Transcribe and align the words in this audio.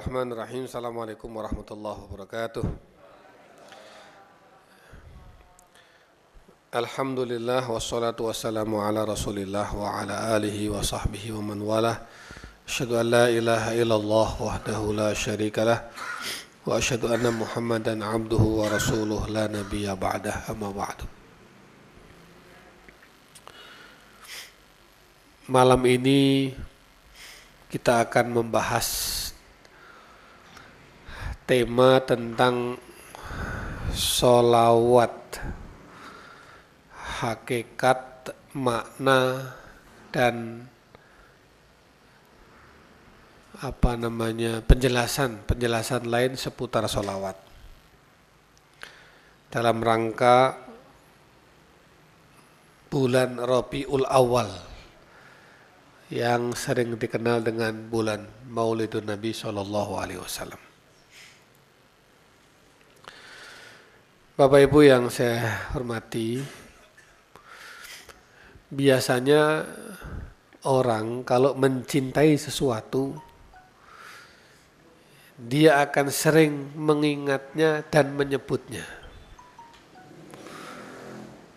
Bismillahirrahmanirrahim. 0.00 0.64
Assalamualaikum 0.64 1.28
warahmatullahi 1.28 2.00
wabarakatuh. 2.08 2.64
Alhamdulillah 6.72 7.68
wassalatu 7.68 8.32
wassalamu 8.32 8.80
ala 8.80 9.04
rasulillah 9.04 9.68
wa 9.76 10.00
ala 10.00 10.32
alihi 10.40 10.72
wa 10.72 10.80
sahbihi 10.80 11.36
wa 11.36 11.52
man 11.52 11.60
walah. 11.60 12.00
Asyhadu 12.64 12.96
an 12.96 13.12
la 13.12 13.28
ilaha 13.28 13.76
illallah 13.76 14.28
wahdahu 14.40 14.96
la 14.96 15.12
syarika 15.12 15.68
lah 15.68 15.84
wa 16.64 16.80
asyhadu 16.80 17.12
anna 17.12 17.28
Muhammadan 17.28 18.00
abduhu 18.00 18.64
wa 18.64 18.72
rasuluh 18.72 19.28
la 19.28 19.52
nabiyya 19.52 20.00
ba'dah 20.00 20.48
amma 20.48 20.72
ba'du. 20.72 21.04
Malam 25.44 25.84
ini 25.84 26.56
kita 27.68 28.00
akan 28.08 28.40
membahas 28.40 29.19
tema 31.50 31.98
tentang 32.06 32.78
solawat 33.90 35.42
hakikat 36.94 38.30
makna 38.54 39.50
dan 40.14 40.62
apa 43.58 43.98
namanya 43.98 44.62
penjelasan 44.62 45.42
penjelasan 45.42 46.06
lain 46.06 46.38
seputar 46.38 46.86
solawat 46.86 47.34
dalam 49.50 49.82
rangka 49.82 50.54
bulan 52.94 53.42
Rabiul 53.42 54.06
Awal 54.06 54.54
yang 56.14 56.54
sering 56.54 56.94
dikenal 56.94 57.42
dengan 57.42 57.90
bulan 57.90 58.22
Maulidun 58.46 59.10
Nabi 59.10 59.34
Shallallahu 59.34 59.98
Alaihi 59.98 60.22
Wasallam. 60.22 60.69
Bapak 64.40 64.72
Ibu 64.72 64.88
yang 64.88 65.12
saya 65.12 65.68
hormati, 65.76 66.40
biasanya 68.72 69.68
orang 70.64 71.28
kalau 71.28 71.52
mencintai 71.52 72.40
sesuatu, 72.40 73.20
dia 75.36 75.84
akan 75.84 76.08
sering 76.08 76.72
mengingatnya 76.72 77.84
dan 77.92 78.16
menyebutnya. 78.16 78.88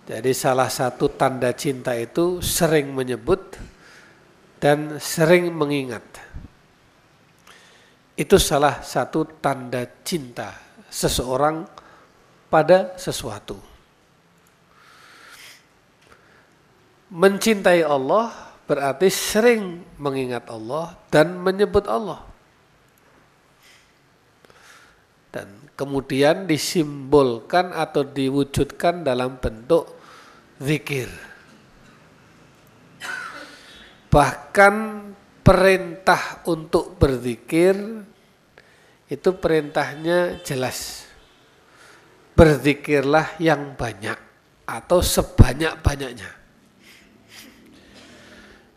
Jadi 0.03 0.35
salah 0.35 0.67
satu 0.67 1.07
tanda 1.07 1.55
cinta 1.55 1.95
itu 1.95 2.43
sering 2.43 2.91
menyebut 2.91 3.63
dan 4.59 4.99
sering 4.99 5.55
mengingat. 5.55 6.03
Itu 8.19 8.35
salah 8.35 8.83
satu 8.83 9.39
tanda 9.39 9.87
cinta 10.03 10.51
seseorang 10.91 11.72
pada 12.53 12.93
sesuatu. 13.01 13.57
Mencintai 17.09 17.81
Allah 17.81 18.29
berarti 18.69 19.09
sering 19.09 19.81
mengingat 19.97 20.45
Allah 20.53 20.93
dan 21.09 21.41
menyebut 21.41 21.89
Allah. 21.89 22.21
Dan 25.33 25.49
kemudian 25.73 26.45
disimbolkan 26.45 27.73
atau 27.73 28.05
diwujudkan 28.05 29.01
dalam 29.01 29.41
bentuk 29.41 29.89
zikir 30.61 31.09
Bahkan 34.13 34.75
perintah 35.41 36.45
untuk 36.45 37.01
berzikir 37.01 37.73
itu 39.09 39.29
perintahnya 39.41 40.38
jelas. 40.45 41.03
Berzikirlah 42.33 43.38
yang 43.38 43.77
banyak 43.77 44.17
atau 44.66 45.05
sebanyak-banyaknya. 45.05 46.41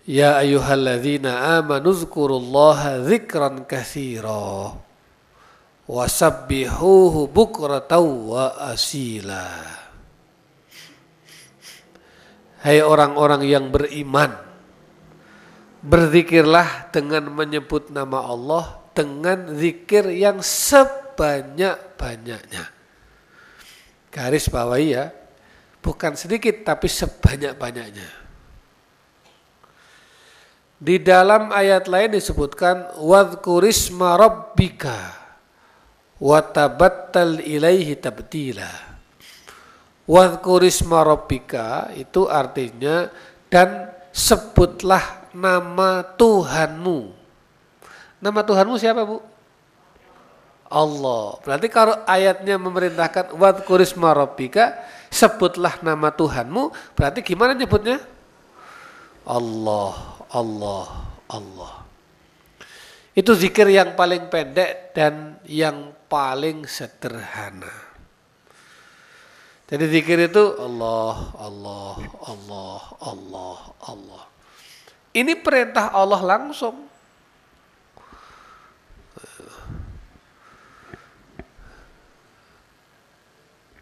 Ya 0.06 0.38
ayyuhalladzina 0.38 1.58
amanu 1.58 1.90
zkurullaha 1.90 3.02
dzikran 3.02 3.66
katsira 3.66 4.76
wasabbihuhu 5.88 7.32
bukratan 7.32 8.04
wa 8.28 8.54
asila. 8.70 9.48
Hai 12.60 12.82
orang-orang 12.82 13.46
yang 13.46 13.70
beriman, 13.70 14.46
Berzikirlah 15.86 16.90
dengan 16.90 17.30
menyebut 17.30 17.94
nama 17.94 18.26
Allah 18.26 18.82
dengan 18.90 19.54
zikir 19.54 20.10
yang 20.10 20.42
sebanyak-banyaknya. 20.42 22.75
Garis 24.16 24.48
bawahi 24.48 24.96
ya, 24.96 25.12
bukan 25.84 26.16
sedikit 26.16 26.64
tapi 26.64 26.88
sebanyak-banyaknya. 26.88 28.24
Di 30.80 30.96
dalam 31.04 31.52
ayat 31.52 31.84
lain 31.84 32.16
disebutkan 32.16 32.96
wadhkurisma 32.96 34.16
rabbika 34.16 35.12
watabattal 36.16 37.44
ilaihi 37.44 37.92
tabtila. 38.00 38.72
Wadhkurisma 40.08 41.04
rabbika 41.04 41.92
itu 41.92 42.24
artinya 42.24 43.12
dan 43.52 43.92
sebutlah 44.16 45.28
nama 45.36 46.00
Tuhanmu. 46.16 47.12
Nama 48.24 48.40
Tuhanmu 48.40 48.80
siapa 48.80 49.04
bu? 49.04 49.35
Allah. 50.70 51.38
Berarti 51.42 51.68
kalau 51.70 51.94
ayatnya 52.06 52.58
memerintahkan 52.58 53.34
wadkurisma 53.34 54.14
rabbika, 54.14 54.74
sebutlah 55.10 55.78
nama 55.82 56.10
Tuhanmu, 56.10 56.70
berarti 56.94 57.22
gimana 57.22 57.54
nyebutnya? 57.54 58.02
Allah, 59.26 59.94
Allah, 60.30 60.86
Allah. 61.26 61.72
Itu 63.16 63.32
zikir 63.32 63.66
yang 63.72 63.96
paling 63.96 64.28
pendek 64.28 64.92
dan 64.92 65.40
yang 65.48 65.96
paling 66.06 66.68
sederhana. 66.68 67.72
Jadi 69.66 69.84
zikir 69.90 70.30
itu 70.30 70.54
Allah, 70.62 71.34
Allah, 71.42 71.94
Allah, 72.22 72.80
Allah, 73.02 73.56
Allah. 73.82 74.22
Ini 75.10 75.34
perintah 75.42 75.90
Allah 75.90 76.22
langsung. 76.22 76.85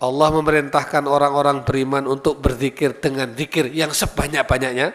Allah 0.04 0.28
memerintahkan 0.36 1.08
orang-orang 1.08 1.64
beriman 1.64 2.04
untuk 2.04 2.44
berzikir 2.44 3.00
dengan 3.00 3.32
zikir 3.32 3.72
yang 3.72 3.88
sebanyak-banyaknya. 3.88 4.92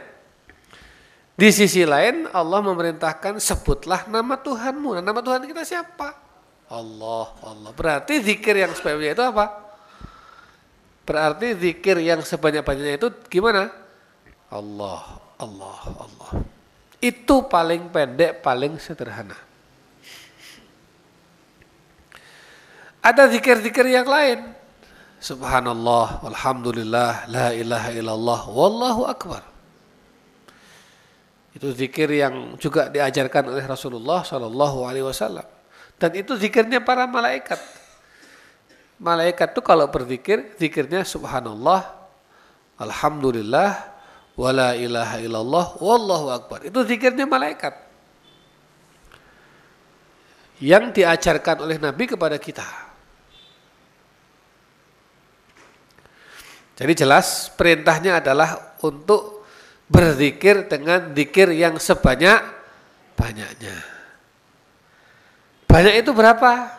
Di 1.39 1.49
sisi 1.55 1.87
lain 1.87 2.29
Allah 2.29 2.59
memerintahkan 2.61 3.41
sebutlah 3.41 4.05
nama 4.11 4.37
Tuhanmu. 4.37 4.99
Nah, 4.99 5.03
nama 5.03 5.23
Tuhan 5.23 5.47
kita 5.49 5.65
siapa? 5.65 6.13
Allah, 6.69 7.25
Allah. 7.41 7.71
Berarti 7.73 8.21
zikir 8.21 8.59
yang 8.59 8.75
sebanyak 8.77 9.17
itu 9.17 9.23
apa? 9.25 9.45
Berarti 11.07 11.57
zikir 11.57 11.97
yang 12.05 12.21
sebanyak-banyaknya 12.21 13.01
itu 13.01 13.09
gimana? 13.31 13.73
Allah, 14.53 15.17
Allah, 15.41 15.79
Allah. 16.05 16.31
Itu 17.01 17.49
paling 17.49 17.89
pendek, 17.89 18.45
paling 18.45 18.77
sederhana. 18.77 19.39
Ada 22.99 23.31
zikir-zikir 23.31 23.87
yang 23.87 24.05
lain. 24.05 24.58
Subhanallah, 25.19 26.23
Alhamdulillah, 26.23 27.27
La 27.27 27.51
ilaha 27.51 27.91
illallah, 27.91 28.41
Wallahu 28.47 29.03
Akbar. 29.03 29.43
Itu 31.51 31.75
zikir 31.75 32.07
yang 32.07 32.55
juga 32.55 32.87
diajarkan 32.87 33.51
oleh 33.51 33.65
Rasulullah 33.67 34.23
Shallallahu 34.23 34.87
Alaihi 34.87 35.03
Wasallam. 35.03 35.43
Dan 35.99 36.15
itu 36.15 36.39
zikirnya 36.39 36.79
para 36.79 37.03
malaikat. 37.03 37.59
Malaikat 38.95 39.51
itu 39.51 39.59
kalau 39.59 39.91
berzikir, 39.91 40.55
zikirnya 40.55 41.03
Subhanallah, 41.03 41.83
Alhamdulillah, 42.79 43.75
wala 44.39 44.71
ilaha 44.79 45.19
illallah 45.19 45.65
wallahu 45.83 46.31
akbar. 46.31 46.63
Itu 46.63 46.87
zikirnya 46.87 47.27
malaikat. 47.27 47.75
Yang 50.63 51.03
diajarkan 51.03 51.67
oleh 51.67 51.75
Nabi 51.75 52.07
kepada 52.07 52.39
kita. 52.39 52.88
Jadi 56.79 56.93
jelas 56.95 57.51
perintahnya 57.59 58.23
adalah 58.23 58.79
untuk 58.79 59.43
berzikir 59.91 60.71
dengan 60.71 61.11
zikir 61.11 61.51
yang 61.51 61.75
sebanyak 61.75 62.39
banyaknya. 63.19 63.75
Banyak 65.67 65.99
itu 65.99 66.15
berapa? 66.15 66.71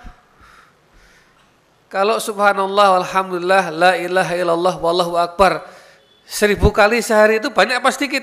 Kalau 1.93 2.17
subhanallah, 2.17 3.05
alhamdulillah, 3.05 3.65
la 3.69 3.93
ilaha 4.01 4.35
illallah, 4.39 4.75
wallahu 4.81 5.21
akbar 5.21 5.67
Seribu 6.31 6.71
kali 6.71 7.03
sehari 7.03 7.43
itu 7.43 7.51
banyak 7.51 7.83
apa 7.83 7.91
sedikit? 7.91 8.23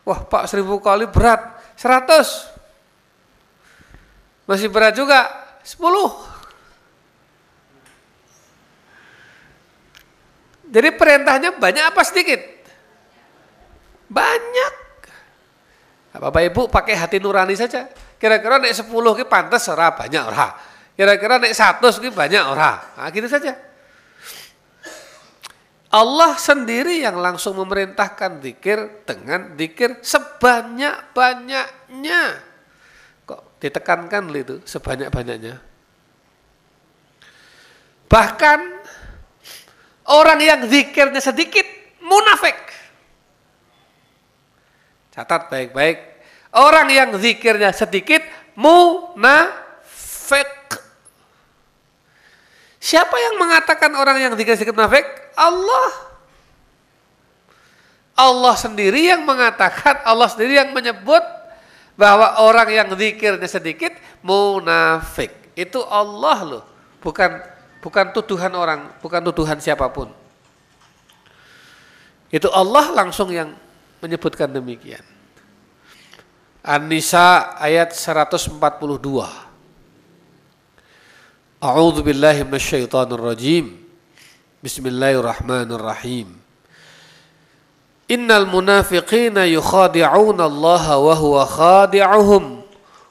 Wah 0.00 0.24
Pak 0.24 0.48
seribu 0.48 0.80
kali 0.80 1.04
berat, 1.04 1.60
seratus. 1.76 2.48
Masih 4.48 4.72
berat 4.72 4.96
juga, 4.96 5.28
sepuluh. 5.60 6.29
Jadi 10.70 10.88
perintahnya 10.94 11.58
banyak 11.58 11.84
apa 11.90 12.02
sedikit? 12.06 12.38
Banyak. 14.06 14.74
Bapak 16.10 16.42
Ibu 16.50 16.66
pakai 16.70 16.94
hati 16.94 17.18
nurani 17.18 17.58
saja. 17.58 17.90
Kira-kira 18.18 18.58
naik 18.62 18.74
sepuluh 18.74 19.14
ke 19.18 19.26
pantas 19.26 19.66
ora 19.70 19.94
banyak 19.94 20.22
ora. 20.22 20.54
Kira-kira 20.94 21.38
naik 21.42 21.54
satu 21.54 21.90
ke 21.98 22.10
banyak 22.10 22.42
ora. 22.44 22.78
Nah, 22.98 23.10
gitu 23.10 23.26
saja. 23.26 23.54
Allah 25.90 26.38
sendiri 26.38 27.02
yang 27.02 27.18
langsung 27.18 27.58
memerintahkan 27.58 28.38
zikir 28.38 29.02
dengan 29.02 29.58
zikir 29.58 29.98
sebanyak-banyaknya. 29.98 32.22
Kok 33.26 33.58
ditekankan 33.58 34.30
itu 34.30 34.62
sebanyak-banyaknya. 34.62 35.58
Bahkan 38.06 38.79
orang 40.10 40.42
yang 40.42 40.60
zikirnya 40.66 41.22
sedikit 41.22 41.62
munafik. 42.02 42.58
Catat 45.14 45.46
baik-baik. 45.46 46.10
Orang 46.50 46.90
yang 46.90 47.14
zikirnya 47.14 47.70
sedikit 47.70 48.26
munafik. 48.58 50.50
Siapa 52.80 53.12
yang 53.12 53.36
mengatakan 53.36 53.92
orang 53.92 54.18
yang 54.18 54.32
zikir 54.34 54.56
sedikit 54.56 54.74
munafik? 54.74 55.04
Allah. 55.36 56.08
Allah 58.16 58.56
sendiri 58.56 59.12
yang 59.12 59.22
mengatakan, 59.22 60.00
Allah 60.02 60.26
sendiri 60.32 60.56
yang 60.56 60.72
menyebut 60.72 61.20
bahwa 61.94 62.40
orang 62.40 62.72
yang 62.72 62.88
zikirnya 62.96 63.46
sedikit 63.46 63.92
munafik. 64.24 65.52
Itu 65.52 65.84
Allah 65.84 66.38
loh, 66.40 66.64
bukan 67.04 67.59
bukan 67.80 68.12
tuduhan 68.12 68.52
orang, 68.54 68.92
bukan 69.00 69.20
tuduhan 69.32 69.58
siapa 69.58 69.88
pun. 69.88 70.12
Itu 72.30 72.46
Allah 72.52 72.94
langsung 72.94 73.34
yang 73.34 73.52
menyebutkan 73.98 74.46
demikian. 74.46 75.02
An-Nisa 76.62 77.56
ayat 77.58 77.90
142. 77.96 78.60
A'udzu 81.60 82.00
billahi 82.00 82.46
minasyaitonir 82.46 83.20
rajim. 83.20 83.66
Bismillahirrahmanirrahim. 84.60 86.36
Innal 88.08 88.46
munafiqina 88.46 89.48
yukhadi'una 89.48 90.44
Allah 90.46 90.84
wa 91.00 91.14
huwa 91.16 91.48
khadi'uhum 91.48 92.60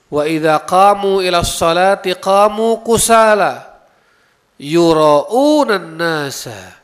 wa 0.10 0.22
idza 0.26 0.60
qamu 0.66 1.22
ila 1.22 1.46
sholati 1.46 2.18
qamu 2.18 2.82
kusala 2.82 3.69
yura'una 4.60 5.80
an-nasa 5.80 6.76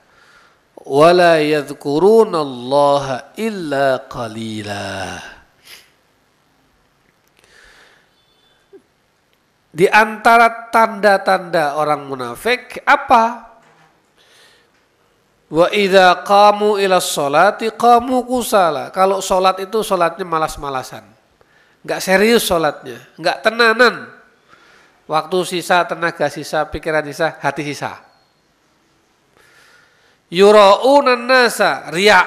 wa 0.88 1.12
la 1.12 1.44
yadhkuruna 1.44 2.39
Allah 2.39 3.36
illa 3.36 4.00
qalila. 4.07 5.19
Di 9.75 9.92
antara 9.92 10.72
tanda-tanda 10.72 11.75
orang 11.75 12.07
munafik 12.07 12.80
apa? 12.88 13.51
Wa 15.51 15.68
idza 15.68 16.24
qamu 16.24 16.80
ila 16.80 17.04
sholati 17.04 17.75
qamu 17.75 18.24
kusala. 18.24 18.88
Kalau 18.95 19.19
sholat 19.19 19.60
itu 19.60 19.83
sholatnya 19.83 20.24
malas-malasan. 20.24 21.04
Enggak 21.83 22.00
serius 22.00 22.48
sholatnya, 22.48 23.04
enggak 23.19 23.44
tenanan. 23.44 24.15
Waktu 25.06 25.38
sisa, 25.46 25.86
tenaga 25.86 26.25
sisa, 26.34 26.66
pikiran 26.66 27.06
sisa, 27.06 27.38
hati 27.38 27.62
sisa. 27.62 28.02
Yura'unan 30.34 31.30
nasa, 31.30 31.94
riya. 31.94 32.25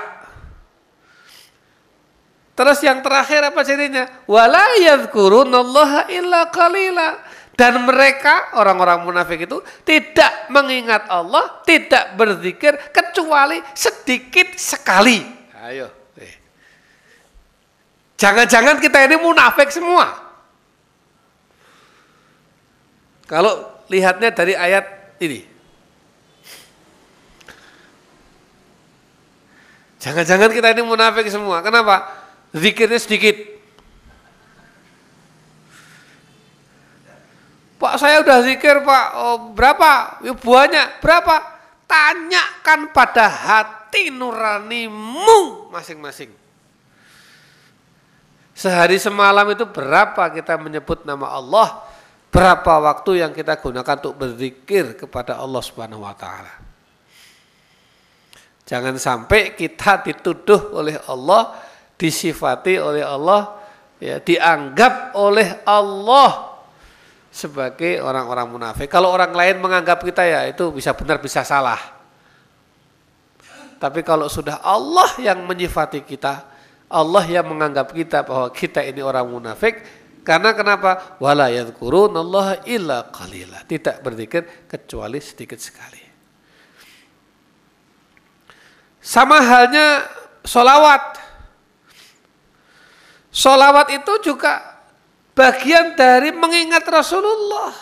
Terus 2.54 2.78
yang 2.82 3.02
terakhir 3.02 3.50
apa 3.50 3.62
cirinya? 3.66 4.06
Wala 4.26 4.78
yadhkurunallaha 4.78 6.10
illa 6.10 6.50
qalila 6.50 7.18
dan 7.58 7.82
mereka 7.82 8.54
orang-orang 8.54 9.02
munafik 9.02 9.50
itu 9.50 9.58
tidak 9.82 10.46
mengingat 10.54 11.10
Allah, 11.10 11.58
tidak 11.66 12.14
berzikir 12.14 12.78
kecuali 12.94 13.58
sedikit 13.74 14.54
sekali. 14.54 15.22
Ayo. 15.66 15.90
Eh. 16.14 16.34
Jangan-jangan 18.14 18.78
kita 18.78 19.10
ini 19.10 19.18
munafik 19.18 19.74
semua. 19.74 20.27
Kalau 23.28 23.84
lihatnya 23.92 24.32
dari 24.32 24.56
ayat 24.56 24.88
ini. 25.20 25.44
Jangan-jangan 30.00 30.48
kita 30.48 30.72
ini 30.72 30.80
munafik 30.80 31.28
semua. 31.28 31.60
Kenapa? 31.60 32.08
Zikirnya 32.56 32.96
sedikit. 32.96 33.36
Pak 37.78 37.94
saya 37.94 38.18
udah 38.26 38.42
zikir 38.42 38.82
Pak, 38.82 39.06
oh, 39.14 39.36
berapa? 39.54 40.18
Ya, 40.26 40.34
banyak, 40.34 40.98
berapa? 40.98 41.34
Tanyakan 41.86 42.90
pada 42.90 43.30
hati 43.30 44.10
nuranimu 44.10 45.70
masing-masing. 45.70 46.34
Sehari 48.58 48.98
semalam 48.98 49.46
itu 49.54 49.62
berapa 49.62 50.26
kita 50.34 50.58
menyebut 50.58 51.06
nama 51.06 51.30
Allah? 51.30 51.87
Berapa 52.28 52.72
waktu 52.84 53.24
yang 53.24 53.32
kita 53.32 53.56
gunakan 53.56 53.96
untuk 54.04 54.20
berzikir 54.20 55.00
kepada 55.00 55.40
Allah 55.40 55.62
Subhanahu 55.64 56.04
wa 56.04 56.12
taala? 56.12 56.52
Jangan 58.68 59.00
sampai 59.00 59.56
kita 59.56 60.04
dituduh 60.04 60.76
oleh 60.76 61.00
Allah, 61.08 61.56
disifati 61.96 62.76
oleh 62.76 63.00
Allah, 63.00 63.56
ya, 63.96 64.20
dianggap 64.20 65.16
oleh 65.16 65.64
Allah 65.64 66.60
sebagai 67.32 68.04
orang-orang 68.04 68.44
munafik. 68.44 68.92
Kalau 68.92 69.08
orang 69.08 69.32
lain 69.32 69.56
menganggap 69.64 70.04
kita 70.04 70.20
ya 70.20 70.44
itu 70.44 70.68
bisa 70.68 70.92
benar 70.92 71.16
bisa 71.24 71.40
salah. 71.48 71.80
Tapi 73.78 74.02
kalau 74.02 74.26
sudah 74.28 74.60
Allah 74.60 75.16
yang 75.22 75.48
menyifati 75.48 76.02
kita, 76.02 76.44
Allah 76.90 77.24
yang 77.24 77.46
menganggap 77.46 77.94
kita 77.94 78.26
bahwa 78.26 78.50
kita 78.50 78.82
ini 78.82 78.98
orang 79.00 79.28
munafik, 79.30 79.80
karena 80.28 80.52
kenapa? 80.52 81.16
Wala 81.16 81.48
Allah 81.48 82.60
illa 82.68 83.08
qalila. 83.08 83.64
Tidak 83.64 84.04
berzikir 84.04 84.68
kecuali 84.68 85.24
sedikit 85.24 85.56
sekali. 85.56 86.04
Sama 89.00 89.40
halnya 89.40 90.04
solawat. 90.44 91.16
Solawat 93.32 93.88
itu 93.88 94.12
juga 94.20 94.84
bagian 95.32 95.96
dari 95.96 96.28
mengingat 96.36 96.84
Rasulullah. 96.84 97.72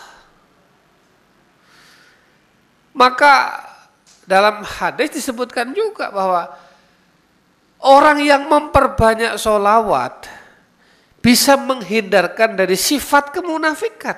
Maka 2.95 3.59
dalam 4.23 4.63
hadis 4.63 5.19
disebutkan 5.19 5.75
juga 5.75 6.15
bahwa 6.15 6.47
orang 7.83 8.23
yang 8.23 8.47
memperbanyak 8.47 9.35
solawat 9.35 10.36
bisa 11.21 11.57
menghindarkan 11.59 12.55
dari 12.55 12.77
sifat 12.79 13.35
kemunafikan. 13.35 14.17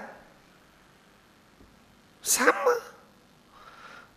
Sama. 2.19 2.75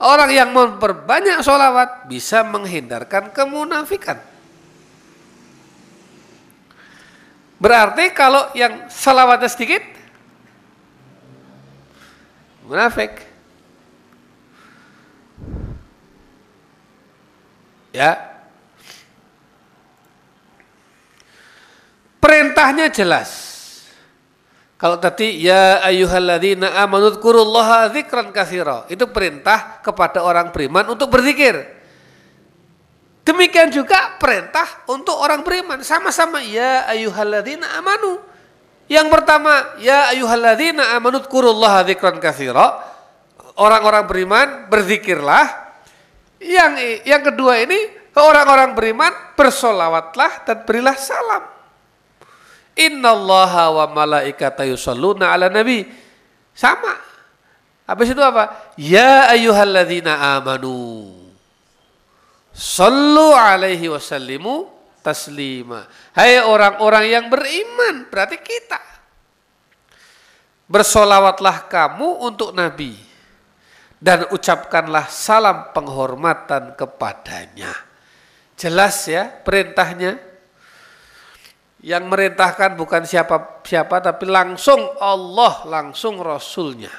Orang 0.02 0.34
yang 0.34 0.50
memperbanyak 0.50 1.46
solawat 1.46 2.10
bisa 2.10 2.42
menghindarkan 2.42 3.30
kemunafikan. 3.30 4.18
Berarti 7.62 8.10
kalau 8.10 8.50
yang 8.58 8.90
salawatnya 8.90 9.46
sedikit, 9.46 9.86
munafik. 12.66 13.22
Ya. 17.94 18.31
Perintahnya 22.22 22.86
jelas. 22.94 23.50
Kalau 24.78 24.98
tadi 24.98 25.42
ya 25.42 25.82
ayyuhalladzina 25.82 26.78
amanu 26.78 27.10
dzkurullaha 27.18 27.90
dzikran 27.90 28.30
katsira. 28.30 28.86
Itu 28.86 29.10
perintah 29.10 29.82
kepada 29.82 30.22
orang 30.22 30.54
beriman 30.54 30.86
untuk 30.94 31.10
berzikir. 31.10 31.82
Demikian 33.22 33.70
juga 33.70 34.18
perintah 34.18 34.66
untuk 34.90 35.14
orang 35.18 35.46
beriman. 35.46 35.82
Sama-sama 35.86 36.42
ya 36.42 36.86
ayuhalladzina 36.90 37.78
amanu. 37.78 38.18
Yang 38.90 39.06
pertama, 39.14 39.78
ya 39.78 40.10
ayuhalladzina 40.10 40.98
amanu 40.98 41.22
kurullaha 41.30 41.86
dzikran 41.86 42.18
katsira. 42.18 42.82
Orang-orang 43.54 44.06
beriman 44.10 44.46
berzikirlah. 44.66 45.46
Yang 46.42 47.02
yang 47.06 47.22
kedua 47.22 47.62
ini 47.62 47.78
orang-orang 48.18 48.74
beriman 48.74 49.14
bersolawatlah 49.38 50.42
dan 50.42 50.66
berilah 50.66 50.98
salam. 50.98 51.51
Innallaha 52.72 53.68
wa 53.72 53.84
malaikata 53.92 54.64
yusalluna 54.64 55.32
ala 55.32 55.52
nabi. 55.52 55.84
Sama. 56.56 56.96
Habis 57.84 58.16
itu 58.16 58.22
apa? 58.22 58.72
Ya 58.80 59.28
ayyuhalladzina 59.28 60.40
amanu. 60.40 61.12
Sallu 62.52 63.32
alaihi 63.32 63.88
wasallimu 63.88 64.68
taslima. 65.00 65.88
Hai 66.12 66.40
orang-orang 66.40 67.04
yang 67.08 67.26
beriman, 67.32 68.08
berarti 68.08 68.38
kita. 68.40 68.80
Bersolawatlah 70.68 71.68
kamu 71.68 72.24
untuk 72.24 72.56
Nabi 72.56 72.96
dan 74.00 74.24
ucapkanlah 74.32 75.06
salam 75.12 75.68
penghormatan 75.76 76.72
kepadanya. 76.74 77.70
Jelas 78.56 79.04
ya 79.04 79.28
perintahnya. 79.28 80.31
Yang 81.82 82.04
merintahkan 82.06 82.78
bukan 82.78 83.02
siapa 83.02 83.62
siapa 83.66 83.98
tapi 83.98 84.30
langsung 84.30 84.78
Allah, 85.02 85.66
langsung 85.66 86.22
Rasulnya. 86.22 86.94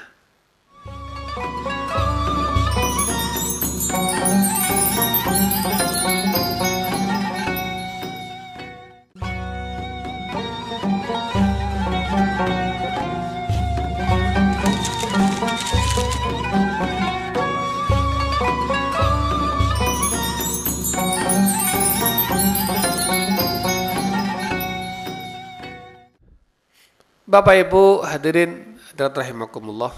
Bapak 27.33 27.65
Ibu 27.65 28.05
hadirin 28.05 28.77
dan 28.93 29.09
rahimakumullah. 29.09 29.89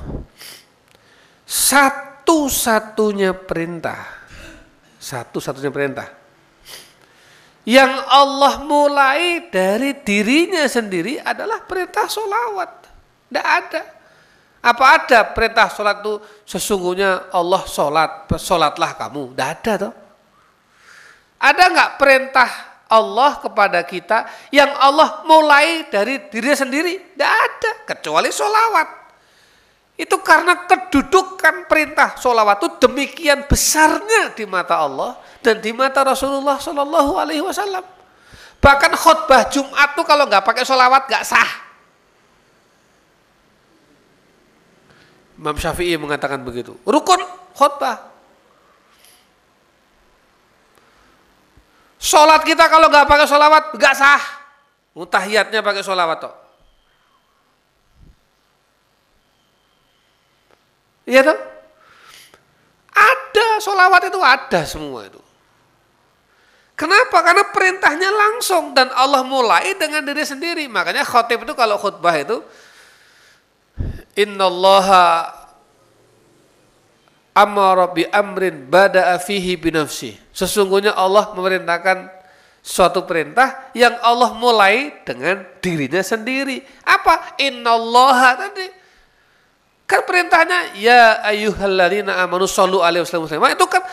Satu-satunya 1.44 3.36
perintah. 3.36 4.08
Satu-satunya 4.96 5.68
perintah. 5.68 6.08
Yang 7.68 7.92
Allah 8.08 8.63
mulai 8.63 9.51
dari 9.51 10.00
dirinya 10.00 10.63
sendiri 10.63 11.20
adalah 11.20 11.60
perintah 11.68 12.08
solawat. 12.08 12.72
Tidak 13.27 13.44
ada. 13.44 13.84
Apa 14.63 14.86
ada 14.96 15.20
perintah 15.36 15.68
sholat 15.68 16.00
itu 16.08 16.24
sesungguhnya 16.48 17.36
Allah 17.36 17.68
sholat, 17.68 18.32
sholatlah 18.39 18.96
kamu. 18.96 19.36
Tidak 19.36 19.50
ada 19.60 19.74
toh. 19.75 19.94
Ada 21.44 21.63
nggak 21.68 21.92
perintah 22.00 22.75
Allah 22.86 23.42
kepada 23.42 23.82
kita 23.82 24.30
yang 24.54 24.70
Allah 24.77 25.25
mulai 25.25 25.89
dari 25.89 26.30
diri 26.30 26.54
sendiri. 26.54 26.94
Tidak 27.13 27.34
ada, 27.34 27.72
kecuali 27.89 28.30
solawat. 28.30 28.88
Itu 29.96 30.20
karena 30.20 30.68
kedudukan 30.68 31.72
perintah 31.72 32.20
solawat 32.20 32.60
itu 32.60 32.70
demikian 32.84 33.48
besarnya 33.48 34.36
di 34.36 34.44
mata 34.44 34.84
Allah 34.84 35.15
dan 35.39 35.63
di 35.63 35.72
mata 35.72 36.04
Rasulullah 36.04 36.60
Shallallahu 36.60 37.15
Alaihi 37.15 37.39
Wasallam. 37.39 37.84
Bahkan 38.60 38.92
khutbah 38.98 39.48
Jumat 39.48 39.96
tuh 39.96 40.04
kalau 40.04 40.27
nggak 40.27 40.44
pakai 40.44 40.68
solawat 40.68 41.08
nggak 41.08 41.24
sah. 41.24 41.51
Imam 45.39 45.56
Syafi'i 45.56 45.96
mengatakan 45.96 46.44
begitu. 46.44 46.75
Rukun 46.84 47.20
khutbah 47.56 48.14
Sholat 52.05 52.45
kita 52.45 52.69
kalau 52.69 52.85
nggak 52.85 53.09
pakai 53.09 53.25
sholawat 53.25 53.74
nggak 53.74 53.95
sah. 53.97 54.21
Mutahiyatnya 54.93 55.65
pakai 55.65 55.81
sholawat 55.81 56.21
toh. 56.21 56.33
Iya 61.09 61.25
toh? 61.25 61.39
Ada 62.93 63.57
sholawat 63.57 64.01
itu 64.05 64.19
ada 64.21 64.62
semua 64.69 65.09
itu. 65.09 65.17
Kenapa? 66.77 67.25
Karena 67.25 67.43
perintahnya 67.50 68.13
langsung 68.13 68.77
dan 68.77 68.93
Allah 68.93 69.25
mulai 69.25 69.74
dengan 69.74 70.05
diri 70.05 70.21
sendiri. 70.21 70.69
Makanya 70.69 71.01
khotib 71.01 71.41
itu 71.41 71.57
kalau 71.57 71.81
khutbah 71.81 72.13
itu 72.21 72.45
Innallaha 74.13 75.33
amara 77.36 77.92
bi 77.92 78.08
amrin 78.08 78.63
bada'a 78.72 79.20
fihi 79.20 79.60
binafsi. 79.60 80.15
Sesungguhnya 80.32 80.96
Allah 80.96 81.36
memerintahkan 81.36 82.08
suatu 82.63 83.04
perintah 83.04 83.70
yang 83.75 84.00
Allah 84.00 84.32
mulai 84.34 85.04
dengan 85.04 85.44
dirinya 85.60 86.00
sendiri. 86.00 86.63
Apa? 86.88 87.36
Innallaha 87.38 88.48
tadi. 88.48 88.68
Kan 89.86 90.01
perintahnya 90.08 90.74
ya 90.80 91.22
ayyuhalladzina 91.30 92.18
amanu 92.24 92.48
sallu 92.50 92.82
alaihi 92.82 93.06
wasallam. 93.06 93.54
Itu 93.54 93.68
kan 93.70 93.86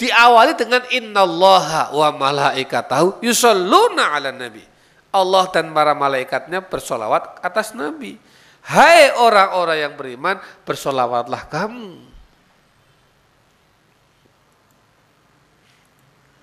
diawali 0.00 0.58
dengan 0.58 0.82
innallaha 0.90 1.94
wa 1.94 2.08
malaikatahu 2.10 3.22
yusalluna 3.22 4.18
ala 4.18 4.34
nabi. 4.34 4.64
Allah 5.12 5.44
dan 5.52 5.70
para 5.76 5.92
malaikatnya 5.92 6.64
bersolawat 6.64 7.38
atas 7.44 7.76
nabi. 7.76 8.16
Hai 8.64 9.12
orang-orang 9.14 9.78
yang 9.78 9.94
beriman, 9.94 10.40
bersolawatlah 10.64 11.46
kamu 11.50 12.11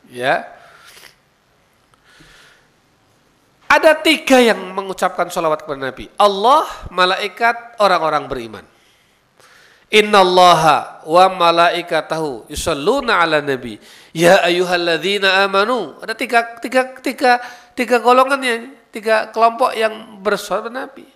Ya. 0.10 0.50
Ada 3.70 3.94
tiga 4.02 4.42
yang 4.42 4.58
mengucapkan 4.74 5.30
sholawat 5.30 5.62
kepada 5.62 5.94
Nabi. 5.94 6.10
Allah, 6.18 6.66
malaikat, 6.90 7.78
orang-orang 7.78 8.26
beriman. 8.26 8.66
Innallaha 9.90 11.02
wa 11.06 11.26
malaikatahu 11.34 12.46
yusalluna 12.46 13.26
ala 13.26 13.42
nabi. 13.42 13.82
Ya 14.14 14.38
ayyuhalladzina 14.46 15.46
amanu. 15.46 15.98
Ada 15.98 16.14
tiga, 16.14 16.46
tiga, 16.62 16.94
tiga, 17.02 17.42
tiga 17.74 17.98
golongannya, 17.98 18.70
tiga 18.94 19.34
kelompok 19.34 19.74
yang 19.74 20.22
bersolawat 20.22 20.70
Nabi. 20.70 21.10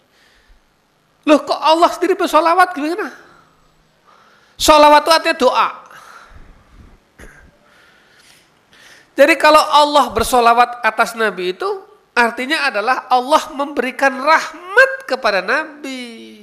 Loh 1.29 1.45
kok 1.45 1.57
Allah 1.57 1.89
sendiri 1.93 2.17
bersolawat 2.17 2.73
gimana? 2.73 3.13
Solawat 4.57 5.05
itu 5.05 5.11
artinya 5.13 5.35
doa. 5.37 5.69
Jadi 9.13 9.33
kalau 9.37 9.61
Allah 9.61 10.09
bersolawat 10.09 10.81
atas 10.81 11.13
Nabi 11.13 11.53
itu 11.53 11.69
artinya 12.17 12.65
adalah 12.69 13.05
Allah 13.09 13.53
memberikan 13.53 14.17
rahmat 14.17 15.05
kepada 15.05 15.45
Nabi. 15.45 16.41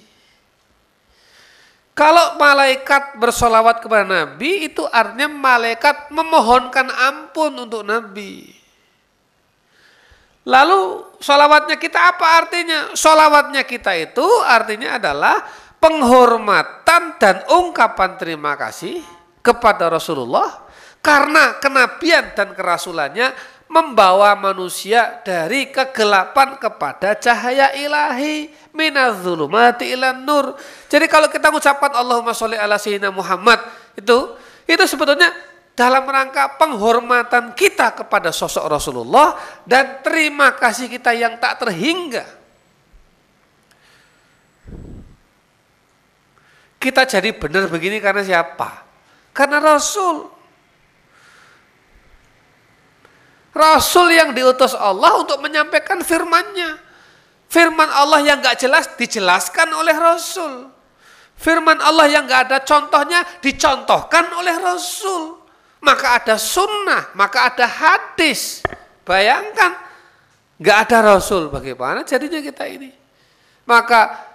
Kalau 1.91 2.39
malaikat 2.39 3.19
bersolawat 3.19 3.83
kepada 3.83 4.07
Nabi 4.07 4.71
itu 4.71 4.87
artinya 4.89 5.29
malaikat 5.29 6.15
memohonkan 6.15 6.89
ampun 6.89 7.53
untuk 7.67 7.83
Nabi. 7.83 8.57
Lalu 10.47 11.05
solawatnya 11.21 11.77
kita 11.77 12.17
apa 12.17 12.27
artinya? 12.41 12.95
Solawatnya 12.97 13.67
kita 13.69 13.93
itu 13.99 14.25
artinya 14.47 14.97
adalah 14.97 15.45
penghormatan 15.83 17.21
dan 17.21 17.45
ungkapan 17.53 18.17
terima 18.17 18.57
kasih 18.57 19.05
kepada 19.45 19.93
Rasulullah 19.93 20.70
karena 21.00 21.57
kenabian 21.61 22.37
dan 22.37 22.52
kerasulannya 22.52 23.33
membawa 23.71 24.35
manusia 24.35 25.23
dari 25.23 25.71
kegelapan 25.71 26.59
kepada 26.59 27.14
cahaya 27.14 27.71
ilahi 27.71 28.50
minadzulumati 28.75 29.95
ilan 29.95 30.26
nur. 30.26 30.59
Jadi 30.90 31.07
kalau 31.07 31.30
kita 31.30 31.54
mengucapkan 31.54 31.95
Allahumma 31.95 32.35
sholli 32.35 32.59
ala 32.59 32.76
sayyidina 32.76 33.14
Muhammad 33.14 33.62
itu 33.95 34.35
itu 34.66 34.85
sebetulnya 34.90 35.30
dalam 35.78 36.02
rangka 36.02 36.59
penghormatan 36.59 37.54
kita 37.54 37.95
kepada 37.95 38.35
sosok 38.35 38.66
Rasulullah 38.66 39.38
dan 39.62 40.02
terima 40.02 40.52
kasih 40.59 40.90
kita 40.90 41.14
yang 41.14 41.38
tak 41.38 41.62
terhingga. 41.62 42.26
Kita 46.80 47.07
jadi 47.07 47.30
benar 47.37 47.71
begini 47.71 48.02
karena 48.02 48.26
siapa? 48.26 48.83
Karena 49.30 49.62
Rasul. 49.62 50.39
Rasul 53.50 54.14
yang 54.14 54.30
diutus 54.30 54.78
Allah 54.78 55.19
untuk 55.19 55.42
menyampaikan 55.42 55.99
firmannya. 56.07 56.78
Firman 57.50 57.90
Allah 57.90 58.23
yang 58.23 58.38
gak 58.38 58.62
jelas 58.62 58.87
dijelaskan 58.95 59.75
oleh 59.75 59.97
Rasul. 59.99 60.71
Firman 61.35 61.83
Allah 61.83 62.07
yang 62.07 62.30
gak 62.30 62.47
ada 62.47 62.59
contohnya 62.62 63.26
dicontohkan 63.42 64.30
oleh 64.38 64.54
Rasul. 64.54 65.42
Maka 65.83 66.23
ada 66.23 66.37
sunnah, 66.38 67.11
maka 67.19 67.50
ada 67.50 67.66
hadis. 67.66 68.62
Bayangkan, 69.02 69.75
gak 70.62 70.78
ada 70.87 71.19
Rasul. 71.19 71.50
Bagaimana 71.50 72.07
jadinya 72.07 72.38
kita 72.38 72.71
ini? 72.71 72.95
Maka 73.66 74.30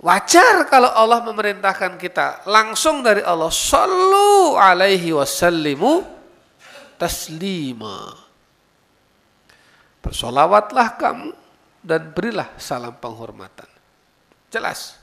wajar 0.00 0.64
kalau 0.64 0.88
Allah 0.96 1.20
memerintahkan 1.28 2.00
kita 2.00 2.48
langsung 2.48 3.04
dari 3.04 3.20
Allah. 3.20 3.52
Sallu 3.52 4.56
alaihi 4.56 5.12
wasallimu 5.12 6.08
taslima. 6.96 8.25
Bersolawatlah 10.06 10.94
kamu 10.94 11.34
dan 11.82 12.14
berilah 12.14 12.54
salam 12.54 12.94
penghormatan. 12.94 13.66
Jelas. 14.54 15.02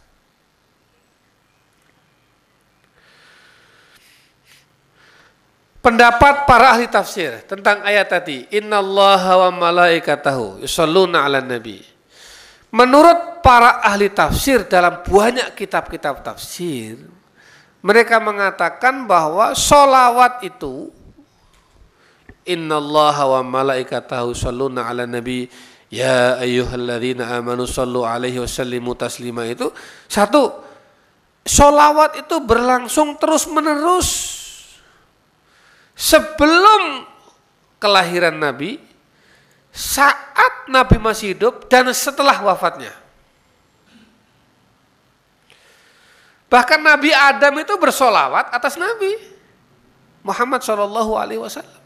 Pendapat 5.83 6.47
para 6.47 6.71
ahli 6.71 6.87
tafsir 6.87 7.43
tentang 7.43 7.83
ayat 7.83 8.07
tadi, 8.07 8.47
Inna 8.55 8.79
Allah 8.79 9.19
wa 9.43 9.67
malaikatahu 9.67 10.63
yusalluna 10.63 11.27
ala 11.27 11.43
nabi. 11.43 11.83
Menurut 12.71 13.43
para 13.43 13.83
ahli 13.83 14.07
tafsir 14.07 14.63
dalam 14.71 15.03
banyak 15.03 15.51
kitab-kitab 15.51 16.23
tafsir, 16.23 16.95
mereka 17.83 18.23
mengatakan 18.23 19.03
bahwa 19.03 19.51
solawat 19.51 20.47
itu 20.47 20.87
Inna 22.43 22.75
Allah 22.79 23.15
wa 23.39 23.41
malaikatahu 23.63 24.35
salluna 24.35 24.87
ala 24.87 25.07
nabi. 25.07 25.47
Ya 25.93 26.41
ayyuhalladzina 26.41 27.37
amanu 27.37 27.69
sallu 27.69 28.01
alaihi 28.01 28.41
wasallimu 28.41 28.97
taslima. 28.97 29.45
Itu 29.45 29.69
satu 30.09 30.49
solawat 31.45 32.25
itu 32.25 32.35
berlangsung 32.41 33.19
terus 33.21 33.45
menerus 33.45 34.09
sebelum 35.93 37.05
kelahiran 37.77 38.33
Nabi 38.33 38.81
saat 39.69 40.65
Nabi 40.71 40.97
masih 40.97 41.37
hidup 41.37 41.69
dan 41.69 41.85
setelah 41.93 42.41
wafatnya. 42.41 42.95
Bahkan 46.49 46.79
Nabi 46.81 47.09
Adam 47.13 47.53
itu 47.61 47.73
bersolawat 47.77 48.49
atas 48.53 48.77
Nabi 48.77 49.13
Muhammad 50.21 50.61
Shallallahu 50.61 51.17
Alaihi 51.17 51.41
Wasallam 51.41 51.82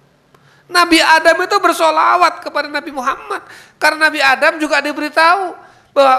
Nabi 0.68 1.00
Adam 1.00 1.38
itu 1.48 1.58
bersolawat 1.64 2.44
kepada 2.44 2.68
Nabi 2.68 2.92
Muhammad. 2.92 3.40
Karena 3.80 4.12
Nabi 4.12 4.20
Adam 4.20 4.60
juga 4.60 4.84
diberitahu 4.84 5.56
bahwa 5.96 6.18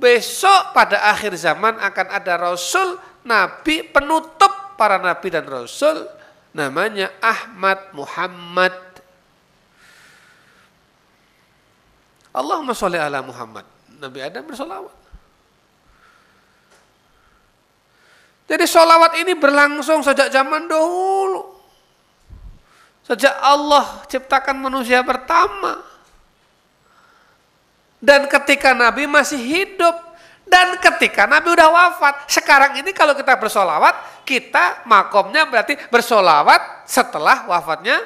besok 0.00 0.72
pada 0.72 1.12
akhir 1.12 1.36
zaman 1.36 1.76
akan 1.76 2.06
ada 2.08 2.34
Rasul, 2.40 2.96
Nabi, 3.22 3.84
penutup 3.84 4.50
para 4.80 4.96
Nabi 4.96 5.28
dan 5.28 5.44
Rasul. 5.44 6.08
Namanya 6.52 7.12
Ahmad 7.20 7.92
Muhammad. 7.96 8.76
Allahumma 12.32 12.72
sholli 12.72 12.96
ala 12.96 13.20
Muhammad. 13.20 13.64
Nabi 14.00 14.18
Adam 14.24 14.44
bersolawat. 14.48 14.96
Jadi 18.48 18.64
solawat 18.68 19.16
ini 19.20 19.32
berlangsung 19.36 20.04
sejak 20.04 20.28
zaman 20.32 20.68
dahulu. 20.68 21.51
Sejak 23.02 23.34
Allah 23.42 24.06
ciptakan 24.06 24.62
manusia 24.62 25.02
pertama. 25.02 25.82
Dan 28.02 28.26
ketika 28.30 28.74
Nabi 28.74 29.10
masih 29.10 29.38
hidup. 29.38 29.94
Dan 30.46 30.78
ketika 30.78 31.26
Nabi 31.26 31.54
udah 31.54 31.70
wafat. 31.70 32.26
Sekarang 32.30 32.78
ini 32.78 32.90
kalau 32.94 33.14
kita 33.14 33.38
bersolawat, 33.38 34.22
kita 34.26 34.86
makomnya 34.86 35.46
berarti 35.46 35.78
bersolawat 35.90 36.86
setelah 36.86 37.46
wafatnya 37.46 37.98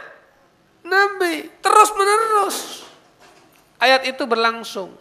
Nabi. 0.85 1.49
Terus 1.61 1.91
menerus. 1.97 2.57
Ayat 3.77 4.09
itu 4.09 4.25
berlangsung. 4.25 4.97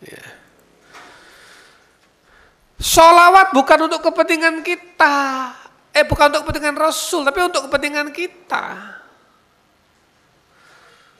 Yeah. 0.00 0.35
Solawat 2.76 3.56
bukan 3.56 3.88
untuk 3.88 4.04
kepentingan 4.04 4.60
kita. 4.60 5.16
Eh 5.96 6.04
bukan 6.04 6.28
untuk 6.28 6.44
kepentingan 6.44 6.76
Rasul, 6.76 7.24
tapi 7.24 7.40
untuk 7.40 7.64
kepentingan 7.68 8.12
kita. 8.12 8.96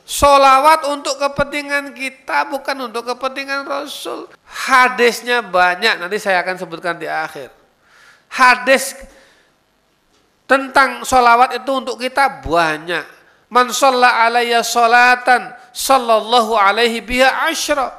Solawat 0.07 0.87
untuk 0.93 1.19
kepentingan 1.19 1.97
kita, 1.97 2.47
bukan 2.47 2.87
untuk 2.87 3.09
kepentingan 3.09 3.65
Rasul. 3.65 4.31
Hadisnya 4.45 5.41
banyak, 5.41 5.99
nanti 5.99 6.21
saya 6.21 6.45
akan 6.45 6.61
sebutkan 6.61 7.01
di 7.01 7.09
akhir. 7.09 7.51
Hadis 8.31 8.95
tentang 10.47 11.03
solawat 11.03 11.59
itu 11.59 11.73
untuk 11.73 11.97
kita 11.99 12.45
banyak. 12.45 13.03
Man 13.51 13.73
sholla 13.75 14.29
alaiya 14.29 14.63
solatan, 14.63 15.57
sallallahu 15.73 16.55
alaihi 16.55 17.03
biha 17.03 17.49
asyra. 17.51 17.91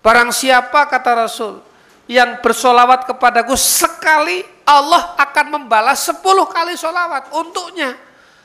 Barang 0.00 0.32
siapa 0.32 0.88
kata 0.88 1.28
Rasul, 1.28 1.60
yang 2.10 2.42
bersolawat 2.42 3.06
kepadaku 3.06 3.54
sekali, 3.54 4.42
Allah 4.66 5.14
akan 5.14 5.46
membalas 5.62 6.02
sepuluh 6.02 6.50
kali 6.50 6.74
solawat 6.74 7.30
untuknya. 7.30 7.94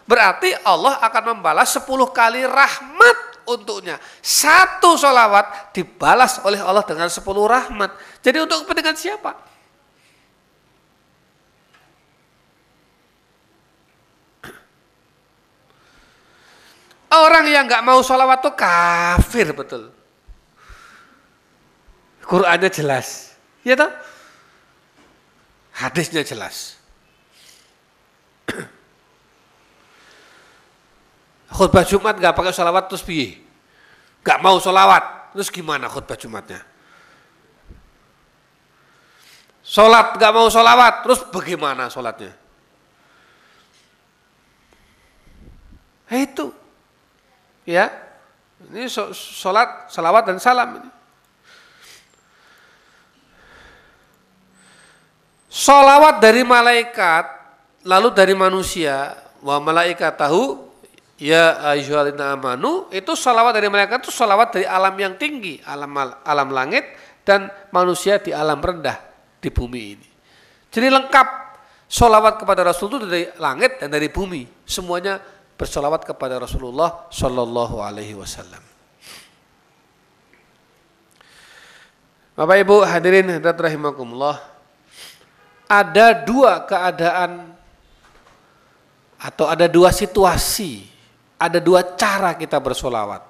Berarti 0.05 0.53
Allah 0.61 1.01
akan 1.01 1.33
membalas 1.33 1.73
sepuluh 1.73 2.13
kali 2.13 2.45
rahmat 2.45 3.41
untuknya. 3.49 3.97
Satu 4.21 4.93
solawat 5.01 5.73
dibalas 5.73 6.45
oleh 6.45 6.61
Allah 6.61 6.85
dengan 6.85 7.09
sepuluh 7.09 7.49
rahmat. 7.49 7.89
Jadi 8.21 8.37
untuk 8.45 8.69
kepentingan 8.69 8.93
siapa? 8.93 9.33
Orang 17.09 17.49
yang 17.49 17.65
nggak 17.65 17.81
mau 17.81 17.97
solawat 18.05 18.45
itu 18.45 18.51
kafir 18.53 19.57
betul. 19.57 19.89
Qurannya 22.29 22.69
jelas. 22.69 23.24
Ya 23.65 23.73
toh? 23.73 23.89
Hadisnya 25.73 26.21
jelas. 26.21 26.77
khutbah 31.55 31.87
Jumat 31.87 32.19
gak 32.19 32.35
pakai 32.35 32.53
sholawat 32.53 32.91
terus 32.91 33.01
piye? 33.01 33.39
Gak 34.21 34.43
mau 34.43 34.59
sholawat, 34.59 35.33
terus 35.33 35.49
gimana 35.49 35.89
khutbah 35.89 36.19
Jumatnya? 36.19 36.61
Sholat 39.65 40.13
gak 40.21 40.33
mau 40.35 40.45
sholawat, 40.45 41.01
terus 41.01 41.25
bagaimana 41.33 41.89
sholatnya? 41.89 42.37
Itu, 46.05 46.53
ya, 47.65 47.89
ini 48.69 48.85
sholat, 48.85 49.89
sholawat 49.89 50.29
dan 50.29 50.37
salam 50.37 50.69
ini. 50.77 50.89
Solawat 55.55 56.19
dari 56.19 56.43
malaikat, 56.43 57.23
lalu 57.87 58.11
dari 58.11 58.35
manusia, 58.35 59.15
wa 59.39 59.55
malaikat 59.63 60.19
tahu, 60.19 60.67
ya 61.15 61.71
ayyuhallina 61.71 62.35
amanu, 62.35 62.91
itu 62.91 63.15
solawat 63.15 63.55
dari 63.55 63.71
malaikat 63.71 64.03
itu 64.03 64.11
solawat 64.11 64.51
dari 64.51 64.67
alam 64.67 64.91
yang 64.99 65.15
tinggi, 65.15 65.63
alam 65.63 65.95
alam 66.27 66.51
langit, 66.51 66.83
dan 67.23 67.47
manusia 67.71 68.19
di 68.19 68.35
alam 68.35 68.59
rendah 68.59 68.99
di 69.39 69.47
bumi 69.47 69.81
ini. 69.95 70.07
Jadi 70.75 70.91
lengkap 70.91 71.27
solawat 71.87 72.35
kepada 72.43 72.67
Rasul 72.67 72.91
itu 72.91 73.07
dari 73.07 73.23
langit 73.39 73.79
dan 73.79 73.95
dari 73.95 74.11
bumi. 74.11 74.67
Semuanya 74.67 75.23
bersolawat 75.55 76.03
kepada 76.03 76.35
Rasulullah 76.35 77.07
Shallallahu 77.07 77.79
Alaihi 77.79 78.11
Wasallam. 78.11 78.59
Bapak 82.35 82.59
Ibu 82.59 82.83
hadirin 82.83 83.39
rahimakumullah 83.39 84.54
ada 85.65 86.13
dua 86.13 86.65
keadaan 86.65 87.53
atau 89.17 89.49
ada 89.49 89.65
dua 89.65 89.89
situasi, 89.89 90.85
ada 91.41 91.57
dua 91.57 91.81
cara 91.97 92.37
kita 92.37 92.61
bersolawat. 92.61 93.21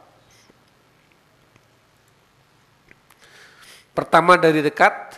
Pertama 3.95 4.36
dari 4.36 4.60
dekat, 4.60 5.15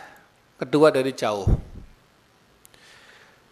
kedua 0.62 0.94
dari 0.94 1.10
jauh. 1.10 1.50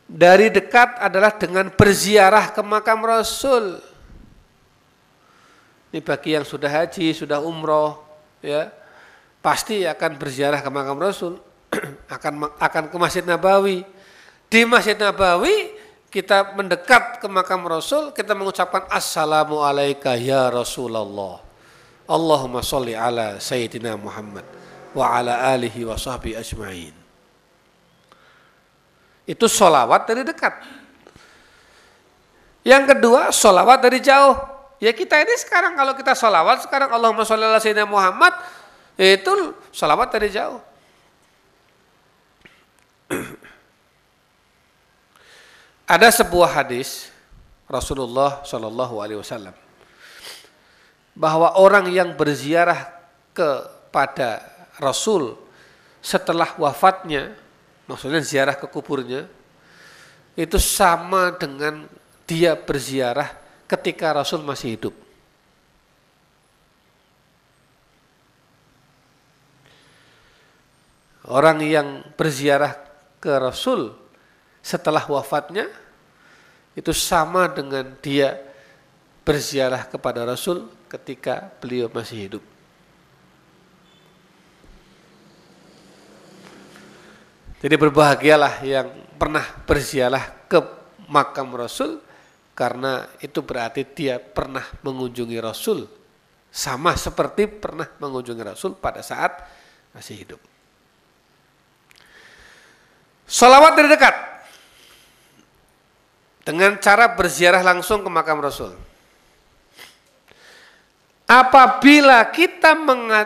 Dari 0.06 0.54
dekat 0.54 1.02
adalah 1.02 1.34
dengan 1.34 1.66
berziarah 1.66 2.54
ke 2.54 2.62
makam 2.62 3.02
Rasul. 3.02 3.82
Ini 5.90 5.98
bagi 5.98 6.38
yang 6.38 6.46
sudah 6.46 6.70
haji, 6.70 7.10
sudah 7.10 7.42
umroh, 7.42 8.06
ya 8.38 8.70
pasti 9.42 9.82
akan 9.82 10.14
berziarah 10.14 10.62
ke 10.62 10.70
makam 10.70 10.94
Rasul. 11.02 11.42
akan 12.14 12.52
akan 12.58 12.84
ke 12.88 12.96
Masjid 12.96 13.24
Nabawi. 13.24 13.82
Di 14.46 14.62
Masjid 14.62 14.94
Nabawi 14.94 15.74
kita 16.10 16.56
mendekat 16.56 17.20
ke 17.20 17.26
makam 17.28 17.66
Rasul, 17.66 18.14
kita 18.14 18.32
mengucapkan 18.32 18.86
Assalamu 18.88 19.60
alaika 19.60 20.14
ya 20.14 20.48
Rasulullah. 20.48 21.42
Allahumma 22.06 22.62
salli 22.62 22.94
ala 22.94 23.42
Sayyidina 23.42 23.98
Muhammad 23.98 24.46
wa 24.94 25.10
ala 25.10 25.52
alihi 25.52 25.82
wa 25.82 25.98
sahbihi 25.98 26.38
ajma'in. 26.38 26.94
Itu 29.26 29.50
solawat 29.50 30.06
dari 30.06 30.22
dekat. 30.22 30.54
Yang 32.62 32.94
kedua, 32.94 33.34
solawat 33.34 33.82
dari 33.82 33.98
jauh. 33.98 34.38
Ya 34.78 34.94
kita 34.94 35.18
ini 35.18 35.34
sekarang 35.36 35.74
kalau 35.74 35.98
kita 35.98 36.14
solawat, 36.14 36.62
sekarang 36.62 36.94
Allahumma 36.94 37.26
sholli 37.26 37.42
ala 37.42 37.58
Sayyidina 37.58 37.86
Muhammad, 37.86 38.32
itu 38.94 39.52
solawat 39.74 40.14
dari 40.14 40.30
jauh. 40.30 40.62
Ada 45.94 46.10
sebuah 46.10 46.50
hadis 46.62 47.14
Rasulullah 47.66 48.42
Shallallahu 48.46 49.02
Alaihi 49.02 49.18
Wasallam 49.22 49.54
bahwa 51.16 51.56
orang 51.56 51.88
yang 51.90 52.12
berziarah 52.12 52.92
kepada 53.32 54.44
Rasul 54.76 55.34
setelah 56.04 56.54
wafatnya, 56.60 57.34
maksudnya 57.88 58.22
ziarah 58.22 58.54
ke 58.54 58.68
kuburnya, 58.68 59.26
itu 60.36 60.60
sama 60.60 61.32
dengan 61.34 61.88
dia 62.28 62.54
berziarah 62.54 63.32
ketika 63.66 64.14
Rasul 64.14 64.44
masih 64.46 64.78
hidup. 64.78 64.94
Orang 71.26 71.58
yang 71.66 72.06
berziarah 72.14 72.85
ke 73.26 73.32
Rasul 73.34 73.90
setelah 74.62 75.02
wafatnya 75.10 75.66
itu 76.78 76.94
sama 76.94 77.50
dengan 77.50 77.98
dia 77.98 78.38
berziarah 79.26 79.90
kepada 79.90 80.22
Rasul 80.22 80.70
ketika 80.86 81.50
beliau 81.58 81.90
masih 81.90 82.30
hidup. 82.30 82.44
Jadi 87.58 87.74
berbahagialah 87.74 88.62
yang 88.62 88.94
pernah 89.18 89.42
berziarah 89.66 90.46
ke 90.46 90.62
makam 91.10 91.50
Rasul 91.50 91.98
karena 92.54 93.10
itu 93.18 93.42
berarti 93.42 93.82
dia 93.90 94.22
pernah 94.22 94.62
mengunjungi 94.86 95.38
Rasul 95.42 95.90
sama 96.46 96.94
seperti 96.94 97.50
pernah 97.50 97.90
mengunjungi 97.98 98.42
Rasul 98.46 98.78
pada 98.78 99.02
saat 99.02 99.42
masih 99.90 100.22
hidup. 100.22 100.55
Salawat 103.26 103.74
dari 103.74 103.90
dekat 103.90 104.14
dengan 106.46 106.78
cara 106.78 107.10
berziarah 107.10 107.58
langsung 107.66 108.06
ke 108.06 108.10
makam 108.10 108.38
Rasul. 108.38 108.70
Apabila 111.26 112.22
kita 112.30 112.78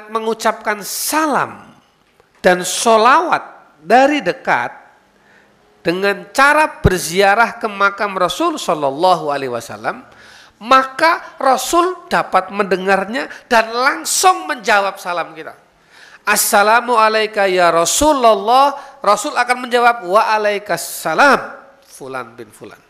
mengucapkan 0.09 0.81
salam 0.81 1.69
dan 2.41 2.65
solawat 2.65 3.77
dari 3.85 4.25
dekat 4.25 4.73
dengan 5.85 6.33
cara 6.33 6.81
berziarah 6.81 7.61
ke 7.61 7.69
makam 7.69 8.17
Rasul 8.17 8.57
Shallallahu 8.57 9.29
Alaihi 9.29 9.53
Wasallam, 9.53 10.01
maka 10.65 11.37
Rasul 11.37 12.09
dapat 12.09 12.49
mendengarnya 12.49 13.29
dan 13.53 13.69
langsung 13.69 14.49
menjawab 14.49 14.97
salam 14.97 15.37
kita. 15.37 15.53
Assalamualaikum 16.25 17.49
ya 17.49 17.73
Rasulullah. 17.73 18.77
Rasul 19.01 19.35
akan 19.35 19.67
menjawab 19.67 20.05
wa 20.07 20.23
alaikassalam. 20.31 21.59
Fulan 21.85 22.37
bin 22.37 22.49
Fulan. 22.53 22.81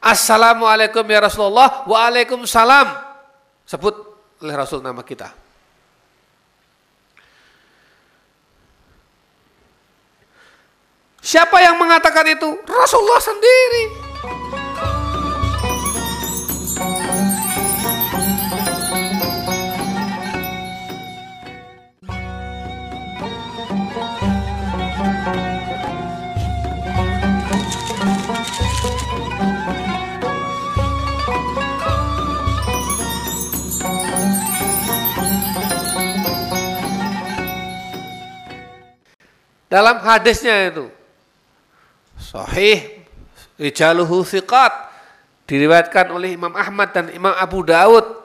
Assalamualaikum 0.00 1.04
ya 1.04 1.20
Rasulullah. 1.20 1.84
Waalaikumsalam. 1.84 2.88
Sebut 3.68 3.94
oleh 4.40 4.54
Rasul 4.56 4.80
nama 4.80 5.04
kita. 5.04 5.28
Siapa 11.20 11.60
yang 11.60 11.76
mengatakan 11.76 12.24
itu? 12.32 12.48
Rasulullah 12.64 13.20
sendiri. 13.20 13.84
Dalam 39.70 40.02
hadisnya 40.02 40.74
itu. 40.74 40.90
Sahih 42.18 43.06
rijaluhu 43.56 44.26
thiqat. 44.26 44.90
Diriwayatkan 45.46 46.14
oleh 46.14 46.34
Imam 46.38 46.54
Ahmad 46.54 46.94
dan 46.94 47.10
Imam 47.10 47.34
Abu 47.34 47.66
Daud 47.66 48.20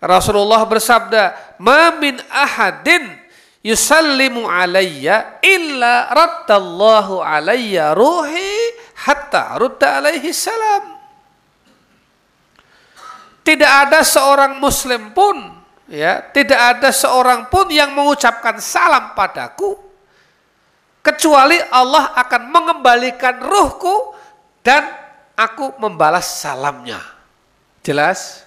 Rasulullah 0.00 0.64
bersabda 0.64 1.56
ma 1.60 1.92
min 2.00 2.16
ahadin 2.32 3.04
yusallimu 3.60 4.48
alayya 4.48 5.40
illa 5.44 6.08
raddallahu 6.08 7.20
alayya 7.20 7.92
ruhi 7.92 8.72
hatta 8.96 9.60
rudda 9.60 10.00
alaihi 10.00 10.32
salam. 10.32 10.96
Tidak 13.44 13.72
ada 13.88 14.00
seorang 14.00 14.56
muslim 14.56 15.12
pun 15.12 15.36
ya 15.88 16.24
tidak 16.32 16.60
ada 16.76 16.88
seorang 16.92 17.52
pun 17.52 17.68
yang 17.68 17.92
mengucapkan 17.92 18.56
salam 18.56 19.12
padaku 19.12 19.89
kecuali 21.00 21.56
Allah 21.72 22.12
akan 22.16 22.42
mengembalikan 22.48 23.40
ruhku 23.40 24.14
dan 24.60 24.84
aku 25.36 25.76
membalas 25.80 26.28
salamnya. 26.28 27.00
Jelas? 27.80 28.44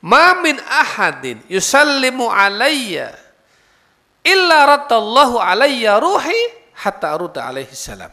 Ma 0.00 0.32
min 0.40 0.56
ahadin 0.64 1.44
yusallimu 1.44 2.32
alayya 2.32 3.12
illa 4.24 4.64
raddallahu 4.64 5.36
alayya 5.36 6.00
ruhi 6.00 6.36
hatta 6.72 7.12
arudda 7.12 7.44
alaihi 7.44 7.76
salam. 7.76 8.08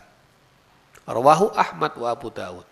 Rawahu 1.07 1.55
Ahmad 1.55 1.95
wa 1.95 2.11
Abu 2.11 2.27
Dawud. 2.27 2.67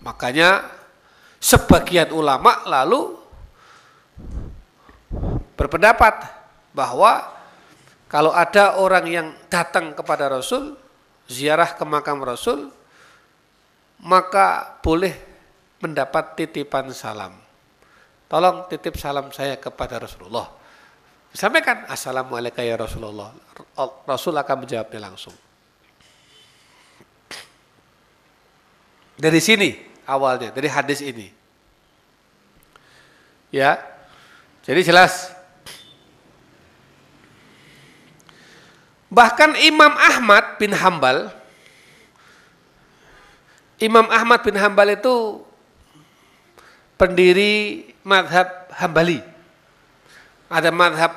Makanya 0.00 0.64
sebagian 1.36 2.08
ulama 2.16 2.64
lalu 2.64 3.20
berpendapat 5.58 6.37
bahwa 6.78 7.26
kalau 8.06 8.30
ada 8.30 8.78
orang 8.78 9.04
yang 9.10 9.26
datang 9.50 9.98
kepada 9.98 10.30
Rasul, 10.30 10.78
ziarah 11.26 11.74
ke 11.74 11.82
makam 11.82 12.22
Rasul, 12.22 12.70
maka 14.06 14.78
boleh 14.78 15.18
mendapat 15.82 16.38
titipan 16.38 16.94
salam. 16.94 17.34
Tolong 18.30 18.70
titip 18.70 18.94
salam 18.94 19.34
saya 19.34 19.58
kepada 19.58 19.98
Rasulullah. 19.98 20.46
Sampaikan 21.34 21.84
Assalamualaikum 21.90 22.62
ya 22.62 22.78
Rasulullah. 22.78 23.34
Rasul 24.06 24.38
akan 24.38 24.56
menjawabnya 24.64 25.00
langsung. 25.02 25.34
Dari 29.18 29.40
sini 29.42 29.74
awalnya, 30.06 30.54
dari 30.54 30.70
hadis 30.70 31.02
ini. 31.02 31.26
Ya. 33.50 33.82
Jadi 34.62 34.84
jelas 34.84 35.37
Bahkan 39.08 39.56
Imam 39.64 39.92
Ahmad 39.96 40.60
bin 40.60 40.76
Hambal, 40.76 41.32
Imam 43.80 44.04
Ahmad 44.12 44.44
bin 44.44 44.52
Hambal 44.58 44.92
itu 44.92 45.40
pendiri 47.00 47.88
madhab 48.04 48.68
Hambali. 48.74 49.24
Ada 50.50 50.68
madhab 50.74 51.12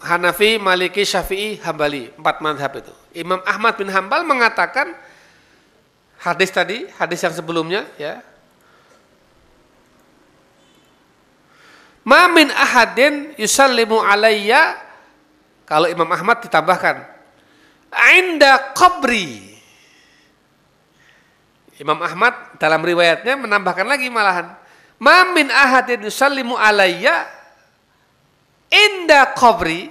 Hanafi, 0.00 0.56
Maliki, 0.56 1.04
Syafi'i, 1.04 1.60
Hambali. 1.60 2.12
Empat 2.16 2.42
madhab 2.44 2.72
itu. 2.76 2.92
Imam 3.16 3.40
Ahmad 3.46 3.76
bin 3.78 3.88
Hambal 3.88 4.26
mengatakan 4.26 4.92
hadis 6.20 6.50
tadi, 6.52 6.88
hadis 6.98 7.20
yang 7.24 7.32
sebelumnya 7.32 7.88
ya. 7.96 8.20
Ma 12.00 12.26
min 12.32 12.48
ahadin 12.50 13.36
yusallimu 13.36 14.00
alayya 14.00 14.89
kalau 15.70 15.86
Imam 15.86 16.10
Ahmad 16.10 16.42
ditambahkan, 16.42 17.20
Ainda 17.90 18.74
qabri. 18.74 19.50
Imam 21.78 21.98
Ahmad 22.02 22.58
dalam 22.60 22.82
riwayatnya 22.82 23.40
menambahkan 23.40 23.86
lagi 23.88 24.06
malahan. 24.12 24.54
Mamin 25.00 25.48
ahadin 25.48 26.04
yusallimu 26.06 26.54
alayya 26.54 27.26
inda 28.68 29.32
qabri. 29.32 29.90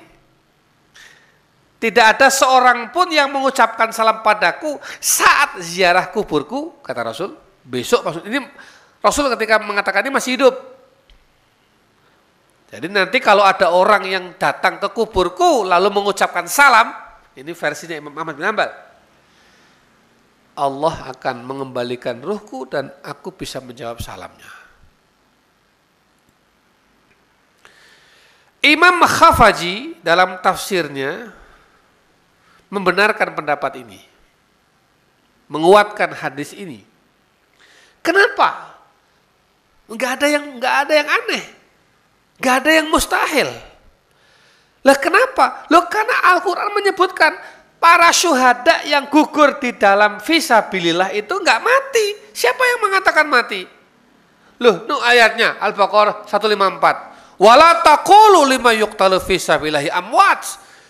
Tidak 1.79 2.05
ada 2.05 2.27
seorang 2.27 2.91
pun 2.91 3.07
yang 3.07 3.31
mengucapkan 3.31 3.89
salam 3.95 4.19
padaku 4.19 4.75
saat 4.99 5.63
ziarah 5.63 6.11
kuburku, 6.11 6.75
kata 6.83 7.07
Rasul. 7.07 7.39
Besok 7.63 8.03
maksud 8.03 8.23
ini 8.27 8.43
Rasul 8.99 9.31
ketika 9.31 9.63
mengatakan 9.63 10.03
ini 10.03 10.11
masih 10.11 10.35
hidup. 10.35 10.55
Jadi 12.69 12.85
nanti 12.85 13.17
kalau 13.17 13.41
ada 13.41 13.73
orang 13.73 14.05
yang 14.05 14.25
datang 14.37 14.77
ke 14.77 14.93
kuburku 14.93 15.65
lalu 15.65 15.89
mengucapkan 15.89 16.45
salam, 16.45 16.93
ini 17.33 17.49
versinya 17.57 17.97
Imam 17.97 18.13
Ahmad 18.13 18.37
bin 18.37 18.45
Hanbal. 18.45 18.69
Allah 20.53 20.95
akan 21.09 21.35
mengembalikan 21.49 22.21
ruhku 22.21 22.69
dan 22.69 22.93
aku 23.01 23.33
bisa 23.33 23.57
menjawab 23.57 23.97
salamnya. 24.05 24.59
Imam 28.59 29.01
Khafaji 29.07 30.03
dalam 30.03 30.37
tafsirnya 30.43 31.31
membenarkan 32.67 33.33
pendapat 33.33 33.81
ini. 33.81 34.03
Menguatkan 35.49 36.13
hadis 36.13 36.53
ini. 36.53 36.85
Kenapa? 38.05 38.77
Enggak 39.89 40.21
ada 40.21 40.27
yang 40.29 40.45
enggak 40.59 40.75
ada 40.85 40.93
yang 40.93 41.09
aneh. 41.09 41.58
Enggak 42.39 42.55
ada 42.63 42.71
yang 42.71 42.87
mustahil. 42.87 43.49
Lah 44.79 44.95
kenapa? 44.95 45.67
Loh 45.67 45.85
karena 45.91 46.31
Al-Qur'an 46.35 46.71
menyebutkan 46.71 47.35
para 47.83 48.11
syuhada 48.15 48.87
yang 48.87 49.11
gugur 49.11 49.59
di 49.59 49.75
dalam 49.75 50.23
visabilillah 50.23 51.11
itu 51.11 51.35
enggak 51.35 51.59
mati. 51.59 52.31
Siapa 52.31 52.63
yang 52.63 52.79
mengatakan 52.87 53.27
mati? 53.27 53.67
Loh, 54.59 54.87
nu 54.87 54.99
ayatnya 54.99 55.59
Al-Baqarah 55.59 56.27
154. 56.27 57.39
Wala 57.39 57.79
taqulu 57.83 58.43
lima 58.47 58.75
yuqtalu 58.75 59.19
fisabilahi 59.23 59.87
amwat. 59.91 60.43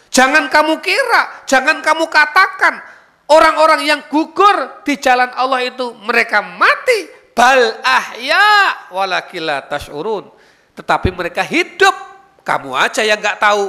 Jangan 0.10 0.50
kamu 0.50 0.82
kira, 0.82 1.46
jangan 1.46 1.82
kamu 1.86 2.10
katakan 2.10 2.82
orang-orang 3.30 3.86
yang 3.86 4.02
gugur 4.10 4.82
di 4.82 4.98
jalan 4.98 5.30
Allah 5.38 5.62
itu 5.62 5.94
mereka 6.02 6.42
mati. 6.42 7.18
Bal 7.38 7.78
ahya 7.86 8.90
walakila 8.90 9.70
tashurun. 9.70 10.39
Tetapi 10.80 11.12
mereka 11.12 11.44
hidup. 11.44 11.92
Kamu 12.48 12.72
aja 12.72 13.04
yang 13.04 13.20
nggak 13.20 13.38
tahu. 13.38 13.68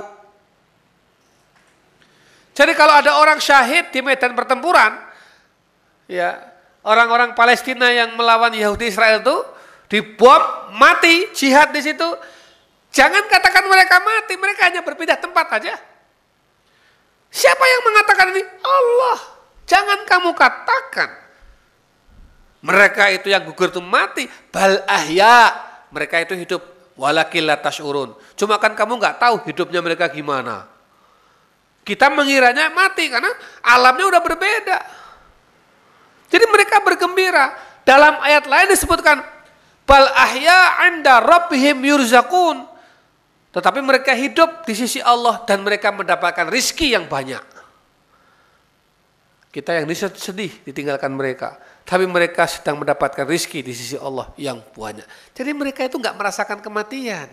Jadi 2.54 2.72
kalau 2.78 2.94
ada 3.02 3.18
orang 3.18 3.42
syahid 3.42 3.90
di 3.90 3.98
medan 4.00 4.32
pertempuran, 4.32 4.94
ya 6.06 6.38
orang-orang 6.86 7.34
Palestina 7.34 7.90
yang 7.90 8.14
melawan 8.14 8.54
Yahudi 8.54 8.88
Israel 8.88 9.20
itu 9.20 9.36
dibom, 9.90 10.42
mati, 10.78 11.28
jihad 11.34 11.74
di 11.74 11.82
situ. 11.82 12.08
Jangan 12.94 13.26
katakan 13.26 13.66
mereka 13.66 13.98
mati, 14.00 14.34
mereka 14.38 14.70
hanya 14.70 14.80
berpindah 14.86 15.18
tempat 15.18 15.46
aja. 15.60 15.74
Siapa 17.30 17.62
yang 17.62 17.82
mengatakan 17.86 18.26
ini? 18.34 18.42
Allah. 18.62 19.18
Jangan 19.66 19.98
kamu 20.02 20.30
katakan. 20.34 21.10
Mereka 22.60 23.04
itu 23.14 23.30
yang 23.30 23.46
gugur 23.46 23.70
itu 23.70 23.78
mati. 23.78 24.26
Bal 24.50 24.82
ahya. 24.90 25.54
Mereka 25.94 26.26
itu 26.26 26.34
hidup. 26.34 26.79
Walakil 27.00 27.48
urun. 27.80 28.12
Cuma 28.36 28.60
kan 28.60 28.76
kamu 28.76 29.00
nggak 29.00 29.16
tahu 29.16 29.40
hidupnya 29.48 29.80
mereka 29.80 30.12
gimana. 30.12 30.68
Kita 31.80 32.12
mengiranya 32.12 32.68
mati 32.68 33.08
karena 33.08 33.32
alamnya 33.64 34.04
udah 34.04 34.20
berbeda. 34.20 34.78
Jadi 36.28 36.44
mereka 36.52 36.84
bergembira. 36.84 37.56
Dalam 37.88 38.20
ayat 38.20 38.44
lain 38.44 38.76
disebutkan 38.76 39.24
bal 39.88 40.12
ahya 40.12 40.84
anda 40.92 41.24
rabbihim 41.24 41.80
yurzakun. 41.80 42.68
Tetapi 43.56 43.80
mereka 43.80 44.12
hidup 44.12 44.68
di 44.68 44.76
sisi 44.76 45.00
Allah 45.00 45.40
dan 45.48 45.64
mereka 45.64 45.88
mendapatkan 45.96 46.52
rizki 46.52 46.92
yang 46.92 47.08
banyak. 47.08 47.42
Kita 49.50 49.72
yang 49.72 49.88
sedih 49.90 50.52
ditinggalkan 50.68 51.10
mereka. 51.16 51.56
Tapi 51.90 52.06
mereka 52.06 52.46
sedang 52.46 52.78
mendapatkan 52.78 53.26
rizki 53.26 53.66
di 53.66 53.74
sisi 53.74 53.98
Allah 53.98 54.30
yang 54.38 54.62
banyak. 54.62 55.02
Jadi 55.34 55.50
mereka 55.50 55.82
itu 55.82 55.98
nggak 55.98 56.14
merasakan 56.14 56.62
kematian. 56.62 57.26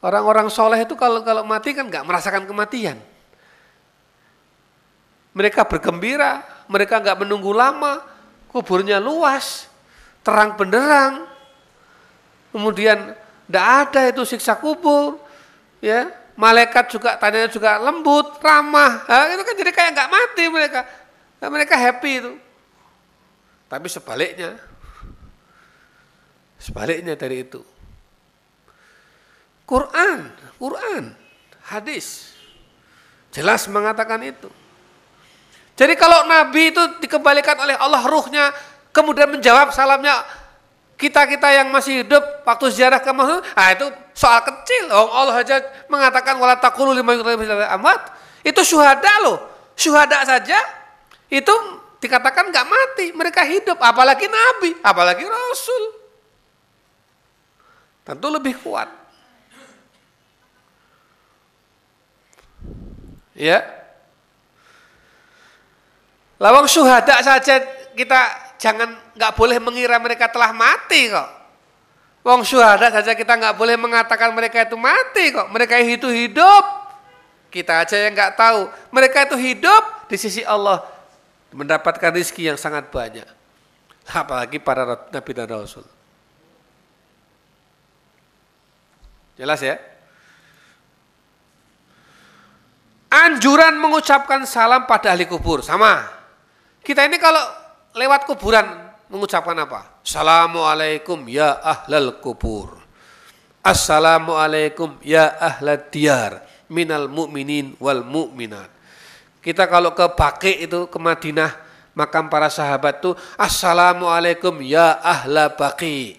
Orang-orang 0.00 0.48
soleh 0.48 0.80
itu 0.80 0.96
kalau 0.96 1.20
kalau 1.20 1.44
mati 1.44 1.76
kan 1.76 1.92
nggak 1.92 2.08
merasakan 2.08 2.48
kematian. 2.48 2.96
Mereka 5.36 5.68
bergembira, 5.68 6.40
mereka 6.72 7.04
nggak 7.04 7.20
menunggu 7.20 7.52
lama, 7.52 8.00
kuburnya 8.48 8.96
luas, 8.96 9.68
terang 10.24 10.56
benderang. 10.56 11.28
Kemudian 12.48 13.12
tidak 13.44 13.66
ada 13.68 14.00
itu 14.08 14.24
siksa 14.24 14.56
kubur, 14.56 15.20
ya 15.84 16.21
malaikat 16.36 16.88
juga 16.92 17.16
tanya 17.20 17.48
juga 17.48 17.76
lembut, 17.80 18.40
ramah. 18.40 19.04
Nah, 19.04 19.32
itu 19.32 19.42
kan 19.44 19.54
jadi 19.56 19.72
kayak 19.72 19.90
nggak 19.96 20.10
mati 20.10 20.44
mereka. 20.48 20.80
Nah, 21.42 21.48
mereka 21.52 21.74
happy 21.76 22.12
itu. 22.22 22.32
Tapi 23.68 23.86
sebaliknya, 23.88 24.60
sebaliknya 26.60 27.16
dari 27.16 27.44
itu. 27.44 27.64
Quran, 29.64 30.28
Quran, 30.60 31.16
hadis 31.64 32.36
jelas 33.32 33.64
mengatakan 33.72 34.20
itu. 34.20 34.52
Jadi 35.72 35.96
kalau 35.96 36.28
Nabi 36.28 36.68
itu 36.68 36.82
dikembalikan 37.00 37.56
oleh 37.56 37.72
Allah 37.80 38.04
ruhnya, 38.04 38.52
kemudian 38.92 39.32
menjawab 39.32 39.72
salamnya 39.72 40.20
kita-kita 41.00 41.48
yang 41.48 41.72
masih 41.72 42.04
hidup 42.04 42.22
waktu 42.44 42.68
ziarah 42.70 43.00
ke 43.00 43.08
Mahmud, 43.08 43.40
ah 43.56 43.72
itu 43.72 43.88
soal 44.12 44.40
kecil. 44.44 44.92
Oh, 44.92 45.10
Allah 45.12 45.40
aja 45.40 45.60
mengatakan 45.88 46.36
wala 46.36 46.56
taqulu 46.56 46.92
lima 46.96 47.16
amat. 47.80 48.00
Itu 48.44 48.60
syuhada 48.62 49.12
loh. 49.24 49.38
Syuhada 49.76 50.22
saja 50.24 50.58
itu 51.32 51.54
dikatakan 52.02 52.50
nggak 52.52 52.66
mati, 52.66 53.06
mereka 53.14 53.46
hidup, 53.46 53.78
apalagi 53.80 54.28
nabi, 54.28 54.76
apalagi 54.84 55.24
rasul. 55.24 55.82
Tentu 58.02 58.26
lebih 58.28 58.58
kuat. 58.58 58.90
Ya, 63.32 63.64
Lawang 66.42 66.66
syuhada 66.66 67.22
saja 67.22 67.62
kita 67.94 68.20
jangan 68.58 68.98
nggak 69.14 69.32
boleh 69.38 69.62
mengira 69.62 69.94
mereka 70.02 70.26
telah 70.26 70.50
mati 70.50 71.06
kok. 71.06 71.30
Wong 72.22 72.46
syuhada 72.46 72.86
saja 72.94 73.18
kita 73.18 73.34
nggak 73.34 73.58
boleh 73.58 73.74
mengatakan 73.74 74.30
mereka 74.30 74.62
itu 74.62 74.78
mati 74.78 75.34
kok. 75.34 75.50
Mereka 75.50 75.74
itu 75.82 76.06
hidup. 76.06 76.64
Kita 77.50 77.82
aja 77.82 77.98
yang 77.98 78.14
nggak 78.14 78.38
tahu. 78.38 78.70
Mereka 78.94 79.26
itu 79.26 79.36
hidup 79.36 80.06
di 80.06 80.16
sisi 80.16 80.46
Allah 80.46 80.86
mendapatkan 81.52 82.14
rizki 82.14 82.46
yang 82.46 82.56
sangat 82.56 82.88
banyak. 82.88 83.26
Apalagi 84.08 84.62
para 84.62 84.86
nabi 85.10 85.30
dan 85.34 85.50
rasul. 85.50 85.84
Jelas 89.36 89.58
ya? 89.58 89.76
Anjuran 93.12 93.76
mengucapkan 93.76 94.48
salam 94.48 94.88
pada 94.88 95.12
ahli 95.12 95.28
kubur 95.28 95.60
sama. 95.60 96.08
Kita 96.80 97.04
ini 97.04 97.20
kalau 97.20 97.42
lewat 97.92 98.24
kuburan 98.24 98.64
mengucapkan 99.12 99.52
apa? 99.60 99.91
Assalamualaikum 100.02 101.30
ya 101.30 101.62
ahlal 101.62 102.18
kubur. 102.18 102.78
Assalamualaikum 103.62 104.98
ya 105.06 105.30
ahlal 105.38 105.78
diyar 105.94 106.42
minal 106.66 107.06
mu'minin 107.06 107.78
wal 107.78 108.02
mu'minat. 108.02 108.66
Kita 109.38 109.70
kalau 109.70 109.94
ke 109.94 110.06
Baki 110.10 110.66
itu 110.66 110.90
ke 110.90 110.98
Madinah 110.98 111.54
makam 111.94 112.26
para 112.26 112.50
sahabat 112.50 113.02
itu 113.02 113.14
Assalamualaikum 113.38 114.58
ya 114.62 114.98
ahla 114.98 115.54
Baki. 115.54 116.18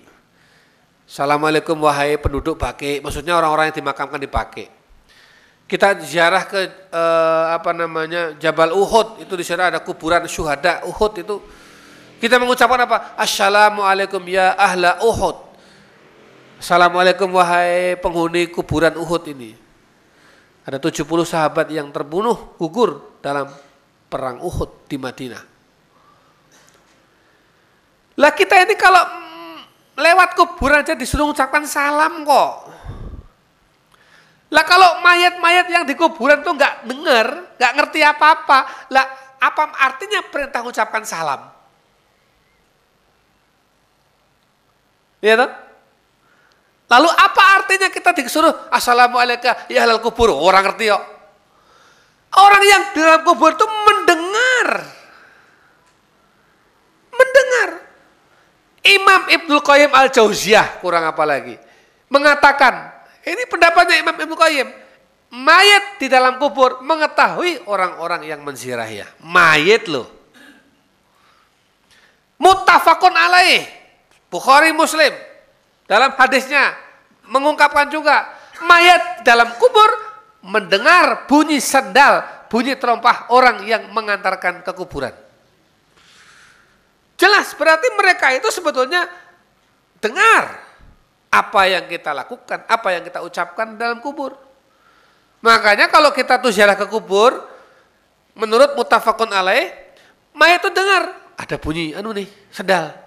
Assalamualaikum 1.04 1.76
wahai 1.84 2.16
penduduk 2.16 2.56
Baki. 2.56 3.04
Maksudnya 3.04 3.36
orang-orang 3.36 3.72
yang 3.72 3.78
dimakamkan 3.84 4.20
di 4.20 4.32
Baki 4.32 4.84
kita 5.64 5.96
ziarah 6.04 6.44
ke 6.46 6.60
eh, 6.92 7.46
apa 7.56 7.72
namanya 7.74 8.36
Jabal 8.38 8.76
Uhud 8.76 9.24
itu 9.24 9.34
di 9.34 9.42
sana 9.42 9.72
ada 9.72 9.80
kuburan 9.82 10.28
syuhada 10.28 10.84
Uhud 10.86 11.14
itu 11.18 11.36
kita 12.20 12.36
mengucapkan 12.42 12.86
apa? 12.86 13.18
Assalamualaikum 13.18 14.22
ya 14.28 14.54
ahla 14.58 15.00
Uhud. 15.02 15.54
Assalamualaikum 16.60 17.28
wahai 17.36 18.00
penghuni 18.00 18.48
kuburan 18.48 18.96
Uhud 18.96 19.24
ini. 19.32 19.52
Ada 20.64 20.80
70 20.80 21.04
sahabat 21.28 21.68
yang 21.68 21.92
terbunuh 21.92 22.56
gugur 22.56 23.20
dalam 23.20 23.52
perang 24.08 24.40
Uhud 24.40 24.88
di 24.88 24.96
Madinah. 24.96 25.44
Lah 28.16 28.32
kita 28.32 28.64
ini 28.64 28.78
kalau 28.80 29.04
lewat 29.98 30.40
kuburan 30.40 30.86
aja 30.86 30.96
disuruh 30.96 31.28
mengucapkan 31.28 31.68
salam 31.68 32.24
kok. 32.24 32.54
Lah 34.54 34.64
kalau 34.70 35.02
mayat-mayat 35.02 35.66
yang 35.66 35.84
di 35.84 35.98
kuburan 35.98 36.46
tuh 36.46 36.54
nggak 36.54 36.86
dengar, 36.86 37.58
nggak 37.58 37.74
ngerti 37.74 38.00
apa-apa, 38.06 38.88
lah 38.94 39.06
apa 39.42 39.64
artinya 39.82 40.22
perintah 40.30 40.62
ucapkan 40.62 41.02
salam? 41.02 41.42
Ya 45.24 45.40
toh? 45.40 45.48
Lalu 46.92 47.10
apa 47.16 47.44
artinya 47.64 47.88
kita 47.88 48.12
disuruh 48.12 48.52
assalamualaikum 48.68 49.56
ya 49.72 49.88
halal 49.88 50.04
kubur? 50.04 50.36
Orang 50.36 50.68
ngerti 50.68 50.92
kok. 50.92 51.04
Orang 52.36 52.64
yang 52.68 52.92
di 52.92 53.00
dalam 53.00 53.24
kubur 53.24 53.56
itu 53.56 53.64
mendengar. 53.64 54.68
Mendengar. 57.16 57.70
Imam 58.84 59.22
Ibnu 59.32 59.64
Qayyim 59.64 59.96
Al-Jauziyah 59.96 60.84
kurang 60.84 61.08
apa 61.08 61.24
lagi 61.24 61.56
mengatakan 62.12 62.92
ini 63.24 63.48
pendapatnya 63.48 63.96
Imam 64.04 64.14
Ibnu 64.14 64.36
Qayyim. 64.36 64.68
Mayat 65.34 65.98
di 65.98 66.12
dalam 66.12 66.38
kubur 66.38 66.86
mengetahui 66.86 67.66
orang-orang 67.66 68.22
yang 68.28 68.46
menziarahinya. 68.46 69.10
Mayat 69.26 69.90
loh. 69.90 70.06
Muttafaqun 72.38 73.18
alaih. 73.18 73.83
Bukhari 74.34 74.74
Muslim. 74.74 75.14
dalam 75.84 76.16
hadisnya 76.16 76.74
mengungkapkan 77.28 77.92
juga 77.92 78.24
mayat 78.66 79.22
dalam 79.22 79.52
kubur 79.60 79.90
mendengar 80.42 81.28
bunyi 81.28 81.60
sendal, 81.60 82.24
bunyi 82.48 82.74
terompah 82.80 83.30
orang 83.30 83.62
yang 83.68 83.92
mengantarkan 83.92 84.64
ke 84.64 84.72
kuburan. 84.74 85.12
Jelas 87.20 87.52
berarti 87.54 87.88
mereka 87.94 88.32
itu 88.34 88.50
sebetulnya 88.50 89.06
dengar 90.02 90.60
apa 91.30 91.62
yang 91.68 91.86
kita 91.86 92.16
lakukan, 92.16 92.64
apa 92.66 92.88
yang 92.96 93.04
kita 93.06 93.20
ucapkan 93.22 93.76
dalam 93.78 94.00
kubur. 94.00 94.34
Makanya 95.44 95.92
kalau 95.92 96.16
kita 96.16 96.40
tuh 96.40 96.50
ziarah 96.50 96.80
ke 96.80 96.88
kubur, 96.88 97.44
menurut 98.34 98.76
mutafakun 98.80 99.30
alaih, 99.36 99.72
mayat 100.32 100.64
itu 100.64 100.72
dengar 100.72 101.12
ada 101.36 101.56
bunyi 101.60 101.92
anu 101.92 102.16
nih, 102.16 102.28
sendal. 102.52 103.03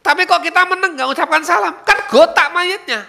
Tapi 0.00 0.24
kok 0.24 0.40
kita 0.40 0.64
meneng 0.64 0.96
nggak 0.96 1.08
ucapkan 1.12 1.44
salam, 1.44 1.76
kan 1.84 2.08
gotak 2.08 2.48
mayatnya. 2.56 3.04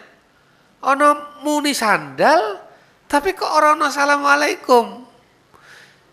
Ono 0.83 1.39
muni 1.45 1.71
sandal, 1.71 2.59
tapi 3.07 3.31
kok 3.31 3.47
orang 3.47 3.79
assalamualaikum. 3.85 5.07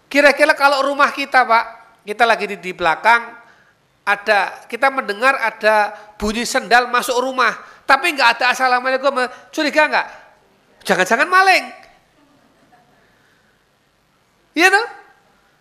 Kira-kira 0.07 0.55
kalau 0.55 0.87
rumah 0.87 1.11
kita 1.11 1.45
pak, 1.45 1.65
kita 2.07 2.25
lagi 2.25 2.47
di, 2.55 2.57
di 2.63 2.73
belakang, 2.73 3.27
ada 4.07 4.65
kita 4.71 4.89
mendengar 4.89 5.37
ada 5.37 5.93
bunyi 6.17 6.47
sendal 6.47 6.89
masuk 6.89 7.21
rumah, 7.21 7.53
tapi 7.85 8.15
nggak 8.15 8.39
ada 8.39 8.55
assalamualaikum, 8.55 9.13
curiga 9.53 9.85
nggak? 9.91 10.07
Jangan-jangan 10.87 11.29
maling. 11.29 11.65
Iya 14.57 14.69
tuh? 14.73 14.87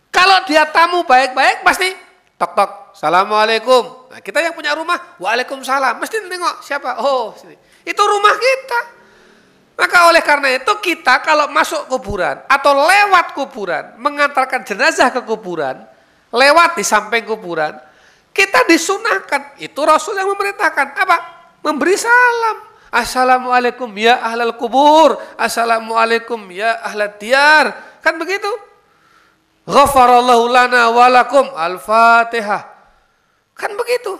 Kalau 0.10 0.38
dia 0.50 0.64
tamu 0.72 1.04
baik-baik 1.06 1.62
pasti 1.62 2.07
tok 2.38 2.52
tok, 2.54 2.72
assalamualaikum. 2.94 4.14
Nah, 4.14 4.22
kita 4.22 4.46
yang 4.46 4.54
punya 4.54 4.78
rumah, 4.78 5.18
waalaikumsalam. 5.18 5.98
Mesti 5.98 6.22
nengok 6.30 6.62
siapa? 6.62 7.02
Oh, 7.02 7.34
sini. 7.34 7.58
Itu 7.82 8.02
rumah 8.06 8.36
kita. 8.38 8.80
Maka 9.78 10.10
oleh 10.10 10.26
karena 10.26 10.58
itu 10.58 10.74
kita 10.82 11.22
kalau 11.22 11.50
masuk 11.54 11.86
kuburan 11.86 12.42
atau 12.50 12.74
lewat 12.74 13.38
kuburan, 13.38 13.94
mengantarkan 14.02 14.66
jenazah 14.66 15.14
ke 15.14 15.22
kuburan, 15.22 15.86
lewat 16.34 16.78
di 16.78 16.84
samping 16.86 17.26
kuburan, 17.30 17.78
kita 18.34 18.66
disunahkan. 18.66 19.58
Itu 19.62 19.86
Rasul 19.86 20.18
yang 20.18 20.30
memerintahkan. 20.34 20.98
Apa? 20.98 21.18
Memberi 21.62 21.94
salam. 21.94 22.58
Assalamualaikum 22.90 23.90
ya 23.98 24.18
ahlal 24.22 24.58
kubur. 24.58 25.18
Assalamualaikum 25.38 26.42
ya 26.50 26.82
ahlal 26.82 27.14
diyar. 27.18 27.66
Kan 28.02 28.18
begitu? 28.18 28.50
Ghafarallahu 29.68 30.48
lana 30.48 30.88
walakum. 30.96 31.52
Al-Fatihah. 31.52 32.64
Kan 33.52 33.76
begitu. 33.76 34.16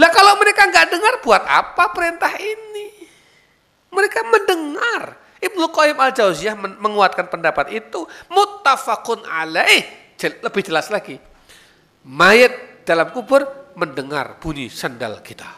Lah 0.00 0.10
kalau 0.12 0.40
mereka 0.40 0.64
nggak 0.64 0.88
dengar 0.88 1.14
buat 1.20 1.44
apa 1.44 1.92
perintah 1.92 2.32
ini? 2.40 3.08
Mereka 3.92 4.20
mendengar. 4.28 5.02
Ibnu 5.36 5.68
Qayyim 5.68 6.00
al-Jauziyah 6.00 6.56
menguatkan 6.56 7.28
pendapat 7.28 7.76
itu 7.76 8.08
muttafaqun 8.32 9.28
alaih. 9.28 9.84
Lebih 10.16 10.62
jelas 10.64 10.88
lagi. 10.88 11.20
Mayat 12.08 12.84
dalam 12.88 13.12
kubur 13.12 13.44
mendengar 13.76 14.40
bunyi 14.40 14.72
sandal 14.72 15.20
kita. 15.20 15.48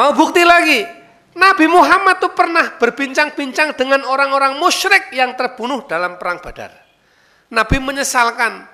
Mau 0.00 0.16
bukti 0.16 0.40
lagi, 0.48 0.80
Nabi 1.36 1.68
Muhammad 1.68 2.24
tuh 2.24 2.32
pernah 2.32 2.72
berbincang-bincang 2.80 3.76
dengan 3.76 4.00
orang-orang 4.08 4.56
musyrik 4.56 5.12
yang 5.12 5.36
terbunuh 5.36 5.84
dalam 5.84 6.16
perang 6.16 6.40
Badar. 6.40 6.72
Nabi 7.52 7.76
menyesalkan, 7.84 8.64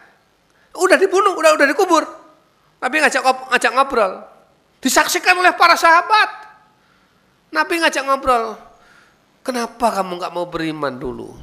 udah 0.71 0.95
dibunuh, 0.95 1.35
udah 1.35 1.59
udah 1.59 1.67
dikubur. 1.67 2.07
Nabi 2.79 3.03
ngajak 3.03 3.27
ngajak 3.27 3.73
ngobrol, 3.75 4.23
disaksikan 4.79 5.35
oleh 5.35 5.51
para 5.59 5.75
sahabat. 5.75 6.31
Nabi 7.51 7.75
ngajak 7.83 8.07
ngobrol, 8.07 8.55
kenapa 9.43 9.99
kamu 9.99 10.23
nggak 10.23 10.31
mau 10.31 10.47
beriman 10.47 10.95
dulu? 10.95 11.35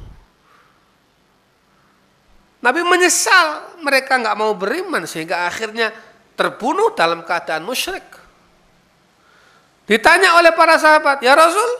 Nabi 2.64 2.80
menyesal 2.88 3.76
mereka 3.84 4.16
nggak 4.16 4.32
mau 4.32 4.56
beriman 4.56 5.04
sehingga 5.04 5.44
akhirnya 5.44 5.92
terbunuh 6.40 6.96
dalam 6.96 7.20
keadaan 7.20 7.68
musyrik. 7.68 8.23
Ditanya 9.84 10.40
oleh 10.40 10.52
para 10.56 10.80
sahabat, 10.80 11.20
ya 11.20 11.36
Rasul, 11.36 11.70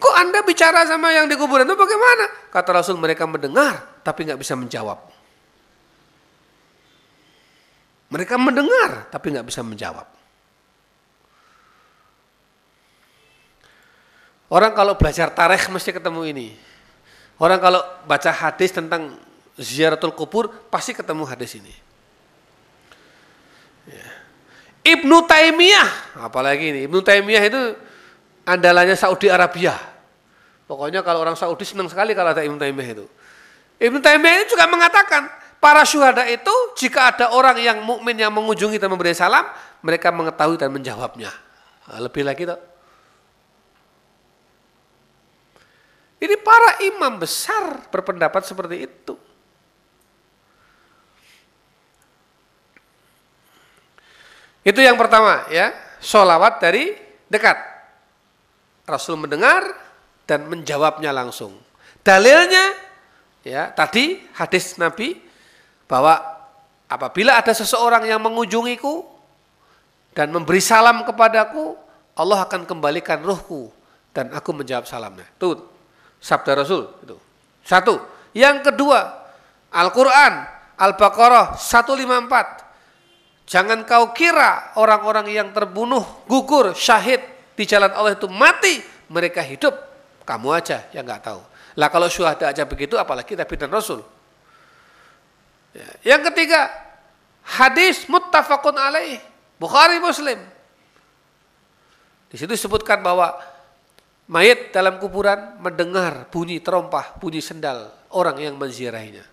kok 0.00 0.14
anda 0.16 0.40
bicara 0.40 0.88
sama 0.88 1.12
yang 1.12 1.28
di 1.28 1.36
kuburan 1.36 1.68
itu 1.68 1.76
bagaimana? 1.76 2.24
Kata 2.48 2.70
Rasul, 2.72 2.96
mereka 2.96 3.28
mendengar 3.28 4.00
tapi 4.00 4.24
nggak 4.24 4.40
bisa 4.40 4.56
menjawab. 4.56 4.98
Mereka 8.12 8.36
mendengar 8.36 9.08
tapi 9.08 9.32
nggak 9.32 9.48
bisa 9.48 9.60
menjawab. 9.64 10.04
Orang 14.52 14.76
kalau 14.76 15.00
belajar 15.00 15.32
tarikh 15.32 15.72
mesti 15.72 15.96
ketemu 15.96 16.28
ini. 16.28 16.48
Orang 17.40 17.56
kalau 17.56 17.80
baca 18.04 18.28
hadis 18.28 18.68
tentang 18.68 19.16
ziaratul 19.56 20.12
kubur 20.12 20.52
pasti 20.68 20.92
ketemu 20.92 21.24
hadis 21.24 21.56
ini. 21.56 21.72
Ibnu 24.82 25.16
Taimiyah, 25.30 26.18
apalagi 26.26 26.74
ini 26.74 26.80
Ibnu 26.90 27.06
Taimiyah 27.06 27.44
itu 27.46 27.60
andalannya 28.42 28.98
Saudi 28.98 29.30
Arabia. 29.30 29.78
Pokoknya 30.66 31.06
kalau 31.06 31.22
orang 31.22 31.38
Saudi 31.38 31.62
senang 31.62 31.86
sekali 31.86 32.18
kalau 32.18 32.34
ada 32.34 32.42
Ibnu 32.42 32.58
Taimiyah 32.58 32.90
itu. 32.98 33.06
Ibnu 33.78 34.02
Taimiyah 34.02 34.34
ini 34.42 34.44
juga 34.50 34.66
mengatakan 34.66 35.30
para 35.62 35.86
syuhada 35.86 36.26
itu 36.26 36.50
jika 36.74 37.14
ada 37.14 37.30
orang 37.30 37.54
yang 37.62 37.78
mukmin 37.86 38.18
yang 38.18 38.34
mengunjungi 38.34 38.82
dan 38.82 38.90
memberi 38.90 39.14
salam, 39.14 39.46
mereka 39.86 40.10
mengetahui 40.10 40.58
dan 40.58 40.74
menjawabnya. 40.74 41.30
Nah, 41.86 41.98
lebih 42.02 42.26
lagi 42.26 42.42
tuh. 42.42 42.58
Ini 46.22 46.38
para 46.38 46.78
imam 46.86 47.18
besar 47.18 47.90
berpendapat 47.90 48.46
seperti 48.46 48.86
itu. 48.86 49.14
Itu 54.62 54.78
yang 54.78 54.94
pertama 54.94 55.46
ya, 55.50 55.74
solawat 55.98 56.62
dari 56.62 56.94
dekat. 57.26 57.58
Rasul 58.82 59.18
mendengar 59.18 59.62
dan 60.26 60.46
menjawabnya 60.50 61.14
langsung. 61.14 61.54
Dalilnya 62.02 62.74
ya 63.46 63.70
tadi 63.70 64.18
hadis 64.34 64.74
Nabi 64.78 65.18
bahwa 65.86 66.18
apabila 66.90 67.38
ada 67.38 67.54
seseorang 67.54 68.06
yang 68.06 68.18
mengunjungiku 68.22 69.06
dan 70.14 70.34
memberi 70.34 70.58
salam 70.58 71.06
kepadaku, 71.06 71.78
Allah 72.18 72.42
akan 72.44 72.66
kembalikan 72.66 73.22
ruhku 73.22 73.70
dan 74.10 74.34
aku 74.34 74.50
menjawab 74.50 74.84
salamnya. 74.84 75.26
Itu 75.38 75.62
sabda 76.18 76.62
Rasul 76.62 76.90
itu. 77.02 77.16
Satu. 77.62 78.02
Yang 78.32 78.72
kedua, 78.72 79.28
Al-Qur'an 79.72 80.48
Al-Baqarah 80.82 81.54
154 81.54 82.61
Jangan 83.52 83.84
kau 83.84 84.16
kira 84.16 84.72
orang-orang 84.80 85.28
yang 85.28 85.52
terbunuh, 85.52 86.24
gugur, 86.24 86.72
syahid 86.72 87.20
di 87.52 87.68
jalan 87.68 87.92
Allah 87.92 88.16
itu 88.16 88.24
mati, 88.24 88.80
mereka 89.12 89.44
hidup. 89.44 89.76
Kamu 90.24 90.56
aja 90.56 90.88
yang 90.96 91.04
nggak 91.04 91.20
tahu. 91.20 91.44
Lah 91.76 91.92
kalau 91.92 92.08
syuhada 92.08 92.48
aja 92.48 92.64
begitu, 92.64 92.96
apalagi 92.96 93.36
Nabi 93.36 93.52
dan 93.60 93.68
Rasul. 93.68 94.00
Ya. 95.76 96.16
Yang 96.16 96.32
ketiga, 96.32 96.72
hadis 97.44 98.08
muttafaqun 98.08 98.72
alaih, 98.72 99.20
Bukhari 99.60 100.00
Muslim. 100.00 100.40
Di 102.32 102.40
situ 102.40 102.56
disebutkan 102.56 103.04
bahwa 103.04 103.36
mayat 104.32 104.72
dalam 104.72 104.96
kuburan 104.96 105.60
mendengar 105.60 106.24
bunyi 106.32 106.56
terompah, 106.64 107.20
bunyi 107.20 107.44
sendal 107.44 107.92
orang 108.16 108.40
yang 108.40 108.56
menziarahinya. 108.56 109.28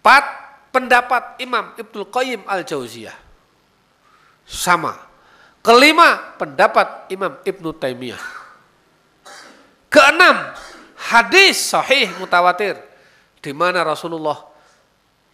Empat, 0.00 0.24
pendapat 0.72 1.38
Imam 1.38 1.76
Ibnu 1.76 2.08
Qayyim 2.08 2.42
Al-Jauziyah. 2.48 3.14
Sama. 4.48 4.96
Kelima, 5.62 6.34
pendapat 6.40 7.06
Imam 7.12 7.38
Ibnu 7.46 7.70
Taimiyah. 7.78 8.18
Keenam, 9.92 10.56
hadis 10.96 11.70
sahih 11.70 12.10
mutawatir 12.18 12.80
di 13.38 13.52
mana 13.52 13.84
Rasulullah 13.86 14.40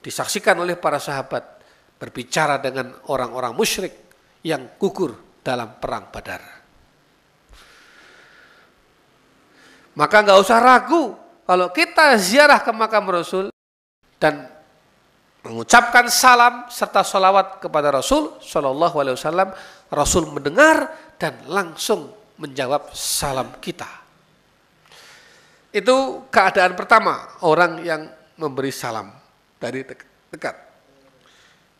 disaksikan 0.02 0.58
oleh 0.58 0.74
para 0.76 1.00
sahabat 1.00 1.62
berbicara 1.96 2.58
dengan 2.60 2.92
orang-orang 3.08 3.54
musyrik 3.54 3.94
yang 4.42 4.76
gugur 4.76 5.14
dalam 5.40 5.78
perang 5.80 6.10
Badar. 6.12 6.42
Maka 9.98 10.16
nggak 10.22 10.38
usah 10.38 10.58
ragu 10.62 11.16
kalau 11.42 11.72
kita 11.74 12.14
ziarah 12.20 12.62
ke 12.62 12.70
makam 12.70 13.08
Rasul 13.08 13.50
dan 14.20 14.57
mengucapkan 15.46 16.10
salam 16.10 16.66
serta 16.66 17.06
salawat 17.06 17.62
kepada 17.62 17.94
Rasul 17.94 18.38
Shallallahu 18.42 18.96
Alaihi 18.98 19.14
Wasallam, 19.14 19.48
Rasul 19.88 20.28
mendengar 20.28 20.90
dan 21.16 21.46
langsung 21.46 22.10
menjawab 22.38 22.90
salam 22.94 23.58
kita. 23.62 23.86
Itu 25.74 26.26
keadaan 26.32 26.72
pertama 26.74 27.38
orang 27.44 27.82
yang 27.84 28.08
memberi 28.40 28.72
salam 28.72 29.12
dari 29.60 29.84
dekat. 30.30 30.56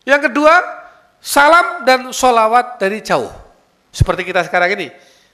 Yang 0.05 0.33
kedua, 0.33 0.55
salam 1.21 1.85
dan 1.85 2.11
solawat 2.11 2.81
dari 2.81 3.01
jauh. 3.01 3.31
Seperti 3.89 4.25
kita 4.25 4.45
sekarang 4.45 4.77
ini, 4.77 4.89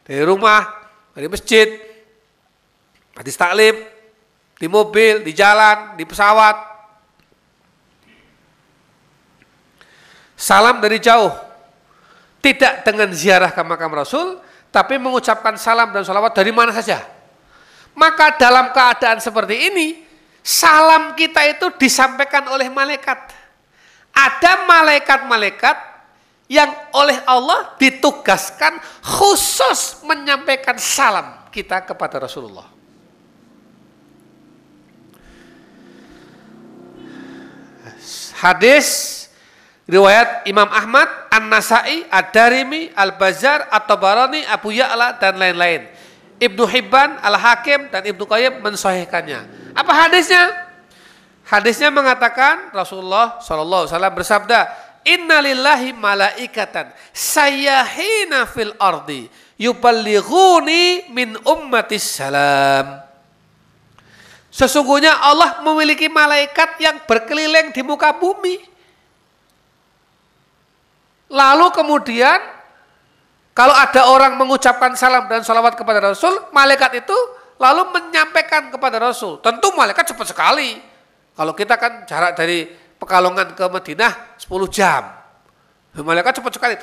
dari 0.07 0.23
rumah, 0.23 0.65
dari 1.15 1.27
masjid, 1.27 1.67
di 3.15 3.31
taklim, 3.31 3.77
di 4.59 4.67
mobil, 4.67 5.23
di 5.23 5.33
jalan, 5.35 5.95
di 5.95 6.05
pesawat. 6.07 6.74
Salam 10.35 10.83
dari 10.83 10.99
jauh. 10.99 11.31
Tidak 12.43 12.85
dengan 12.85 13.09
ziarah 13.15 13.55
ke 13.55 13.63
makam 13.65 13.89
Rasul, 13.95 14.37
tapi 14.69 15.01
mengucapkan 15.01 15.57
salam 15.57 15.95
dan 15.95 16.05
salawat 16.05 16.37
dari 16.37 16.53
mana 16.53 16.75
saja. 16.75 17.01
Maka 17.97 18.37
dalam 18.37 18.75
keadaan 18.75 19.23
seperti 19.23 19.71
ini, 19.71 20.03
salam 20.43 21.17
kita 21.17 21.41
itu 21.47 21.73
disampaikan 21.81 22.51
oleh 22.53 22.69
malaikat. 22.69 23.33
Ada 24.13 24.69
malaikat-malaikat 24.69 25.77
yang 26.51 26.69
oleh 26.93 27.17
Allah 27.25 27.73
ditugaskan 27.81 28.77
khusus 29.01 30.05
menyampaikan 30.05 30.77
salam 30.77 31.49
kita 31.49 31.81
kepada 31.81 32.21
Rasulullah. 32.21 32.69
Hadis 38.37 39.24
riwayat 39.85 40.49
Imam 40.49 40.69
Ahmad, 40.69 41.09
An-Nasai, 41.29 42.09
Ad-Darimi, 42.09 42.93
Al-Bazar, 42.97 43.69
At-Tabarani, 43.69 44.45
Abu 44.49 44.73
Ya'la 44.73 45.17
dan 45.21 45.37
lain-lain. 45.37 45.89
Ibnu 46.41 46.65
Hibban, 46.67 47.21
Al-Hakim 47.23 47.89
dan 47.93 48.03
Ibnu 48.05 48.25
Qayyim 48.27 48.61
mensahihkannya. 48.65 49.73
Apa 49.77 49.93
hadisnya? 50.07 50.51
Hadisnya 51.45 51.93
mengatakan 51.93 52.73
Rasulullah 52.73 53.39
Wasallam 53.39 54.17
bersabda, 54.17 54.67
Innalillahi 55.05 55.93
malaikatan 55.93 56.89
sayyahina 57.13 58.49
fil 58.49 58.73
ardi 58.81 59.29
yuballighuni 59.61 61.13
min 61.13 61.37
ummatis 61.45 62.09
salam. 62.09 63.05
Sesungguhnya 64.49 65.13
Allah 65.13 65.61
memiliki 65.61 66.09
malaikat 66.09 66.81
yang 66.81 66.97
berkeliling 67.05 67.75
di 67.77 67.85
muka 67.85 68.17
bumi. 68.17 68.74
Lalu 71.35 71.67
kemudian 71.75 72.39
kalau 73.51 73.75
ada 73.75 74.07
orang 74.07 74.39
mengucapkan 74.39 74.95
salam 74.95 75.27
dan 75.27 75.43
salawat 75.43 75.75
kepada 75.75 75.99
Rasul, 76.15 76.31
malaikat 76.55 77.03
itu 77.03 77.15
lalu 77.59 77.91
menyampaikan 77.91 78.71
kepada 78.71 79.03
Rasul. 79.03 79.43
Tentu 79.43 79.75
malaikat 79.75 80.15
cepat 80.15 80.31
sekali. 80.31 80.79
Kalau 81.35 81.51
kita 81.55 81.75
kan 81.75 82.07
jarak 82.07 82.39
dari 82.39 82.67
Pekalongan 82.95 83.53
ke 83.59 83.65
Madinah 83.67 84.39
10 84.39 84.49
jam. 84.71 85.03
Malaikat 85.99 86.41
cepat 86.41 86.53
sekali. 86.57 86.75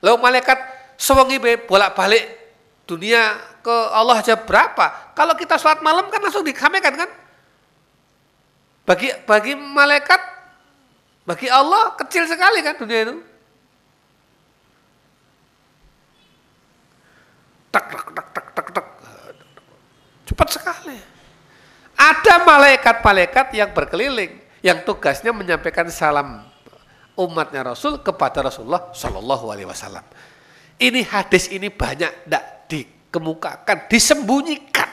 Lalu 0.00 0.16
malaikat 0.18 0.58
sewengi 0.96 1.38
bolak-balik 1.68 2.24
dunia 2.88 3.38
ke 3.62 3.76
Allah 3.94 4.18
aja 4.18 4.34
berapa? 4.34 5.14
Kalau 5.14 5.36
kita 5.38 5.60
sholat 5.60 5.84
malam 5.84 6.08
kan 6.10 6.18
langsung 6.18 6.42
disampaikan 6.42 6.98
kan? 6.98 7.08
Bagi 8.88 9.12
bagi 9.22 9.54
malaikat, 9.54 10.18
bagi 11.22 11.46
Allah 11.46 11.94
kecil 11.94 12.26
sekali 12.26 12.64
kan 12.64 12.74
dunia 12.74 13.06
itu. 13.06 13.29
Tak 17.70 17.84
tak 17.86 18.02
tak 18.10 18.26
tak 18.34 18.46
tak 18.54 18.66
tak 18.74 18.86
Cepat 20.26 20.48
sekali. 20.50 20.98
Ada 21.98 22.42
malaikat-malaikat 22.46 23.52
yang 23.54 23.70
berkeliling, 23.74 24.40
yang 24.62 24.82
tugasnya 24.86 25.34
menyampaikan 25.34 25.90
salam 25.90 26.46
umatnya 27.18 27.66
Rasul 27.66 28.00
kepada 28.00 28.40
Rasulullah 28.40 28.88
Shallallahu 28.94 29.52
Alaihi 29.52 29.68
Wasallam. 29.68 30.06
Ini 30.80 31.04
hadis 31.04 31.52
ini 31.52 31.68
banyak 31.68 32.24
tidak 32.24 32.44
dikemukakan, 32.72 33.84
disembunyikan. 33.90 34.88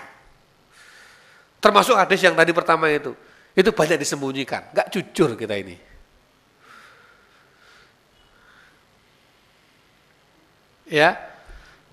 Termasuk 1.63 1.95
hadis 1.95 2.19
yang 2.19 2.36
tadi 2.36 2.51
pertama 2.51 2.91
itu, 2.91 3.15
itu 3.55 3.69
banyak 3.71 3.95
disembunyikan, 3.95 4.75
nggak 4.75 4.88
jujur 4.91 5.39
kita 5.39 5.55
ini. 5.55 5.80
Ya, 10.88 11.19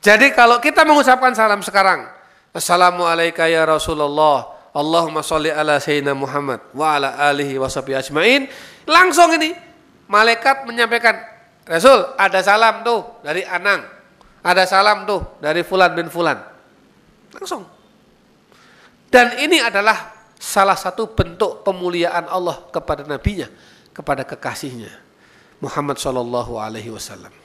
jadi 0.04 0.36
kalau 0.36 0.60
kita 0.60 0.84
mengucapkan 0.84 1.32
salam 1.32 1.64
sekarang, 1.64 2.04
Assalamualaikum 2.52 3.48
ya 3.48 3.64
Rasulullah. 3.64 4.52
Allahumma 4.74 5.24
sholli 5.24 5.48
ala 5.48 5.80
sayyidina 5.80 6.12
Muhammad 6.12 6.60
wa 6.76 6.98
ala 6.98 7.16
alihi 7.30 7.56
wa 7.56 7.70
ajmain. 7.70 8.50
Langsung 8.84 9.32
ini 9.38 9.54
malaikat 10.10 10.68
menyampaikan, 10.68 11.14
Rasul 11.64 12.10
ada 12.20 12.42
salam 12.44 12.84
tuh 12.84 13.22
dari 13.24 13.46
Anang. 13.48 13.80
Ada 14.44 14.68
salam 14.68 15.08
tuh 15.08 15.40
dari 15.40 15.64
fulan 15.64 15.96
bin 15.96 16.12
fulan. 16.12 16.36
Langsung. 17.32 17.64
Dan 19.08 19.40
ini 19.40 19.62
adalah 19.62 20.12
salah 20.36 20.76
satu 20.76 21.16
bentuk 21.16 21.64
pemuliaan 21.64 22.28
Allah 22.28 22.60
kepada 22.68 23.08
nabinya, 23.08 23.48
kepada 23.94 24.26
kekasihnya 24.26 24.90
Muhammad 25.64 25.96
sallallahu 25.96 26.60
alaihi 26.60 26.92
wasallam. 26.92 27.43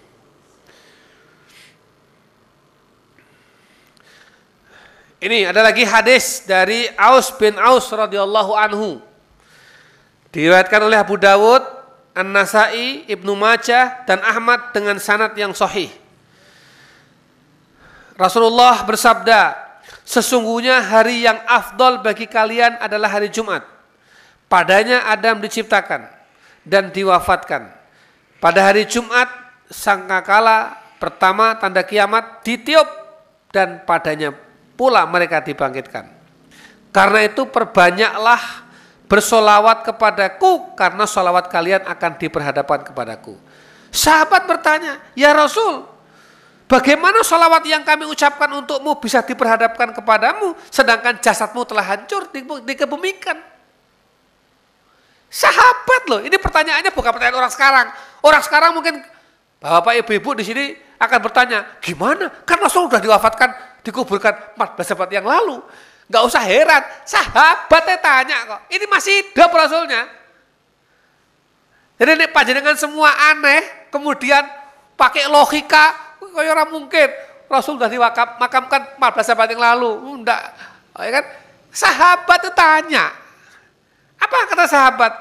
Ini 5.20 5.52
ada 5.52 5.60
lagi 5.60 5.84
hadis 5.84 6.48
dari 6.48 6.88
Aus 6.96 7.36
bin 7.36 7.60
Aus 7.60 7.92
radhiyallahu 7.92 8.56
anhu. 8.56 9.04
Diriwayatkan 10.32 10.80
oleh 10.80 10.96
Abu 10.96 11.20
Dawud, 11.20 11.60
An-Nasai, 12.16 13.04
Ibnu 13.04 13.36
Majah 13.36 14.08
dan 14.08 14.24
Ahmad 14.24 14.72
dengan 14.72 14.96
sanad 14.96 15.36
yang 15.36 15.52
sahih. 15.52 15.92
Rasulullah 18.16 18.80
bersabda, 18.88 19.60
sesungguhnya 20.08 20.88
hari 20.88 21.28
yang 21.28 21.44
afdol 21.52 22.00
bagi 22.00 22.24
kalian 22.24 22.80
adalah 22.80 23.12
hari 23.12 23.28
Jumat. 23.28 23.68
Padanya 24.48 25.04
Adam 25.12 25.44
diciptakan 25.44 26.08
dan 26.64 26.96
diwafatkan. 26.96 27.68
Pada 28.40 28.72
hari 28.72 28.88
Jumat, 28.88 29.28
sangkakala 29.68 30.80
pertama 30.96 31.60
tanda 31.60 31.84
kiamat 31.84 32.40
ditiup 32.48 32.88
dan 33.52 33.84
padanya 33.84 34.48
pula 34.80 35.04
mereka 35.04 35.44
dibangkitkan. 35.44 36.08
Karena 36.96 37.28
itu 37.28 37.44
perbanyaklah 37.52 38.40
bersolawat 39.12 39.84
kepadaku 39.84 40.72
karena 40.80 41.04
solawat 41.04 41.52
kalian 41.52 41.84
akan 41.84 42.16
diperhadapan 42.16 42.88
kepadaku. 42.88 43.36
Sahabat 43.92 44.48
bertanya, 44.48 45.04
ya 45.20 45.36
Rasul, 45.36 45.84
bagaimana 46.72 47.20
solawat 47.28 47.68
yang 47.68 47.84
kami 47.84 48.08
ucapkan 48.08 48.48
untukmu 48.56 48.96
bisa 49.04 49.20
diperhadapkan 49.20 49.92
kepadamu 49.92 50.56
sedangkan 50.72 51.20
jasadmu 51.20 51.68
telah 51.68 51.84
hancur 51.84 52.32
dikebumikan? 52.64 53.36
Sahabat 55.30 56.02
loh, 56.10 56.22
ini 56.26 56.40
pertanyaannya 56.42 56.90
bukan 56.90 57.12
pertanyaan 57.14 57.38
orang 57.38 57.54
sekarang. 57.54 57.88
Orang 58.26 58.42
sekarang 58.42 58.72
mungkin 58.74 58.98
bapak 59.62 60.02
ibu-ibu 60.06 60.42
di 60.42 60.44
sini 60.46 60.66
akan 60.98 61.20
bertanya, 61.22 61.78
gimana? 61.82 62.30
Kan 62.46 62.58
Rasul 62.58 62.90
sudah 62.90 63.02
diwafatkan 63.02 63.69
dikuburkan 63.86 64.58
14 64.60 64.94
abad 64.96 65.10
yang 65.12 65.26
lalu. 65.28 65.62
Gak 66.10 66.24
usah 66.26 66.42
heran, 66.42 66.82
sahabatnya 67.06 67.98
tanya 68.02 68.38
kok, 68.50 68.62
ini 68.74 68.86
masih 68.90 69.30
hidup 69.30 69.54
Rasulnya. 69.54 70.10
Jadi 72.02 72.16
ini 72.18 72.26
panjenengan 72.32 72.74
semua 72.80 73.12
aneh, 73.30 73.92
kemudian 73.94 74.42
pakai 74.98 75.30
logika, 75.30 76.18
kayak 76.18 76.52
orang 76.56 76.72
mungkin. 76.72 77.10
Rasul 77.50 77.82
sudah 77.82 77.90
dimakamkan 77.90 79.02
14 79.02 79.34
abad 79.34 79.48
yang 79.50 79.62
lalu. 79.62 80.22
Enggak, 80.22 80.54
ya 81.02 81.10
kan? 81.18 81.26
Sahabat 81.74 82.40
itu 82.46 82.52
tanya. 82.54 83.10
Apa 84.22 84.54
kata 84.54 84.66
sahabat? 84.70 85.14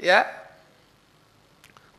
Ya, 0.00 0.24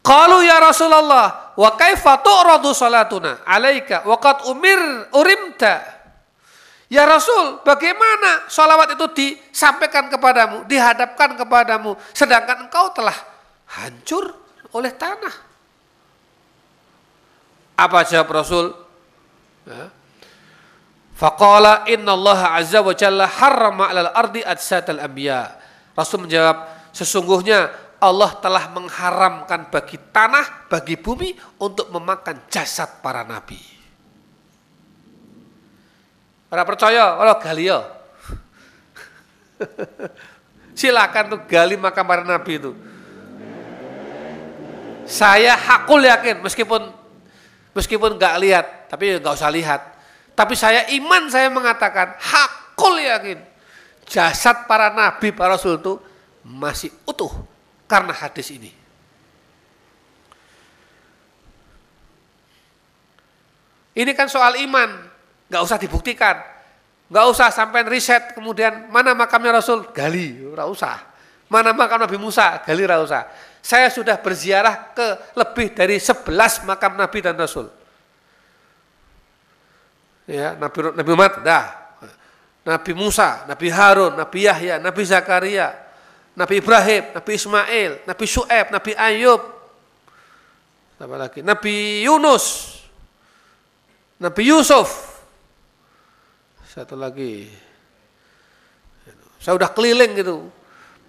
Qalu 0.02 0.50
ya 0.50 0.58
Rasulullah, 0.58 1.54
wa 1.54 1.70
kaifa 1.78 2.18
tu'radu 2.26 2.74
salatuna 2.74 3.46
alaika 3.46 4.02
wa 4.10 4.18
qad 4.18 4.50
umir 4.50 4.82
urimta. 5.14 6.02
Ya 6.92 7.08
Rasul, 7.08 7.64
bagaimana 7.64 8.52
salawat 8.52 9.00
itu 9.00 9.08
disampaikan 9.16 10.12
kepadamu, 10.12 10.68
dihadapkan 10.68 11.40
kepadamu, 11.40 11.96
sedangkan 12.12 12.68
engkau 12.68 12.92
telah 12.92 13.16
hancur 13.80 14.36
oleh 14.76 14.92
tanah. 14.92 15.32
Apa 17.80 18.04
jawab 18.04 18.44
Rasul? 18.44 18.76
Ya. 19.64 19.88
Faqala 21.16 21.88
inna 21.88 22.18
Allah 22.18 22.60
azza 22.60 22.84
wa 22.84 22.92
jalla 22.92 23.30
harrama 23.30 23.88
alal 23.88 24.12
ardi 24.12 24.44
adsatal 24.44 25.00
anbiya. 25.00 25.48
Rasul 25.96 26.28
menjawab, 26.28 26.92
sesungguhnya 26.92 27.72
Allah 28.02 28.34
telah 28.42 28.66
mengharamkan 28.74 29.70
bagi 29.70 30.02
tanah, 30.10 30.66
bagi 30.66 30.98
bumi 30.98 31.38
untuk 31.62 31.94
memakan 31.94 32.50
jasad 32.50 32.98
para 32.98 33.22
nabi. 33.22 33.62
Para 36.50 36.66
percaya, 36.66 37.14
kalau 37.14 37.38
gali 37.38 37.70
ya. 37.70 37.80
Silakan 40.82 41.38
tuh 41.38 41.42
gali 41.46 41.78
makam 41.78 42.02
para 42.02 42.26
nabi 42.26 42.58
itu. 42.58 42.74
Saya 45.06 45.54
hakul 45.54 46.02
yakin 46.02 46.42
meskipun 46.42 46.90
meskipun 47.78 48.18
nggak 48.18 48.36
lihat, 48.42 48.66
tapi 48.90 49.22
nggak 49.22 49.38
usah 49.38 49.54
lihat. 49.54 49.82
Tapi 50.34 50.58
saya 50.58 50.90
iman 50.98 51.30
saya 51.30 51.54
mengatakan 51.54 52.18
hakul 52.18 52.98
yakin 52.98 53.38
jasad 54.10 54.66
para 54.66 54.90
nabi 54.90 55.30
para 55.30 55.54
rasul 55.54 55.78
itu 55.78 56.02
masih 56.42 56.90
utuh 57.06 57.51
karena 57.92 58.16
hadis 58.16 58.48
ini. 58.56 58.72
Ini 63.92 64.12
kan 64.16 64.32
soal 64.32 64.56
iman, 64.64 64.88
nggak 65.52 65.62
usah 65.68 65.76
dibuktikan, 65.76 66.40
nggak 67.12 67.26
usah 67.28 67.52
sampai 67.52 67.84
riset 67.92 68.32
kemudian 68.32 68.88
mana 68.88 69.12
makamnya 69.12 69.60
Rasul 69.60 69.92
gali, 69.92 70.56
nggak 70.56 70.70
usah. 70.72 70.96
Mana 71.52 71.76
makam 71.76 72.00
Nabi 72.00 72.16
Musa 72.16 72.64
gali, 72.64 72.88
nggak 72.88 73.04
usah. 73.04 73.28
Saya 73.60 73.92
sudah 73.92 74.16
berziarah 74.24 74.96
ke 74.96 75.36
lebih 75.36 75.76
dari 75.76 76.00
11 76.00 76.64
makam 76.64 76.96
Nabi 76.96 77.20
dan 77.20 77.36
Rasul. 77.36 77.68
Ya, 80.32 80.56
Nabi 80.56 80.96
Nabi 80.96 81.12
Muhammad 81.12 81.44
dah. 81.44 81.66
Nabi 82.62 82.94
Musa, 82.94 83.44
Nabi 83.50 83.74
Harun, 83.74 84.14
Nabi 84.14 84.46
Yahya, 84.46 84.78
Nabi 84.78 85.02
Zakaria, 85.02 85.81
Nabi 86.32 86.64
Ibrahim, 86.64 87.04
Nabi 87.12 87.32
Ismail, 87.36 87.92
Nabi 88.08 88.26
Su'eb, 88.28 88.72
Nabi 88.72 88.92
Ayub, 88.96 89.42
apa 91.02 91.16
lagi? 91.18 91.42
Nabi 91.44 92.06
Yunus, 92.08 92.78
Nabi 94.22 94.54
Yusuf, 94.54 95.20
satu 96.72 96.96
lagi. 96.96 97.52
Saya 99.42 99.58
udah 99.58 99.74
keliling 99.74 100.14
gitu. 100.14 100.48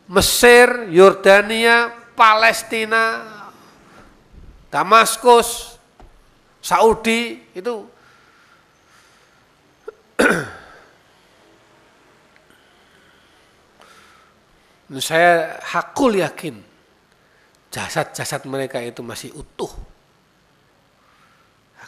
Mesir, 0.08 0.88
Yordania, 0.88 1.92
Palestina, 2.18 3.22
Damaskus, 4.72 5.76
Saudi, 6.64 7.44
itu 7.52 7.86
saya 15.00 15.62
hakul 15.62 16.12
yakin 16.18 16.60
jasad-jasad 17.72 18.44
mereka 18.44 18.82
itu 18.84 19.00
masih 19.00 19.32
utuh. 19.32 19.72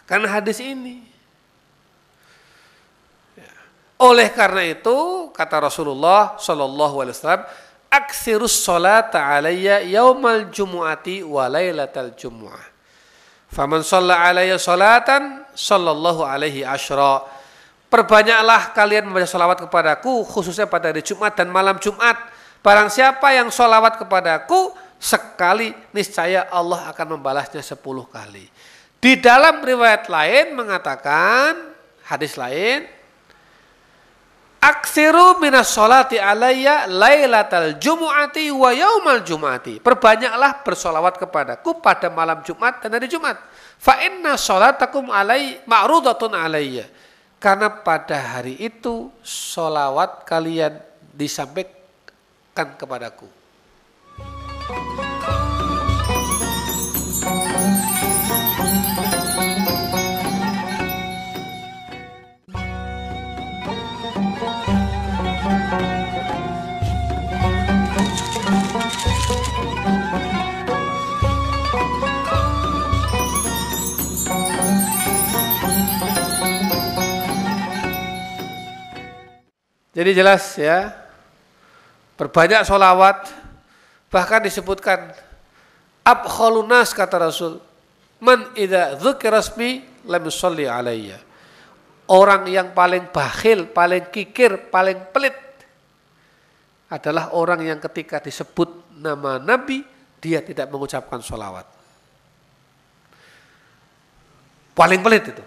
Karena 0.09 0.41
hadis 0.41 0.61
ini. 0.61 1.05
Ya. 3.37 3.53
Oleh 4.01 4.29
karena 4.33 4.65
itu 4.65 5.29
kata 5.33 5.65
Rasulullah 5.69 6.37
Shallallahu 6.41 7.05
Alaihi 7.05 7.17
Wasallam, 7.17 7.45
aksirus 7.89 8.65
alayya 8.69 9.81
yaumal 9.85 10.49
jumu'ati 10.53 11.25
wa 11.25 11.49
laylatal 11.49 12.13
jumu'ah. 12.17 12.75
Faman 13.55 13.87
shalla 13.87 14.19
alayya 14.27 14.59
salatan 14.59 15.47
sallallahu 15.55 16.27
alaihi 16.27 16.67
asyra. 16.67 17.23
Perbanyaklah 17.87 18.75
kalian 18.75 19.07
membaca 19.07 19.31
salawat 19.31 19.63
kepadaku 19.63 20.27
khususnya 20.27 20.67
pada 20.67 20.91
hari 20.91 21.07
Jumat 21.07 21.39
dan 21.39 21.55
malam 21.55 21.79
Jumat 21.79 22.19
Barang 22.65 22.89
siapa 22.89 23.37
yang 23.37 23.53
sholawat 23.53 24.01
kepadaku 24.01 24.73
sekali 24.97 25.77
niscaya 25.93 26.49
Allah 26.49 26.89
akan 26.97 27.21
membalasnya 27.21 27.61
sepuluh 27.61 28.09
kali. 28.09 28.49
Di 28.97 29.21
dalam 29.21 29.61
riwayat 29.61 30.09
lain 30.09 30.57
mengatakan 30.57 31.77
hadis 32.09 32.41
lain 32.41 32.89
Aksiru 34.65 35.37
minas 35.45 35.77
sholati 35.77 36.17
alayya 36.17 36.89
laylatal 36.89 37.77
jumu'ati 37.77 38.49
wa 38.49 38.73
yaumal 38.73 39.21
jumu'ati. 39.21 39.77
Perbanyaklah 39.85 40.65
bersolawat 40.65 41.21
kepadaku 41.21 41.85
pada 41.85 42.09
malam 42.09 42.41
Jumat 42.41 42.81
dan 42.81 42.97
hari 42.97 43.05
Jumat. 43.05 43.37
Fa 43.77 44.01
inna 44.01 44.41
sholatakum 44.41 45.13
alai 45.13 45.61
ma'rudatun 45.69 46.33
alayya. 46.33 46.89
Karena 47.37 47.69
pada 47.69 48.17
hari 48.17 48.57
itu 48.57 49.13
solawat 49.21 50.25
kalian 50.25 50.81
disampaikan 51.13 51.84
berikan 52.55 52.79
kepadaku. 52.79 53.27
Jadi 79.95 80.11
jelas 80.11 80.59
ya, 80.59 81.04
Berbanyak 82.25 82.65
solawat, 82.65 83.29
bahkan 84.09 84.41
disebutkan 84.41 85.13
abkholunas 86.01 86.97
kata 86.97 87.21
Rasul, 87.21 87.61
man 88.17 88.49
idha 88.57 88.97
dzukirasmi 88.97 89.85
lam 90.09 90.25
yusalli 90.25 90.65
alayya. 90.65 91.21
Orang 92.09 92.49
yang 92.49 92.73
paling 92.73 93.13
bakhil, 93.13 93.69
paling 93.69 94.09
kikir, 94.09 94.73
paling 94.73 95.05
pelit 95.13 95.37
adalah 96.89 97.37
orang 97.37 97.61
yang 97.61 97.77
ketika 97.77 98.25
disebut 98.25 98.97
nama 98.97 99.37
Nabi, 99.37 99.85
dia 100.17 100.41
tidak 100.41 100.73
mengucapkan 100.73 101.21
solawat. 101.21 101.69
Paling 104.73 105.01
pelit 105.05 105.29
itu. 105.29 105.45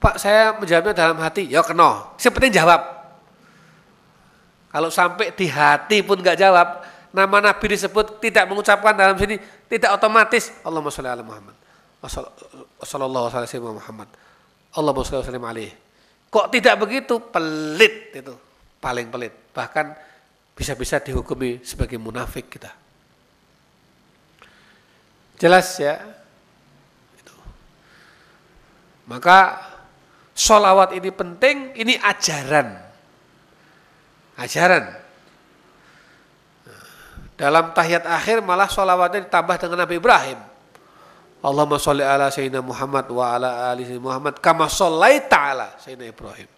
Pak 0.00 0.16
saya 0.16 0.56
menjawabnya 0.56 0.96
dalam 0.96 1.20
hati, 1.20 1.44
ya 1.52 1.60
kena. 1.60 2.16
Seperti 2.16 2.56
jawab. 2.56 2.97
Kalau 4.68 4.92
sampai 4.92 5.32
di 5.32 5.48
hati 5.48 6.04
pun 6.04 6.20
nggak 6.20 6.36
jawab, 6.36 6.84
nama 7.12 7.36
Nabi 7.40 7.64
disebut 7.72 8.20
tidak 8.20 8.44
mengucapkan 8.52 8.92
dalam 8.92 9.16
sini, 9.16 9.40
tidak 9.68 9.96
otomatis 9.96 10.52
Allahumma 10.60 10.92
sholli 10.92 11.08
ala 11.08 11.24
Muhammad. 11.24 11.56
Wassallallahu 12.78 13.32
alaihi 13.32 13.58
Muhammad. 13.64 14.08
Allahumma 14.76 15.04
sholli 15.08 15.24
wasallim 15.24 15.46
alaihi. 15.48 15.72
Kok 16.28 16.46
tidak 16.52 16.76
begitu? 16.84 17.16
Pelit 17.32 18.12
itu, 18.12 18.34
paling 18.76 19.08
pelit. 19.08 19.32
Bahkan 19.56 19.86
bisa-bisa 20.52 21.00
dihukumi 21.00 21.64
sebagai 21.64 21.96
munafik 21.96 22.52
kita. 22.52 22.68
Jelas 25.40 25.80
ya? 25.80 25.96
Itu. 27.16 27.32
Maka 29.08 29.64
sholawat 30.36 30.92
ini 30.92 31.08
penting, 31.08 31.72
ini 31.78 31.96
ajaran 31.96 32.87
ajaran. 34.38 34.86
Dalam 37.38 37.70
tahiyat 37.70 38.02
akhir 38.02 38.42
malah 38.42 38.66
sholawatnya 38.66 39.26
ditambah 39.26 39.56
dengan 39.62 39.86
Nabi 39.86 39.98
Ibrahim. 39.98 40.38
Allahumma 41.38 41.78
sholli 41.78 42.02
ala 42.02 42.34
Sayyidina 42.34 42.58
Muhammad 42.58 43.06
wa 43.14 43.30
ala 43.30 43.70
ali 43.70 43.86
Sayyidina 43.86 44.02
Muhammad 44.10 44.42
kama 44.42 44.66
sholli 44.66 45.22
ta'ala 45.30 45.78
Sayyidina 45.78 46.10
Ibrahim. 46.10 46.50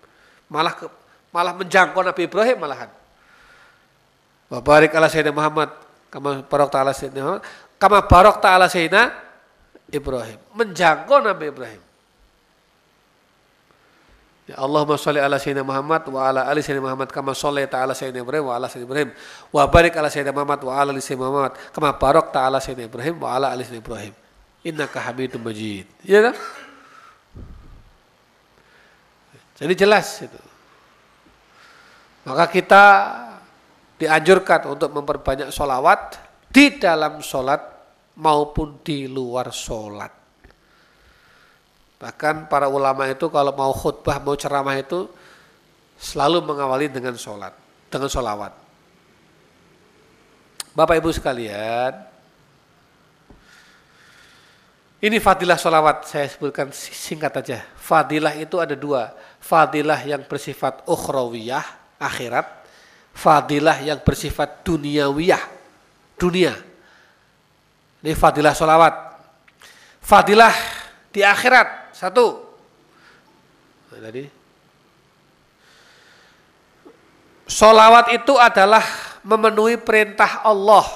Malah 0.49 0.73
ke, 0.73 0.89
malah 1.29 1.53
menjangkau 1.53 2.01
Nabi 2.01 2.25
Ibrahim 2.25 2.57
malahan. 2.65 2.89
Wa 4.49 4.65
barik 4.65 4.97
ala 4.97 5.13
Sayyidina 5.13 5.37
Muhammad 5.37 5.69
kama 6.09 6.41
barok 6.49 6.73
ta'ala 6.73 6.97
Sayyidina 6.97 7.21
Muhammad 7.29 7.45
kama 7.77 7.99
barok 8.09 8.37
ta'ala 8.41 8.67
Sayyidina 8.73 9.13
Ibrahim. 9.93 10.41
Menjangkau 10.57 11.21
Nabi 11.21 11.45
Ibrahim. 11.53 11.90
Ya 14.51 14.59
Allahumma 14.59 14.99
sholli 14.99 15.23
ala 15.23 15.39
sayyidina 15.39 15.63
Muhammad 15.63 16.03
wa 16.11 16.27
ala 16.27 16.43
ali 16.51 16.59
sayyidina 16.59 16.83
Muhammad 16.83 17.15
kama 17.15 17.31
sholli 17.39 17.63
ta'ala 17.71 17.95
sayyidina 17.95 18.27
Ibrahim 18.27 18.51
wa 18.51 18.59
ala 18.59 18.67
sayyidina 18.67 18.91
Ibrahim. 18.91 19.11
Wa 19.55 19.63
barik 19.71 19.95
ala 19.95 20.11
sayyidina 20.11 20.35
Muhammad 20.35 20.61
wa 20.67 20.73
ala 20.75 20.91
ali 20.91 20.99
sayyidina 20.99 21.23
Muhammad 21.23 21.55
kama 21.71 21.95
barak 21.95 22.27
ta'ala 22.35 22.59
sayyidina 22.59 22.91
Ibrahim 22.91 23.15
wa 23.23 23.31
ala 23.31 23.55
ali 23.55 23.63
sayyidina 23.63 23.87
Ibrahim. 23.87 24.15
Innaka 24.67 24.99
hamidum 25.07 25.39
majid. 25.47 25.87
Ya 26.03 26.19
kan? 26.27 26.35
jadi 29.61 29.75
jelas 29.87 30.09
itu. 30.19 30.41
Maka 32.27 32.51
kita 32.51 32.85
dianjurkan 34.03 34.67
untuk 34.67 34.91
memperbanyak 34.91 35.55
sholawat 35.55 36.19
di 36.51 36.75
dalam 36.75 37.23
sholat 37.23 37.63
maupun 38.19 38.83
di 38.83 39.07
luar 39.07 39.55
sholat 39.55 40.20
Bahkan 42.01 42.49
para 42.49 42.65
ulama 42.67 43.05
itu 43.13 43.29
kalau 43.29 43.53
mau 43.53 43.77
khutbah, 43.77 44.17
mau 44.25 44.33
ceramah 44.33 44.73
itu 44.81 45.05
selalu 46.01 46.41
mengawali 46.41 46.89
dengan 46.89 47.13
sholat, 47.13 47.53
dengan 47.93 48.09
sholawat. 48.09 48.57
Bapak 50.73 50.97
Ibu 50.97 51.13
sekalian, 51.13 51.93
ini 55.01 55.17
fadilah 55.17 55.57
sholawat 55.57 56.09
saya 56.09 56.29
sebutkan 56.29 56.69
singkat 56.77 57.33
aja. 57.41 57.65
Fadilah 57.77 58.37
itu 58.37 58.61
ada 58.61 58.77
dua. 58.77 59.17
Fadilah 59.41 59.97
yang 60.05 60.21
bersifat 60.29 60.85
ukhrawiyah, 60.85 61.65
akhirat. 61.97 62.49
Fadilah 63.17 63.81
yang 63.81 64.01
bersifat 64.05 64.61
duniawiyah, 64.61 65.41
dunia. 66.21 66.53
Ini 68.05 68.13
fadilah 68.13 68.53
sholawat. 68.53 68.95
Fadilah 70.05 70.53
di 71.09 71.25
akhirat, 71.25 71.80
satu. 72.01 72.41
Tadi. 73.93 74.25
Sholawat 77.45 78.17
itu 78.17 78.41
adalah 78.41 78.81
memenuhi 79.21 79.77
perintah 79.77 80.41
Allah. 80.41 80.87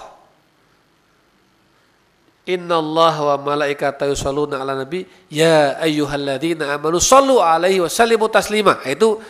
Inna 2.49 2.81
Allah 2.81 3.15
wa 3.21 3.37
malaikata 3.53 4.05
yusalluna 4.09 4.61
ala 4.61 4.77
nabi 4.77 5.09
ya 5.33 5.81
ayyuhalladzina 5.81 6.77
amanu 6.77 7.01
sallu 7.01 7.41
alaihi 7.41 7.85
wa 7.85 7.91
sallimu 7.93 8.29
taslima. 8.33 8.81
Itu 8.89 9.21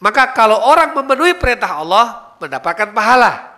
maka 0.00 0.36
kalau 0.36 0.60
orang 0.60 0.92
memenuhi 0.92 1.32
perintah 1.40 1.80
Allah 1.80 2.36
mendapatkan 2.36 2.92
pahala. 2.92 3.56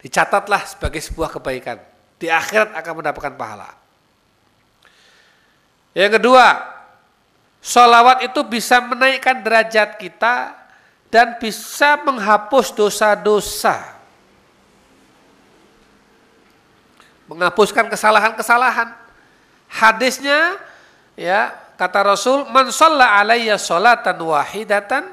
Dicatatlah 0.00 0.64
sebagai 0.64 1.04
sebuah 1.04 1.28
kebaikan. 1.36 1.76
Di 2.16 2.32
akhirat 2.32 2.72
akan 2.72 2.92
mendapatkan 3.04 3.34
pahala. 3.36 3.85
Yang 5.96 6.20
kedua, 6.20 6.60
sholawat 7.64 8.28
itu 8.28 8.44
bisa 8.44 8.84
menaikkan 8.84 9.40
derajat 9.40 9.96
kita 9.96 10.52
dan 11.08 11.40
bisa 11.40 11.96
menghapus 12.04 12.76
dosa-dosa. 12.76 13.96
Menghapuskan 17.32 17.88
kesalahan-kesalahan. 17.88 18.92
Hadisnya 19.72 20.60
ya 21.16 21.56
kata 21.80 22.12
Rasul, 22.12 22.44
"Man 22.52 22.68
shalla 22.68 23.16
alayya 23.16 23.56
sholatan 23.56 24.20
wahidatan, 24.20 25.08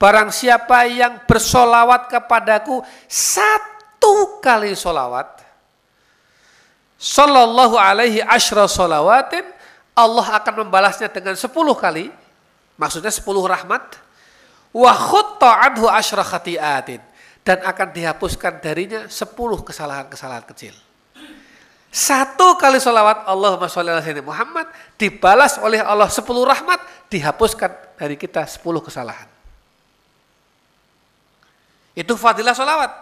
barang 0.00 0.32
siapa 0.32 0.88
yang 0.88 1.22
bersolawat 1.28 2.08
kepadaku 2.08 2.80
satu 3.04 4.40
kali 4.40 4.72
solawat, 4.74 5.28
sallallahu 6.96 7.76
alaihi 7.76 8.24
asyra 8.24 8.66
solawatin, 8.66 9.46
Allah 9.92 10.40
akan 10.40 10.64
membalasnya 10.64 11.12
dengan 11.12 11.36
sepuluh 11.36 11.76
kali, 11.76 12.08
maksudnya 12.80 13.12
sepuluh 13.12 13.44
rahmat, 13.44 14.00
wa 14.72 14.92
anhu 15.60 15.86
dan 17.42 17.58
akan 17.60 17.88
dihapuskan 17.92 18.62
darinya 18.62 19.04
sepuluh 19.10 19.60
kesalahan-kesalahan 19.60 20.46
kecil. 20.48 20.72
Satu 21.92 22.56
kali 22.56 22.80
sholawat 22.80 23.28
Allahumma 23.28 23.68
sholli 23.68 23.92
ala 23.92 24.00
Muhammad 24.24 24.64
dibalas 24.96 25.60
oleh 25.60 25.84
Allah 25.84 26.08
sepuluh 26.08 26.48
rahmat, 26.48 26.80
dihapuskan 27.12 28.00
dari 28.00 28.16
kita 28.16 28.48
sepuluh 28.48 28.80
kesalahan. 28.80 29.28
Itu 31.92 32.16
fadilah 32.16 32.56
sholawat. 32.56 32.92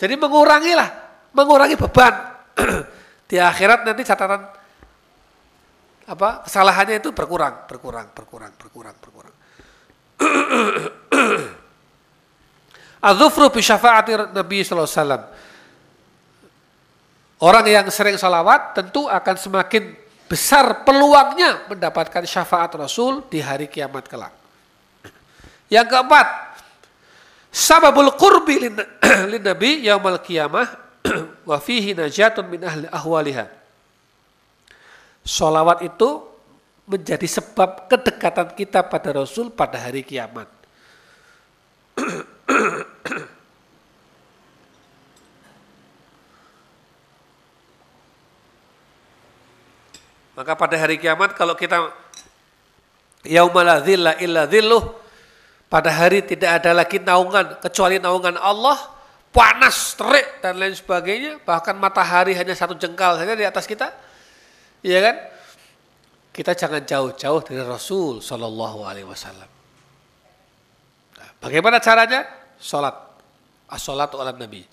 Jadi 0.00 0.16
mengurangilah, 0.16 0.88
mengurangi 1.36 1.76
beban. 1.76 2.14
Di 3.28 3.36
akhirat 3.36 3.84
nanti 3.84 4.00
catatan 4.00 4.63
apa 6.04 6.44
kesalahannya 6.44 7.00
itu 7.00 7.16
berkurang, 7.16 7.64
berkurang, 7.64 8.12
berkurang, 8.12 8.52
berkurang, 8.60 8.96
berkurang. 9.00 9.34
Adzufru 13.08 13.52
bi 13.52 13.60
Nabi 13.60 14.64
sallallahu 14.64 14.88
alaihi 14.88 15.00
wasallam. 15.00 15.22
Orang 17.44 17.68
yang 17.68 17.84
sering 17.92 18.16
salawat 18.16 18.72
tentu 18.72 19.04
akan 19.04 19.36
semakin 19.36 19.92
besar 20.24 20.80
peluangnya 20.88 21.68
mendapatkan 21.68 22.24
syafaat 22.24 22.72
Rasul 22.80 23.28
di 23.28 23.44
hari 23.44 23.68
kiamat 23.68 24.08
kelak. 24.08 24.32
Yang 25.68 25.92
keempat, 25.92 26.28
sababul 27.52 28.16
qurbi 28.16 28.64
lin, 28.64 28.80
Nabi 29.52 29.84
yaumal 29.84 30.24
qiyamah 30.24 30.64
wa 31.48 31.60
fihi 31.60 31.92
najatun 31.92 32.48
min 32.48 32.64
ahli 32.64 32.88
ahwaliha. 32.88 33.63
Salawat 35.24 35.80
itu 35.80 36.20
menjadi 36.84 37.24
sebab 37.24 37.88
kedekatan 37.88 38.52
kita 38.52 38.84
pada 38.84 39.16
Rasul 39.16 39.48
pada 39.48 39.80
hari 39.80 40.04
kiamat. 40.04 40.44
Maka 50.36 50.52
pada 50.58 50.76
hari 50.76 51.00
kiamat 51.00 51.32
kalau 51.32 51.56
kita 51.56 51.88
yaumala 53.24 53.80
illa 53.88 54.44
dhilluh 54.44 54.92
pada 55.72 55.88
hari 55.88 56.20
tidak 56.20 56.60
ada 56.60 56.76
lagi 56.76 57.00
naungan 57.00 57.56
kecuali 57.64 57.96
naungan 57.96 58.36
Allah 58.36 58.76
panas 59.32 59.96
terik 59.96 60.44
dan 60.44 60.60
lain 60.60 60.76
sebagainya 60.76 61.40
bahkan 61.42 61.74
matahari 61.74 62.36
hanya 62.36 62.52
satu 62.52 62.76
jengkal 62.76 63.16
saja 63.16 63.32
di 63.34 63.42
atas 63.42 63.64
kita 63.64 63.88
iya 64.84 65.00
kan 65.00 65.16
kita 66.34 66.50
jangan 66.58 66.82
jauh-jauh 66.82 67.40
dari 67.46 67.62
Rasul 67.62 68.18
Shallallahu 68.18 68.82
Alaihi 68.82 69.06
Wasallam. 69.06 69.46
Nah, 71.14 71.28
bagaimana 71.38 71.78
caranya? 71.78 72.26
Sholat, 72.58 72.90
as-sholat 73.70 74.10
ala 74.18 74.34
Nabi. 74.34 74.66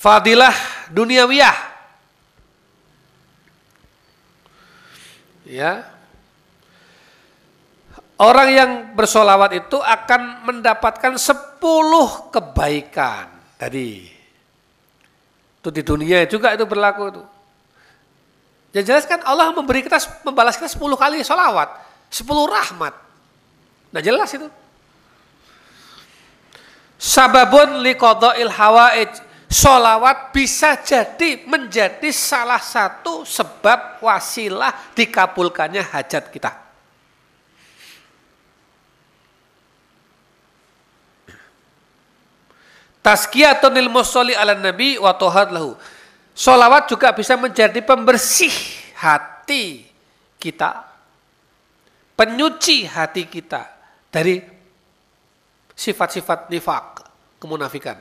Fadilah 0.00 0.56
duniawiyah. 0.88 1.58
Ya. 5.44 5.92
Orang 8.16 8.48
yang 8.48 8.70
bersolawat 8.96 9.60
itu 9.60 9.76
akan 9.76 10.48
mendapatkan 10.48 11.20
sepuluh 11.20 12.32
kebaikan. 12.32 13.28
Tadi 13.60 14.21
itu 15.62 15.70
di 15.70 15.82
dunia 15.86 16.26
juga 16.26 16.50
itu 16.50 16.66
berlaku 16.66 17.14
itu. 17.14 17.22
Yang 18.74 18.84
jelas 18.90 19.04
kan 19.06 19.22
Allah 19.22 19.54
memberi 19.54 19.86
kita 19.86 19.94
membalas 20.26 20.58
kita 20.58 20.66
10 20.66 20.82
kali 20.98 21.22
sholawat, 21.22 21.70
10 22.10 22.26
rahmat. 22.50 22.90
Nah 23.94 24.02
jelas 24.02 24.26
itu. 24.34 24.50
Sababun 26.98 27.78
liqadha'il 27.78 28.50
hawaij. 28.50 29.30
Sholawat 29.52 30.32
bisa 30.32 30.80
jadi 30.80 31.44
menjadi 31.44 32.08
salah 32.08 32.56
satu 32.56 33.22
sebab 33.22 34.00
wasilah 34.00 34.72
dikabulkannya 34.96 35.84
hajat 35.84 36.32
kita. 36.32 36.61
Tazkiyatun 43.02 43.74
lil 43.74 43.90
musolli 43.90 44.32
ala 44.32 44.54
nabi 44.54 44.94
wa 44.94 45.10
lahu. 45.50 45.74
Solawat 46.32 46.88
juga 46.88 47.10
bisa 47.12 47.34
menjadi 47.34 47.82
pembersih 47.82 48.54
hati 48.96 49.84
kita. 50.38 50.86
Penyuci 52.14 52.86
hati 52.86 53.26
kita 53.26 53.66
dari 54.08 54.38
sifat-sifat 55.74 56.46
nifak, 56.46 57.02
kemunafikan. 57.42 57.98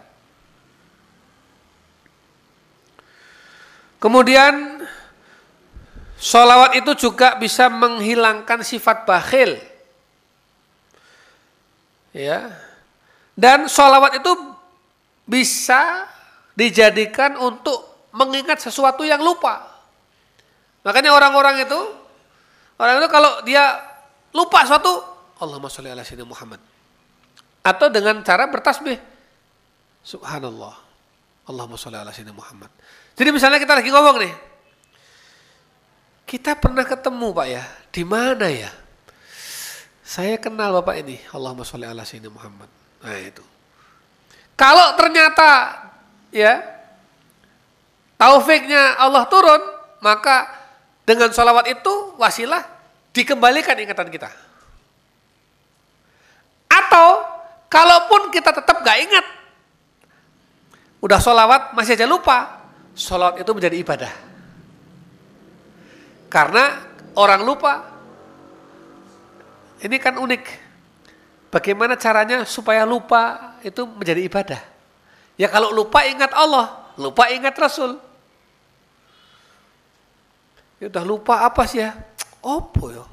Kemudian 3.98 4.86
solawat 6.22 6.78
itu 6.78 7.10
juga 7.10 7.38
bisa 7.42 7.70
menghilangkan 7.70 8.62
sifat 8.62 9.10
bakhil. 9.10 9.58
Ya. 12.14 12.54
Dan 13.34 13.66
solawat 13.66 14.22
itu 14.22 14.51
bisa 15.26 16.08
dijadikan 16.56 17.38
untuk 17.40 18.10
mengingat 18.12 18.60
sesuatu 18.60 19.08
yang 19.08 19.24
lupa. 19.24 19.72
Makanya 20.84 21.14
orang-orang 21.14 21.64
itu, 21.64 21.80
orang 22.82 23.00
itu 23.00 23.10
kalau 23.10 23.32
dia 23.46 23.80
lupa 24.34 24.66
suatu, 24.66 25.02
Allahumma 25.42 25.70
sholli 25.74 25.90
ala 25.90 26.06
sayyidina 26.06 26.30
Muhammad. 26.30 26.62
Atau 27.62 27.90
dengan 27.90 28.22
cara 28.22 28.50
bertasbih. 28.50 28.98
Subhanallah. 30.02 30.78
Allahumma 31.50 31.78
sholli 31.78 31.98
ala 31.98 32.14
sayyidina 32.14 32.38
Muhammad. 32.38 32.70
Jadi 33.18 33.30
misalnya 33.34 33.58
kita 33.58 33.74
lagi 33.74 33.90
ngomong 33.90 34.18
nih. 34.22 34.34
Kita 36.26 36.56
pernah 36.56 36.86
ketemu 36.88 37.28
Pak 37.36 37.48
ya, 37.50 37.64
di 37.92 38.04
mana 38.08 38.48
ya? 38.48 38.72
Saya 40.06 40.40
kenal 40.40 40.72
Bapak 40.80 40.96
ini, 41.02 41.20
Allahumma 41.34 41.66
sholli 41.66 41.90
ala 41.90 42.06
sayyidina 42.06 42.32
Muhammad. 42.32 42.70
Nah 43.02 43.18
itu. 43.20 43.51
Kalau 44.62 44.94
ternyata 44.94 45.74
ya 46.30 46.62
taufiknya 48.14 48.94
Allah 49.02 49.26
turun, 49.26 49.58
maka 50.06 50.46
dengan 51.02 51.34
sholawat 51.34 51.66
itu 51.66 52.14
wasilah 52.22 52.62
dikembalikan 53.10 53.74
ingatan 53.74 54.14
kita. 54.14 54.30
Atau 56.70 57.26
kalaupun 57.74 58.30
kita 58.30 58.54
tetap 58.54 58.86
gak 58.86 59.02
ingat, 59.02 59.26
udah 61.02 61.18
sholawat 61.18 61.74
masih 61.74 61.98
aja 61.98 62.06
lupa, 62.06 62.62
sholawat 62.94 63.42
itu 63.42 63.50
menjadi 63.58 63.82
ibadah. 63.82 64.14
Karena 66.30 66.86
orang 67.18 67.42
lupa, 67.42 67.82
ini 69.82 69.98
kan 69.98 70.22
unik. 70.22 70.70
Bagaimana 71.50 71.98
caranya 71.98 72.46
supaya 72.46 72.86
lupa 72.86 73.51
itu 73.66 73.86
menjadi 73.86 74.22
ibadah? 74.26 74.62
Ya 75.40 75.48
kalau 75.50 75.74
lupa 75.74 76.06
ingat 76.06 76.32
Allah, 76.34 76.92
lupa 77.00 77.30
ingat 77.34 77.56
Rasul. 77.58 77.98
Ya 80.82 80.90
udah 80.90 81.06
lupa 81.06 81.46
apa 81.46 81.66
sih 81.70 81.82
ya? 81.82 81.94
Opo 82.42 82.90
ya? 82.90 83.06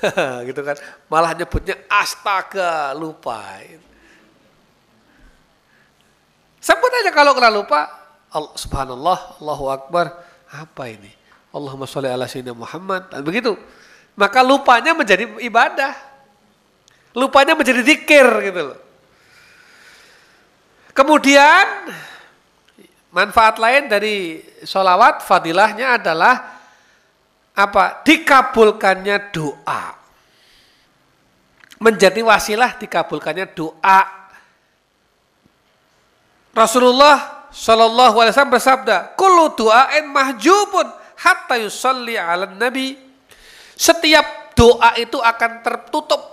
gitu 0.48 0.62
kan. 0.62 0.78
Malah 1.10 1.34
nyebutnya 1.34 1.76
astaga 1.90 2.94
lupa. 2.94 3.60
Sebut 6.60 6.92
aja 7.02 7.10
kalau 7.10 7.32
kena 7.32 7.50
lupa, 7.50 7.88
Allah, 8.30 8.52
subhanallah, 8.54 9.18
Allahu 9.42 9.64
Akbar, 9.72 10.12
apa 10.52 10.84
ini? 10.86 11.10
Allahumma 11.50 11.88
sholli 11.88 12.06
ala 12.06 12.30
sayyidina 12.30 12.54
Muhammad. 12.54 13.10
Dan 13.10 13.26
begitu. 13.26 13.58
Maka 14.14 14.44
lupanya 14.44 14.94
menjadi 14.94 15.26
ibadah. 15.42 15.96
Lupanya 17.16 17.58
menjadi 17.58 17.82
zikir 17.82 18.26
gitu 18.46 18.60
loh. 18.70 18.78
Kemudian 20.90 21.90
manfaat 23.14 23.58
lain 23.58 23.90
dari 23.90 24.42
sholawat 24.62 25.22
fadilahnya 25.22 25.98
adalah 25.98 26.62
apa? 27.54 28.02
Dikabulkannya 28.06 29.34
doa. 29.34 29.98
Menjadi 31.80 32.20
wasilah 32.20 32.76
dikabulkannya 32.76 33.46
doa. 33.56 34.00
Rasulullah 36.50 37.40
Shallallahu 37.50 38.14
Alaihi 38.22 38.32
Wasallam 38.34 38.54
bersabda, 38.54 38.96
"Kullu 39.18 39.58
du'ain 39.58 40.06
mahjubun 40.06 40.86
hatta 41.18 41.58
yusalli 41.58 42.14
ala 42.14 42.46
nabi." 42.46 42.94
Setiap 43.74 44.54
doa 44.54 44.94
itu 45.00 45.18
akan 45.18 45.64
tertutup. 45.64 46.29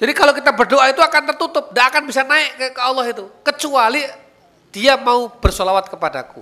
Jadi 0.00 0.12
kalau 0.16 0.32
kita 0.32 0.50
berdoa 0.56 0.88
itu 0.88 1.04
akan 1.04 1.22
tertutup, 1.28 1.70
tidak 1.70 1.86
akan 1.92 2.02
bisa 2.08 2.24
naik 2.24 2.72
ke 2.72 2.80
Allah 2.80 3.04
itu, 3.12 3.28
kecuali 3.44 4.00
dia 4.72 4.96
mau 4.96 5.28
bersolawat 5.28 5.92
kepadaku. 5.92 6.40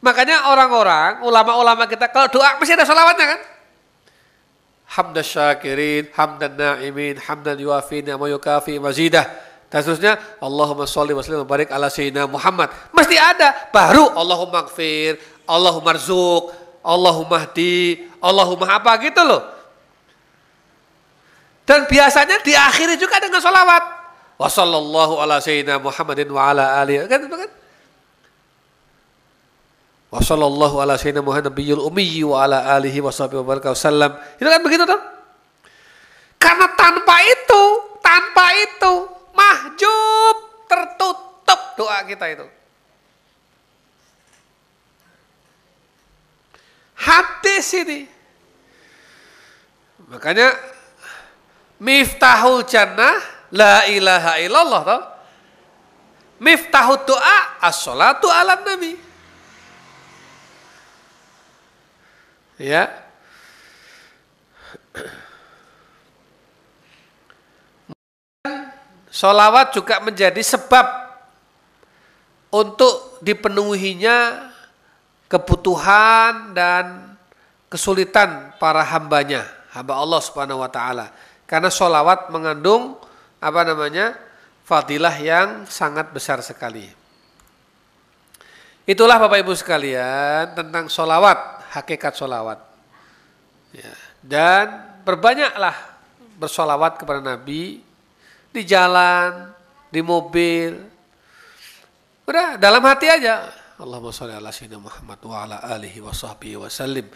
Makanya 0.00 0.48
orang-orang, 0.50 1.20
ulama-ulama 1.22 1.84
kita 1.84 2.08
kalau 2.08 2.32
doa 2.32 2.56
mesti 2.56 2.72
ada 2.72 2.88
solawatnya 2.88 3.36
kan? 3.36 3.40
Hamdan 4.98 5.24
syakirin, 5.24 6.08
hamdan 6.16 6.56
na'imin, 6.56 7.20
hamdan 7.20 7.60
yuafin, 7.60 8.08
wa 8.08 8.26
yukafi 8.26 8.80
mazidah 8.80 9.52
dan 9.72 9.80
seterusnya 9.80 10.20
Allahumma 10.36 10.84
sholli 10.84 11.16
wa 11.16 11.24
sallim 11.24 11.48
barik 11.48 11.72
ala 11.72 11.88
sayyidina 11.88 12.28
Muhammad. 12.28 12.68
Mesti 12.92 13.16
ada. 13.16 13.72
Baru 13.72 14.04
Allahumma 14.12 14.68
gfir, 14.68 15.16
Allahumma 15.48 15.96
rzuk, 15.96 16.52
Allahumma 16.84 17.48
hdi, 17.48 18.04
Allahumma 18.20 18.76
apa 18.76 18.92
gitu 19.00 19.24
loh. 19.24 19.40
Dan 21.62 21.86
biasanya 21.86 22.42
diakhiri 22.42 22.98
juga 22.98 23.22
dengan 23.22 23.38
salawat. 23.38 23.84
Wa 24.38 24.50
sallallahu 24.50 25.22
ala 25.22 25.38
sayyidina 25.38 25.78
Muhammadin 25.78 26.26
wa 26.34 26.50
ala 26.50 26.82
alihi. 26.82 27.06
Kan 27.06 27.30
kan? 27.30 27.50
Wa 30.12 30.20
sallallahu 30.20 30.82
ala 30.82 30.98
sayyidina 30.98 31.22
Muhammad 31.22 31.54
nabiyul 31.54 31.86
ummi 31.86 32.26
wa 32.26 32.42
ala 32.42 32.66
alihi 32.74 32.98
wa 32.98 33.14
sahbihi 33.14 33.40
wa 33.40 33.56
wasallam. 33.56 34.12
Itu 34.36 34.48
kan 34.50 34.60
begitu 34.60 34.84
tuh. 34.84 35.00
Karena 36.42 36.66
tanpa 36.74 37.16
itu, 37.22 37.62
tanpa 38.02 38.46
itu, 38.58 38.92
mahjub, 39.30 40.36
tertutup 40.66 41.60
doa 41.78 42.02
kita 42.02 42.26
itu. 42.34 42.46
Hadis 46.98 47.66
ini. 47.78 48.00
Makanya 50.10 50.54
miftahul 51.82 52.62
jannah 52.62 53.18
la 53.50 53.90
ilaha 53.90 54.38
illallah 54.38 54.82
tau. 54.86 55.02
Miftahul 56.42 57.02
doa 57.06 57.38
as-salatu 57.62 58.30
ala 58.30 58.58
nabi. 58.62 58.98
Ya. 62.58 62.90
Solawat 69.12 69.76
juga 69.76 70.02
menjadi 70.02 70.40
sebab 70.40 70.86
untuk 72.50 73.22
dipenuhinya 73.22 74.50
kebutuhan 75.30 76.56
dan 76.56 77.16
kesulitan 77.70 78.56
para 78.58 78.82
hambanya, 78.82 79.46
hamba 79.72 80.00
Allah 80.00 80.20
Subhanahu 80.20 80.60
wa 80.64 80.68
taala. 80.68 81.12
Karena 81.52 81.68
solawat 81.68 82.32
mengandung 82.32 82.96
apa 83.44 83.60
namanya? 83.60 84.16
fadilah 84.62 85.12
yang 85.18 85.48
sangat 85.68 86.14
besar 86.14 86.40
sekali. 86.40 86.86
Itulah 88.88 89.20
Bapak 89.20 89.44
Ibu 89.44 89.52
sekalian 89.54 90.56
tentang 90.56 90.88
solawat, 90.88 91.38
hakikat 91.76 92.16
solawat. 92.16 92.58
Ya. 93.76 93.92
Dan 94.22 94.66
berbanyaklah 95.06 95.76
bersolawat 96.40 96.98
kepada 96.98 97.22
Nabi 97.22 97.84
di 98.50 98.62
jalan, 98.66 99.54
di 99.92 100.00
mobil. 100.02 100.82
Udah 102.26 102.58
dalam 102.58 102.82
hati 102.82 103.06
aja. 103.06 103.50
Allahumma 103.78 104.14
sholli 104.14 104.34
ala 104.34 104.50
sayyidina 104.50 104.78
Muhammad 104.82 105.20
wa 105.26 105.36
ala 105.42 105.56
alihi 105.74 105.98
wa 106.02 106.14
sahbihi 106.14 106.56
wa 106.58 106.70
sallim. 106.70 107.06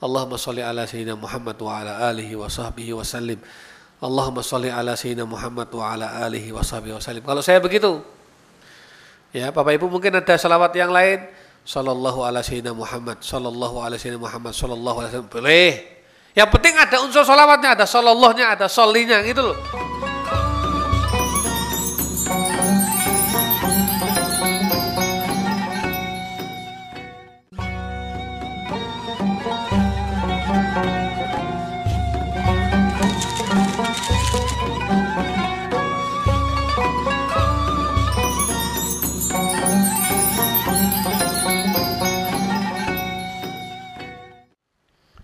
Allahumma 0.00 0.40
sholli 0.40 0.64
ala 0.64 0.88
sayyidina 0.88 1.16
Muhammad 1.16 1.56
wa 1.60 1.72
ala 1.80 1.92
alihi 2.08 2.32
wa 2.36 2.48
sahbihi 2.48 2.92
wa 2.96 3.04
sallim. 3.04 3.40
Allahumma 4.00 4.40
sholli 4.40 4.72
ala 4.72 4.96
sayyidina 4.96 5.28
Muhammad 5.28 5.68
wa 5.76 5.92
ala 5.92 6.24
alihi 6.24 6.56
wa 6.56 6.64
sahbihi 6.64 6.96
wa 6.96 7.02
sallim. 7.04 7.20
Kalau 7.20 7.44
saya 7.44 7.60
begitu. 7.60 8.00
Ya, 9.30 9.52
Bapak 9.52 9.76
Ibu 9.76 9.92
mungkin 9.92 10.16
ada 10.16 10.34
salawat 10.40 10.72
yang 10.72 10.88
lain. 10.88 11.20
Sallallahu 11.68 12.24
ala 12.24 12.40
sayyidina 12.40 12.72
Muhammad, 12.72 13.20
sallallahu 13.20 13.84
ala 13.84 14.00
sayyidina 14.00 14.24
Muhammad, 14.24 14.56
sallallahu 14.56 15.04
alaihi 15.04 15.12
wasallam. 15.12 15.28
Boleh. 15.28 15.72
Yang 16.32 16.48
penting 16.56 16.74
ada 16.80 16.96
unsur 17.04 17.22
salawatnya, 17.28 17.76
ada 17.76 17.84
sallallahnya, 17.84 18.56
ada 18.56 18.66
solinya 18.72 19.20
gitu 19.20 19.52
loh. 19.52 19.56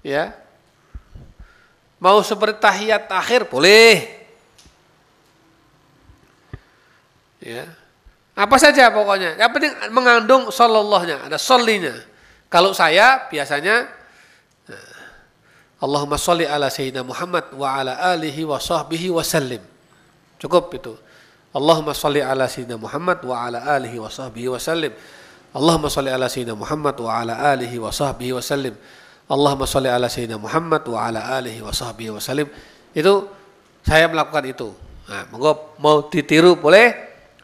Ya. 0.07 0.31
Mau 1.99 2.23
seperti 2.23 2.63
tahiyat 2.63 3.11
akhir 3.11 3.51
boleh. 3.51 4.07
Ya. 7.43 7.67
Apa 8.39 8.61
saja 8.63 8.93
pokoknya. 8.95 9.35
Yang 9.35 9.51
penting 9.59 9.73
mengandung 9.91 10.53
sallallahnya 10.55 11.27
ada 11.27 11.41
solinya 11.41 11.97
kalau 12.47 12.71
saya 12.71 13.27
biasanya 13.27 13.91
eh, 14.71 14.95
Allahumma 15.83 16.15
sholli 16.21 16.47
ala 16.47 16.71
sayyidina 16.71 17.03
Muhammad 17.03 17.51
wa 17.57 17.69
ala 17.75 17.99
alihi 18.15 18.47
wa 18.47 18.63
sahbihi 18.63 19.11
wa 19.11 19.25
sallim. 19.27 19.63
Cukup 20.39 20.71
itu. 20.77 20.95
Allahumma 21.57 21.97
sholli 21.97 22.21
ala 22.21 22.47
sayyidina 22.47 22.79
Muhammad 22.79 23.25
wa 23.25 23.35
ala 23.41 23.65
alihi 23.75 23.99
wa 23.99 24.13
sahbihi 24.13 24.53
wa 24.53 24.61
sallim. 24.61 24.93
Allahumma 25.57 25.89
sholli 25.89 26.13
ala 26.13 26.29
sayyidina 26.29 26.55
Muhammad 26.55 26.95
wa 27.01 27.11
ala 27.17 27.35
alihi 27.57 27.81
wa 27.81 27.89
sahbihi 27.89 28.37
wa 28.37 28.45
sallim 28.45 28.77
Allahumma 29.27 29.67
sholli 29.67 29.91
ala 29.91 30.07
sayyidina 30.07 30.39
Muhammad 30.39 30.87
wa 30.87 31.03
ala 31.03 31.39
alihi 31.39 31.59
wa 31.59 31.75
sahbihi 31.75 32.15
wa 32.15 32.23
salim. 32.23 32.47
Itu 32.95 33.27
saya 33.83 34.07
melakukan 34.07 34.45
itu. 34.47 34.69
Nah, 35.07 35.27
monggo 35.31 35.75
mau 35.83 36.07
ditiru 36.07 36.59
boleh 36.59 36.95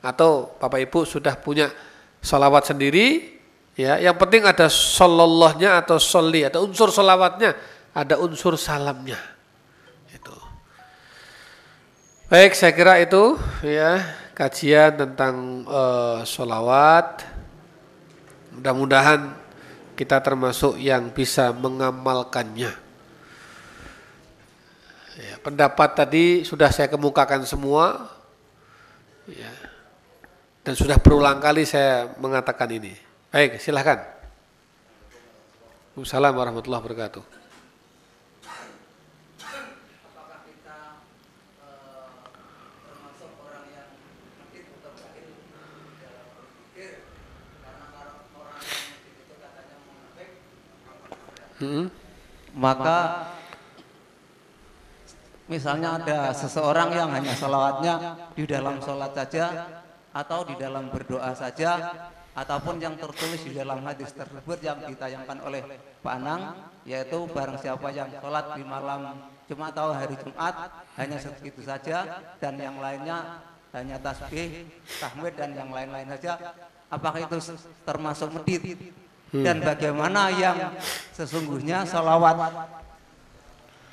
atau 0.03 0.55
Bapak 0.59 0.83
Ibu 0.91 1.07
sudah 1.07 1.35
punya 1.39 1.71
salawat 2.23 2.71
sendiri 2.71 3.39
ya. 3.75 3.99
Yang 3.99 4.17
penting 4.19 4.43
ada 4.47 4.67
sallallahnya 4.71 5.83
atau 5.83 5.99
sholli, 5.99 6.47
ada 6.47 6.63
unsur 6.63 6.95
salawatnya, 6.95 7.55
ada 7.95 8.15
unsur 8.19 8.55
salamnya. 8.55 9.19
Itu. 10.11 10.35
Baik, 12.31 12.55
saya 12.55 12.73
kira 12.75 13.03
itu 13.03 13.39
ya 13.67 14.03
kajian 14.39 14.97
tentang 14.97 15.67
uh, 15.67 16.23
salawat 16.23 17.33
Mudah-mudahan 18.53 19.33
kita 19.93 20.21
termasuk 20.25 20.81
yang 20.81 21.13
bisa 21.13 21.53
mengamalkannya. 21.53 22.73
Ya, 25.13 25.35
pendapat 25.45 25.93
tadi 25.93 26.43
sudah 26.43 26.73
saya 26.73 26.89
kemukakan 26.89 27.45
semua. 27.45 28.09
Ya. 29.29 29.53
Dan 30.63 30.79
sudah 30.79 30.97
berulang 30.97 31.43
kali 31.43 31.67
saya 31.67 32.15
mengatakan 32.17 32.71
ini. 32.71 32.95
Baik, 33.29 33.59
silahkan. 33.59 34.03
Assalamualaikum 35.93 36.41
warahmatullahi 36.41 36.83
wabarakatuh. 36.83 37.42
Hmm. 51.63 51.87
Maka 52.59 53.31
misalnya 55.47 56.03
ada 56.03 56.35
seseorang 56.35 56.91
yang 56.91 57.11
hanya 57.15 57.39
salawatnya 57.39 57.95
di 58.35 58.45
dalam 58.51 58.83
sholat 58.83 59.15
saja 59.15 59.45
atau 60.11 60.45
di 60.45 60.59
dalam 60.59 60.91
berdoa 60.91 61.33
saja 61.39 61.95
ataupun 62.33 62.81
yang 62.83 62.97
tertulis 62.99 63.45
di 63.45 63.53
dalam 63.55 63.85
hadis 63.85 64.11
tersebut 64.13 64.59
yang 64.65 64.81
ditayangkan 64.85 65.39
oleh 65.45 65.63
Pak 66.03 66.15
Anang 66.19 66.43
yaitu 66.89 67.29
barang 67.31 67.61
siapa 67.61 67.89
yang 67.95 68.09
sholat 68.19 68.59
di 68.59 68.65
malam 68.67 69.23
Jumat 69.47 69.77
atau 69.77 69.93
hari 69.93 70.17
Jumat 70.17 70.55
hanya 70.97 71.17
segitu 71.21 71.61
saja 71.61 72.25
dan 72.41 72.57
yang 72.57 72.81
lainnya 72.81 73.45
hanya 73.73 73.97
tasbih, 74.01 74.69
tahmid 75.01 75.33
dan 75.37 75.57
yang 75.57 75.73
lain-lain 75.73 76.09
saja 76.17 76.57
apakah 76.89 77.25
itu 77.25 77.57
termasuk 77.85 78.29
medit 78.33 78.93
Hmm. 79.33 79.49
dan 79.49 79.65
bagaimana 79.65 80.29
yang 80.29 80.77
sesungguhnya 81.17 81.89
salawat 81.89 82.37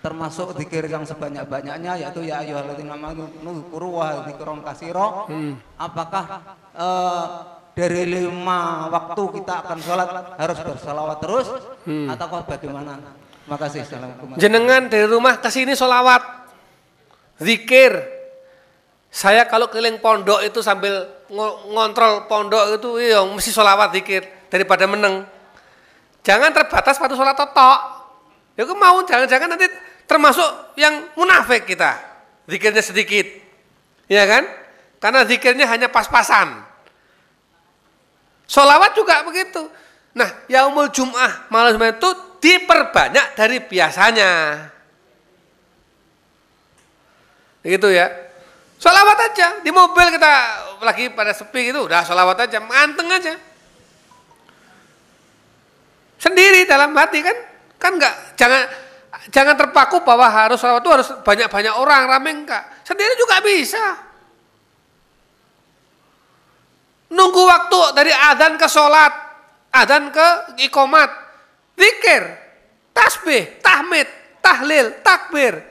termasuk 0.04 0.52
zikir 0.60 0.84
yang 0.92 1.08
sebanyak-banyaknya 1.08 1.96
yaitu 1.96 2.28
ya 2.28 2.44
ayyuhalladzina 2.44 3.00
amanu 3.00 3.32
nuzkuru 3.40 4.04
wa 4.04 4.28
dzikron 4.28 4.60
kasiro 4.68 5.32
hmm. 5.32 5.80
apakah 5.80 6.44
uh, 6.76 7.26
dari 7.72 8.04
lima 8.04 8.92
waktu 8.92 9.24
kita 9.40 9.54
akan 9.64 9.78
sholat 9.80 10.10
harus 10.36 10.60
bersalawat 10.60 11.18
terus? 11.24 11.48
Hmm. 11.88 12.12
ataukah 12.12 12.44
bagaimana? 12.44 13.00
Makasih 13.48 13.88
assalamualaikum. 13.88 14.36
Jenengan 14.36 14.92
dari 14.92 15.08
rumah 15.08 15.40
ke 15.40 15.48
sini 15.48 15.72
sholawat 15.72 16.22
zikir. 17.40 17.96
Saya 19.08 19.48
kalau 19.48 19.72
keliling 19.72 20.04
pondok 20.04 20.44
itu 20.44 20.60
sambil 20.60 21.08
ngontrol 21.72 22.28
pondok 22.28 22.78
itu 22.78 22.90
iya 23.00 23.24
mesti 23.24 23.50
sholawat 23.56 23.96
zikir 23.96 24.39
daripada 24.50 24.90
meneng. 24.90 25.24
Jangan 26.26 26.52
terbatas 26.52 27.00
pada 27.00 27.14
sholat 27.16 27.38
totok. 27.38 27.80
Ya 28.60 28.68
mau 28.68 29.00
jangan-jangan 29.08 29.56
nanti 29.56 29.72
termasuk 30.04 30.76
yang 30.76 31.08
munafik 31.16 31.64
kita. 31.64 31.96
Zikirnya 32.50 32.84
sedikit. 32.84 33.24
Ya 34.10 34.26
kan? 34.26 34.44
Karena 35.00 35.24
zikirnya 35.24 35.64
hanya 35.70 35.88
pas-pasan. 35.88 36.66
Sholawat 38.50 38.98
juga 38.98 39.24
begitu. 39.24 39.70
Nah, 40.18 40.28
yaumul 40.50 40.90
jum'ah 40.90 41.48
malam 41.54 41.78
itu 41.78 42.10
diperbanyak 42.42 43.38
dari 43.38 43.62
biasanya. 43.64 44.32
Gitu 47.64 47.88
ya. 47.94 48.10
Sholawat 48.82 49.18
aja. 49.32 49.62
Di 49.62 49.70
mobil 49.70 50.08
kita 50.18 50.34
lagi 50.82 51.14
pada 51.14 51.32
sepi 51.32 51.70
gitu, 51.70 51.86
udah 51.86 52.02
sholawat 52.04 52.50
aja. 52.50 52.58
Manteng 52.60 53.08
aja. 53.14 53.38
Sendiri 56.20 56.68
dalam 56.68 56.92
hati 57.00 57.24
kan? 57.24 57.38
Kan 57.80 57.96
enggak, 57.96 58.36
jangan 58.36 58.68
jangan 59.32 59.56
terpaku 59.56 60.04
bahwa 60.04 60.28
harus 60.28 60.60
sholat 60.60 60.84
itu 60.84 60.92
harus 60.92 61.08
banyak-banyak 61.24 61.74
orang, 61.80 62.12
rame 62.12 62.44
enggak. 62.44 62.84
Sendiri 62.84 63.16
juga 63.16 63.40
bisa. 63.40 63.86
Nunggu 67.10 67.42
waktu 67.42 67.80
dari 67.96 68.12
adzan 68.12 68.60
ke 68.60 68.68
sholat, 68.68 69.14
adzan 69.72 70.12
ke 70.12 70.28
ikomat, 70.68 71.10
zikir, 71.80 72.36
tasbih, 72.92 73.64
tahmid, 73.64 74.06
tahlil, 74.44 75.00
takbir, 75.02 75.64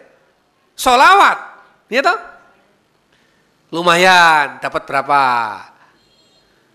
sholawat, 0.75 1.39
gitu. 1.93 2.11
Lumayan, 3.69 4.65
dapat 4.65 4.83
berapa? 4.89 5.21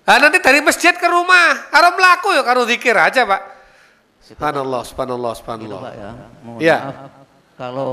Nah, 0.03 0.17
nanti 0.19 0.37
dari 0.43 0.61
masjid 0.61 0.93
ke 0.93 1.07
rumah, 1.09 1.73
harus 1.73 1.91
melaku 1.97 2.37
ya, 2.37 2.43
kalau 2.45 2.69
zikir 2.69 2.93
aja 2.93 3.25
pak. 3.25 3.52
Subhanallah, 4.23 4.81
subhanallah, 4.87 5.33
subhanallah. 5.35 5.79
Gitu, 5.79 5.87
Pak, 5.87 5.93
ya. 5.99 6.11
Mohon 6.43 6.59
ya. 6.63 6.77
maaf 6.79 7.23
kalau 7.57 7.91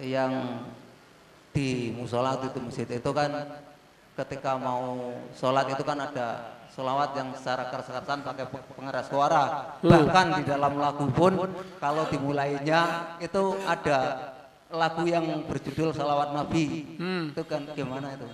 yang 0.00 0.62
di 1.50 1.92
musola 1.96 2.38
itu 2.38 2.58
masjid 2.62 2.88
itu 2.88 3.10
kan 3.10 3.30
ketika 4.14 4.54
mau 4.60 5.16
sholat 5.34 5.72
itu 5.72 5.82
kan 5.82 5.98
ada 5.98 6.58
sholawat 6.70 7.16
yang 7.18 7.28
secara 7.34 7.66
keras-kerasan 7.72 8.22
pakai 8.22 8.44
pengeras 8.76 9.06
suara. 9.10 9.44
Hmm. 9.82 9.90
Bahkan 9.90 10.26
di 10.40 10.42
dalam 10.46 10.78
lagu 10.78 11.10
pun 11.10 11.32
kalau 11.82 12.06
dimulainya 12.06 13.16
itu 13.18 13.58
ada 13.66 13.98
lagu 14.70 15.02
yang 15.08 15.26
berjudul 15.48 15.90
salawat 15.90 16.30
Nabi. 16.36 16.94
Hmm. 17.00 17.34
Itu 17.34 17.42
kan 17.48 17.66
gimana 17.74 18.14
itu? 18.14 18.26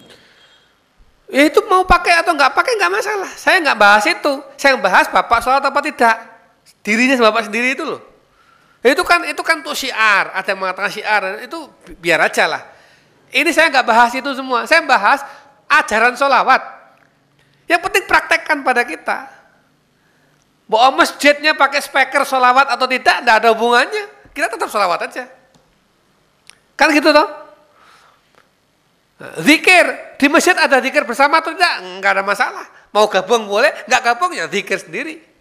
Ya 1.27 1.43
itu 1.51 1.59
mau 1.67 1.83
pakai 1.83 2.23
atau 2.23 2.37
nggak 2.37 2.53
pakai 2.55 2.73
nggak 2.77 2.93
masalah. 2.93 3.31
Saya 3.35 3.57
nggak 3.65 3.79
bahas 3.81 4.05
itu. 4.07 4.33
Saya 4.61 4.77
bahas 4.79 5.09
bapak 5.09 5.41
sholat 5.43 5.65
apa 5.65 5.81
tidak. 5.83 6.17
Dirinya 6.87 7.19
bapak 7.19 7.51
sendiri 7.51 7.75
itu 7.75 7.83
loh. 7.83 7.99
Itu 8.79 9.03
kan 9.03 9.27
itu 9.27 9.43
kan 9.43 9.67
tuh 9.67 9.75
syiar, 9.75 10.31
ada 10.31 10.47
yang 10.47 10.63
mengatakan 10.63 10.87
syiar, 10.95 11.43
itu 11.43 11.67
biar 11.99 12.23
aja 12.23 12.47
lah. 12.47 12.63
Ini 13.35 13.51
saya 13.51 13.75
nggak 13.75 13.83
bahas 13.83 14.15
itu 14.15 14.31
semua, 14.39 14.71
saya 14.71 14.87
bahas 14.87 15.27
ajaran 15.67 16.15
sholawat. 16.15 16.63
Yang 17.67 17.91
penting 17.91 18.05
praktekkan 18.07 18.63
pada 18.63 18.87
kita. 18.87 19.27
Bahwa 20.71 21.03
masjidnya 21.03 21.59
pakai 21.59 21.83
speaker 21.83 22.23
sholawat 22.23 22.71
atau 22.71 22.87
tidak, 22.87 23.19
tidak 23.19 23.35
ada 23.43 23.51
hubungannya. 23.51 24.31
Kita 24.31 24.47
tetap 24.47 24.71
sholawat 24.71 25.11
aja. 25.11 25.27
Kan 26.79 26.95
gitu 26.95 27.11
toh? 27.11 27.27
Zikir, 29.43 30.15
di 30.23 30.27
masjid 30.31 30.55
ada 30.55 30.79
zikir 30.79 31.03
bersama 31.03 31.43
atau 31.43 31.51
tidak? 31.51 31.83
Enggak 31.83 32.21
ada 32.21 32.23
masalah. 32.23 32.67
Mau 32.95 33.11
gabung 33.11 33.51
boleh, 33.51 33.75
enggak 33.91 34.15
gabung 34.15 34.31
ya 34.31 34.47
zikir 34.47 34.79
sendiri. 34.79 35.35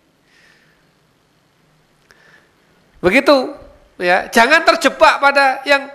Begitu, 3.06 3.54
ya. 4.02 4.26
Jangan 4.34 4.66
terjebak 4.66 5.22
pada 5.22 5.62
yang 5.70 5.86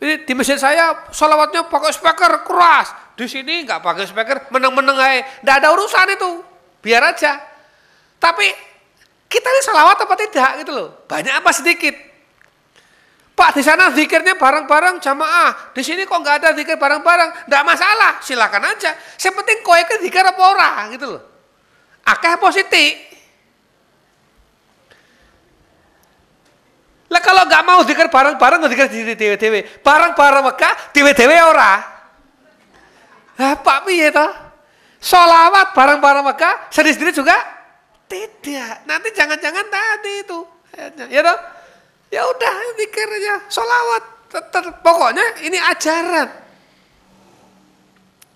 ini 0.00 0.24
di 0.24 0.32
masjid 0.32 0.56
saya 0.56 1.12
sholawatnya 1.12 1.68
pakai 1.68 1.92
speaker 1.92 2.40
keras, 2.40 2.88
di 3.20 3.28
sini 3.28 3.68
nggak 3.68 3.84
pakai 3.84 4.08
speaker, 4.08 4.48
meneng-meneng 4.48 4.96
aja, 4.96 5.20
nggak 5.44 5.56
ada 5.60 5.68
urusan 5.76 6.16
itu, 6.16 6.40
biar 6.80 7.04
aja. 7.04 7.36
Tapi 8.16 8.48
kita 9.28 9.44
ini 9.44 9.60
sholawat 9.60 9.96
apa 10.08 10.14
tidak 10.16 10.50
gitu 10.64 10.72
loh, 10.72 10.88
banyak 11.04 11.36
apa 11.36 11.50
sedikit. 11.52 11.92
Pak 13.34 13.50
di 13.58 13.62
sana 13.66 13.90
zikirnya 13.90 14.38
bareng-bareng 14.38 15.02
jamaah, 15.04 15.74
di 15.74 15.82
sini 15.84 16.06
kok 16.06 16.16
nggak 16.16 16.36
ada 16.42 16.48
zikir 16.56 16.80
bareng-bareng, 16.80 17.50
nggak 17.50 17.62
masalah, 17.66 18.22
silakan 18.24 18.72
aja. 18.72 18.94
Yang 19.20 19.34
penting 19.42 19.58
kau 19.60 19.76
ikut 19.76 19.98
zikir 20.00 20.22
apa 20.22 20.42
orang 20.42 20.96
gitu 20.96 21.18
loh. 21.18 21.22
Akeh 22.08 22.38
positif, 22.38 23.13
Lah 27.14 27.22
kalau 27.22 27.46
nggak 27.46 27.62
mau 27.62 27.78
zikir 27.86 28.10
bareng-bareng 28.10 28.58
nggak 28.58 28.72
zikir 28.74 28.86
di 28.90 29.14
dewe-dewe. 29.14 29.62
Bareng-bareng 29.86 30.50
Mekah, 30.50 30.90
dewe-dewe 30.90 31.36
ora. 31.46 31.78
Lah 33.38 33.54
Pak 33.62 33.86
piye 33.86 34.10
toh? 34.10 34.34
Solawat 34.98 35.70
bareng-bareng 35.78 36.26
Mekah, 36.26 36.74
sendiri-sendiri 36.74 37.14
juga 37.14 37.38
tidak. 38.10 38.82
Nanti 38.90 39.14
jangan-jangan 39.14 39.62
tadi 39.70 40.12
itu. 40.26 40.40
Ya 41.06 41.22
toh? 41.22 41.38
Ya 42.10 42.22
udah 42.26 42.54
zikir 42.82 43.06
aja, 43.06 43.46
solawat. 43.46 44.02
Tetap, 44.34 44.82
pokoknya 44.82 45.46
ini 45.46 45.54
ajaran. 45.54 46.26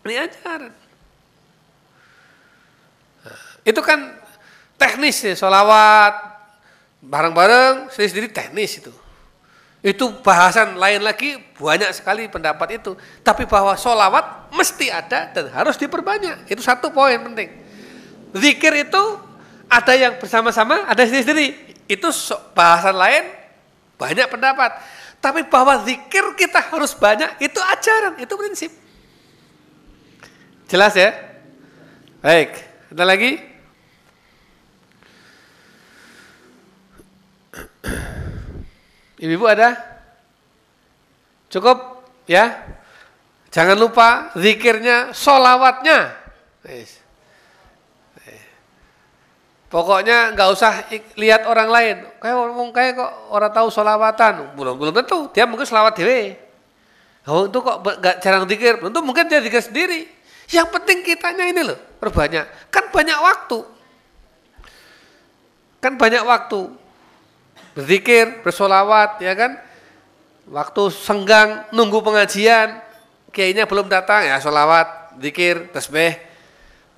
Ini 0.07 0.14
ajaran. 0.22 0.72
Itu 3.66 3.83
kan 3.83 4.14
teknis 4.79 5.18
ya, 5.26 5.35
solawat, 5.35 6.28
bareng-bareng 7.09 7.89
sendiri-sendiri 7.89 8.29
teknis 8.29 8.79
itu. 8.79 8.93
Itu 9.81 10.11
bahasan 10.21 10.77
lain 10.77 11.01
lagi 11.01 11.41
banyak 11.57 11.89
sekali 11.97 12.29
pendapat 12.29 12.83
itu. 12.83 12.93
Tapi 13.25 13.49
bahwa 13.49 13.73
sholawat 13.75 14.53
mesti 14.53 14.93
ada 14.93 15.33
dan 15.33 15.49
harus 15.51 15.81
diperbanyak. 15.81 16.45
Itu 16.51 16.61
satu 16.61 16.93
poin 16.93 17.17
penting. 17.17 17.49
Zikir 18.37 18.85
itu 18.85 19.03
ada 19.69 19.93
yang 19.97 20.21
bersama-sama, 20.21 20.85
ada 20.85 21.01
sendiri-sendiri. 21.09 21.81
Itu 21.89 22.13
bahasan 22.53 22.95
lain 22.95 23.25
banyak 23.97 24.29
pendapat. 24.29 24.77
Tapi 25.19 25.49
bahwa 25.51 25.83
zikir 25.83 26.23
kita 26.39 26.63
harus 26.71 26.95
banyak, 26.95 27.43
itu 27.43 27.59
ajaran, 27.59 28.23
itu 28.23 28.35
prinsip. 28.39 28.71
Jelas 30.71 30.95
ya? 30.95 31.11
Baik, 32.23 32.55
ada 32.95 33.03
lagi? 33.03 33.43
Ibu-ibu 39.19 39.47
ada? 39.51 39.75
Cukup 41.51 42.07
ya? 42.31 42.55
Jangan 43.49 43.77
lupa 43.81 44.31
zikirnya, 44.37 45.11
solawatnya. 45.16 46.14
Pokoknya 49.69 50.33
nggak 50.33 50.49
usah 50.49 50.73
lihat 51.21 51.45
orang 51.45 51.69
lain. 51.69 51.97
Kayak 52.25 52.37
ngomong 52.41 52.73
kayak 52.73 52.97
kok 52.97 53.12
orang 53.29 53.53
tahu 53.53 53.69
solawatan. 53.69 54.57
Belum 54.57 54.81
belum 54.81 54.95
tentu. 54.97 55.29
Dia 55.37 55.45
mungkin 55.45 55.69
solawat 55.69 55.93
dewe. 55.93 56.41
Oh 57.29 57.45
itu 57.45 57.61
kok 57.61 57.85
nggak 57.85 58.16
jarang 58.25 58.49
zikir. 58.49 58.81
Tentu 58.81 59.01
mungkin 59.05 59.29
dia 59.29 59.45
zikir 59.45 59.61
sendiri. 59.61 60.09
Yang 60.49 60.73
penting 60.73 61.05
kitanya 61.05 61.45
ini 61.45 61.61
loh 61.61 61.77
perbanyak. 62.01 62.73
Kan 62.73 62.89
banyak 62.89 63.19
waktu. 63.21 63.59
Kan 65.85 66.01
banyak 66.01 66.25
waktu. 66.25 66.61
Berzikir, 67.79 68.43
bersolawat, 68.43 69.22
ya 69.22 69.39
kan. 69.39 69.55
Waktu 70.51 70.91
senggang, 70.91 71.70
nunggu 71.70 72.03
pengajian. 72.03 72.83
Kayaknya 73.31 73.70
belum 73.70 73.87
datang, 73.87 74.26
ya 74.26 74.43
solawat, 74.43 75.14
zikir, 75.22 75.70
tasbih. 75.70 76.18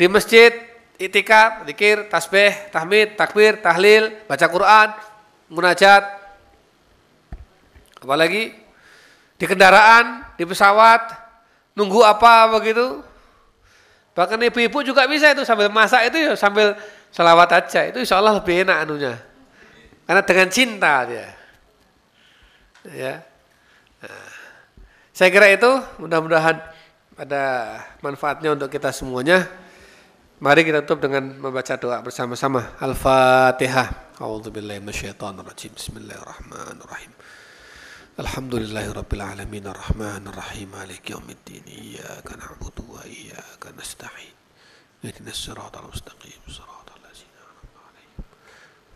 Di 0.01 0.09
masjid, 0.09 0.57
itikaf, 0.97 1.69
zikir, 1.69 2.09
tasbih, 2.09 2.73
tahmid, 2.73 3.13
takbir, 3.13 3.61
tahlil, 3.61 4.25
baca 4.25 4.47
Quran, 4.49 4.89
munajat. 5.53 6.05
Apalagi 8.01 8.57
di 9.37 9.45
kendaraan, 9.45 10.33
di 10.41 10.49
pesawat, 10.49 11.13
nunggu 11.77 12.01
apa 12.01 12.57
begitu. 12.57 13.05
Bahkan 14.17 14.41
ibu-ibu 14.49 14.81
juga 14.81 15.05
bisa 15.05 15.29
itu 15.29 15.45
sambil 15.45 15.69
masak 15.69 16.09
itu 16.09 16.33
ya 16.33 16.33
sambil 16.41 16.73
selawat 17.13 17.53
aja. 17.53 17.85
Itu 17.85 18.01
insya 18.01 18.17
Allah 18.17 18.41
lebih 18.41 18.65
enak 18.65 18.89
anunya. 18.89 19.29
Karena 20.11 20.27
dengan 20.27 20.51
cinta 20.51 21.07
dia. 21.07 21.31
Ya. 22.91 23.23
Nah, 24.03 24.31
saya 25.15 25.31
kira 25.31 25.47
itu 25.55 25.71
mudah-mudahan 26.03 26.59
ada 27.15 27.45
manfaatnya 28.03 28.59
untuk 28.59 28.75
kita 28.75 28.91
semuanya. 28.91 29.47
Mari 30.43 30.67
kita 30.67 30.83
tutup 30.83 31.07
dengan 31.07 31.39
membaca 31.39 31.79
doa 31.79 32.03
bersama-sama. 32.03 32.75
Al-Fatihah. 32.83 34.19
A'udzubillahi 34.19 34.83
minasyaitonirrajim. 34.83 35.79
Bismillahirrahmanirrahim. 35.79 37.13
Alhamdulillahi 38.19 38.91
rabbil 38.91 39.23
alamin 39.23 39.71
rahim 40.27 40.75
maliki 40.75 41.15
yaumiddin 41.15 41.63
iyyaka 41.71 42.35
na'budu 42.35 42.83
wa 42.99 43.07
iyyaka 43.07 43.71
nasta'in. 43.79 44.35
Ihdinas 45.07 45.39
siratal 45.39 45.87
mustaqim 45.87 46.43
siratal 46.51 46.80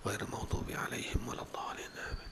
ghairil 0.04 0.28
maghdubi 0.28 0.72
'alaihim 0.76 1.20
waladdallin. 1.24 1.92
Amin. 1.96 2.30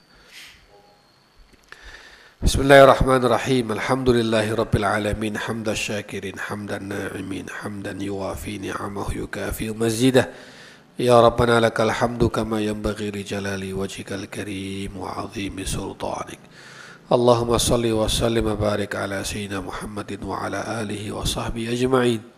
بسم 2.43 2.61
الله 2.61 2.83
الرحمن 2.83 3.21
الرحيم. 3.23 3.71
الحمد 3.71 4.09
لله 4.09 4.55
رب 4.55 4.75
العالمين. 4.75 5.37
حمد 5.37 5.69
الشاكرين 5.69 6.39
حمد 6.39 6.71
الناعمين 6.71 7.45
حمدا 7.49 7.95
يوافي 7.95 8.57
نعمه 8.57 9.07
يكافي 9.15 9.71
مزيده. 9.71 10.29
يا 10.99 11.21
ربنا 11.23 11.59
لك 11.59 11.81
الحمد 11.81 12.23
كما 12.23 12.59
ينبغي 12.61 13.11
لجلال 13.11 13.63
وجهك 13.73 14.11
الكريم 14.13 14.91
وعظيم 14.97 15.55
سلطانك. 15.65 16.41
اللهم 17.11 17.57
صل 17.57 17.85
وسلم 17.91 18.45
وبارك 18.45 18.95
على 18.95 19.23
سيدنا 19.23 19.63
محمد 19.63 20.23
وعلى 20.23 20.59
آله 20.83 21.11
وصحبه 21.11 21.71
أجمعين. 21.71 22.32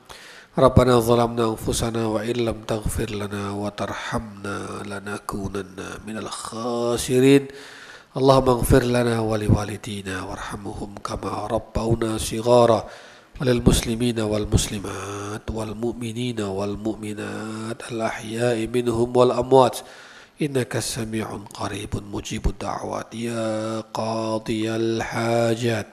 ربنا 0.57 0.99
ظلمنا 0.99 1.49
أنفسنا 1.49 2.07
وإن 2.07 2.35
لم 2.35 2.61
تغفر 2.67 3.09
لنا 3.09 3.51
وترحمنا 3.51 4.57
لنكونن 4.87 5.75
من 6.07 6.17
الخاسرين. 6.17 7.47
اللهم 8.17 8.49
اغفر 8.49 8.83
لنا 8.83 9.19
ولوالدينا 9.19 10.23
وارحمهم 10.23 10.95
كما 11.03 11.47
ربونا 11.51 12.17
صغارا 12.17 12.87
وللمسلمين 13.41 14.19
والمسلمات 14.19 15.51
والمؤمنين 15.51 16.41
والمؤمنات 16.41 17.91
الأحياء 17.91 18.67
منهم 18.67 19.17
والأموات. 19.17 19.77
إنك 20.41 20.79
سميع 20.79 21.27
قريب 21.53 21.91
مجيب 22.13 22.47
الدعوات. 22.47 23.15
يا 23.15 23.83
قاضي 23.93 24.75
الحاجات. 24.75 25.87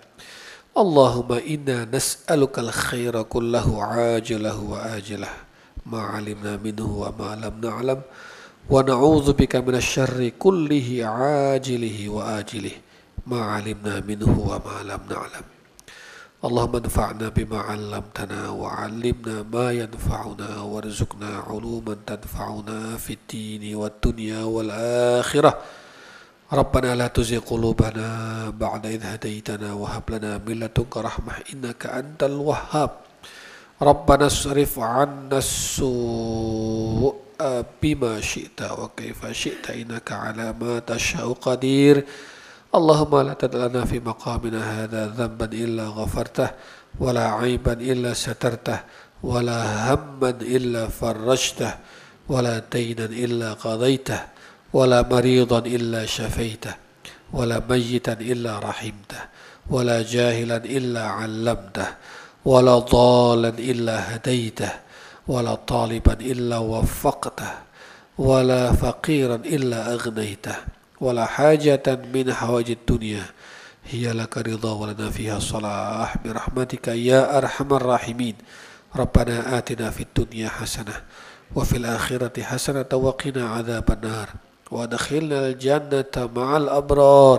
اللهم 0.72 1.32
إنا 1.32 1.84
نسألك 1.84 2.58
الخير 2.58 3.22
كله 3.22 3.84
عاجله 3.84 4.56
وآجله. 4.62 5.28
ما 5.86 6.00
علمنا 6.00 6.56
منه 6.56 6.88
وما 6.98 7.30
لم 7.44 7.54
نعلم. 7.60 8.00
ونعوذ 8.70 9.32
بك 9.32 9.56
من 9.56 9.74
الشر 9.74 10.28
كله 10.38 10.88
عاجله 11.04 12.08
وآجله. 12.08 12.70
ما 13.26 13.40
علمنا 13.44 14.00
منه 14.00 14.32
وما 14.40 14.76
لم 14.88 15.00
نعلم. 15.12 15.44
اللهم 16.44 16.76
انفعنا 16.76 17.28
بما 17.28 17.58
علمتنا 17.58 18.48
وعلمنا 18.48 19.44
ما 19.52 19.72
ينفعنا 19.72 20.60
وارزقنا 20.60 21.32
علوما 21.48 21.96
تنفعنا 22.06 22.96
في 22.96 23.12
الدين 23.12 23.76
والدنيا 23.76 24.42
والآخرة. 24.44 25.52
ربنا 26.52 26.94
لا 26.94 27.08
تزغ 27.08 27.48
قلوبنا 27.48 28.06
بعد 28.60 28.86
إذ 28.86 29.02
هديتنا 29.04 29.72
وهب 29.72 30.02
لنا 30.10 30.36
من 30.46 30.60
لدنك 30.60 30.96
رحمة 30.96 31.32
إنك 31.52 31.86
أنت 31.86 32.22
الوهاب. 32.22 32.90
ربنا 33.82 34.26
اصرف 34.26 34.78
عنا 34.78 35.38
السوء 35.38 37.14
بما 37.82 38.20
شئت 38.20 38.60
وكيف 38.62 39.26
شئت 39.32 39.70
إنك 39.70 40.12
على 40.12 40.52
ما 40.60 40.78
تشاء 40.78 41.32
قدير. 41.32 42.04
اللهم 42.74 43.12
لا 43.20 43.32
تدع 43.32 43.66
لنا 43.66 43.84
في 43.84 44.00
مقامنا 44.00 44.84
هذا 44.84 45.06
ذنبا 45.06 45.44
إلا 45.44 45.84
غفرته 45.88 46.50
ولا 47.00 47.32
عيبا 47.32 47.72
إلا 47.72 48.12
سترته 48.12 48.80
ولا 49.24 49.94
هما 49.94 50.36
إلا 50.40 50.88
فرجته 50.88 51.72
ولا 52.28 52.60
دينا 52.72 53.04
إلا 53.04 53.52
قضيته. 53.52 54.31
ولا 54.72 55.02
مريضا 55.02 55.58
إلا 55.58 56.06
شفيته 56.06 56.74
ولا 57.32 57.62
ميتا 57.70 58.12
إلا 58.12 58.58
رحمته 58.58 59.20
ولا 59.70 60.02
جاهلا 60.02 60.56
إلا 60.56 61.02
علمته 61.06 61.86
ولا 62.44 62.78
ضالا 62.78 63.48
إلا 63.48 64.16
هديته 64.16 64.72
ولا 65.28 65.54
طالبا 65.54 66.12
إلا 66.12 66.58
وفقته 66.58 67.52
ولا 68.18 68.72
فقيرا 68.72 69.34
إلا 69.34 69.92
أغنيته 69.94 70.56
ولا 71.00 71.26
حاجة 71.26 71.82
من 72.14 72.32
حوائج 72.32 72.70
الدنيا. 72.70 73.24
هي 73.90 74.12
لك 74.12 74.38
رضا 74.38 74.72
ولنا 74.72 75.10
فيها 75.10 75.38
صلاح. 75.38 76.18
برحمتك 76.24 76.88
يا 76.88 77.38
أرحم 77.38 77.74
الراحمين. 77.74 78.34
ربنا 78.96 79.58
آتنا 79.58 79.90
في 79.90 80.02
الدنيا 80.02 80.48
حسنة 80.48 80.94
وفي 81.54 81.76
الآخرة 81.76 82.42
حسنة 82.42 82.86
وقنا 82.92 83.48
عذاب 83.48 83.90
النار. 83.90 84.28
وادخلنا 84.72 85.38
الجنة 85.52 86.16
مع 86.36 86.56
الأبرار. 86.56 87.38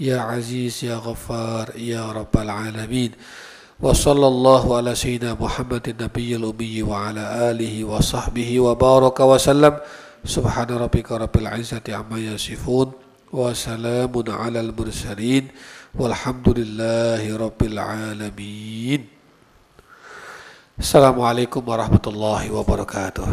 يا 0.00 0.18
عزيز 0.18 0.84
يا 0.84 0.98
غفار 0.98 1.78
يا 1.78 2.12
رب 2.12 2.34
العالمين. 2.34 3.10
وصلى 3.80 4.26
الله 4.26 4.76
على 4.76 4.92
سيدنا 4.94 5.38
محمد 5.38 5.88
النبي 5.88 6.36
الأمي 6.36 6.82
وعلى 6.82 7.24
آله 7.50 7.74
وصحبه 7.84 8.50
وبارك 8.60 9.18
وسلم. 9.20 9.74
سبحان 10.26 10.70
ربك 10.70 11.12
رب 11.12 11.34
العزة 11.36 11.86
عما 11.88 12.18
يصفون 12.18 12.92
وسلام 13.32 14.14
على 14.28 14.60
المرسلين. 14.60 15.44
والحمد 15.94 16.48
لله 16.58 17.22
رب 17.36 17.60
العالمين. 17.62 19.00
السلام 20.78 21.20
عليكم 21.20 21.62
ورحمة 21.68 22.04
الله 22.06 22.42
وبركاته. 22.50 23.28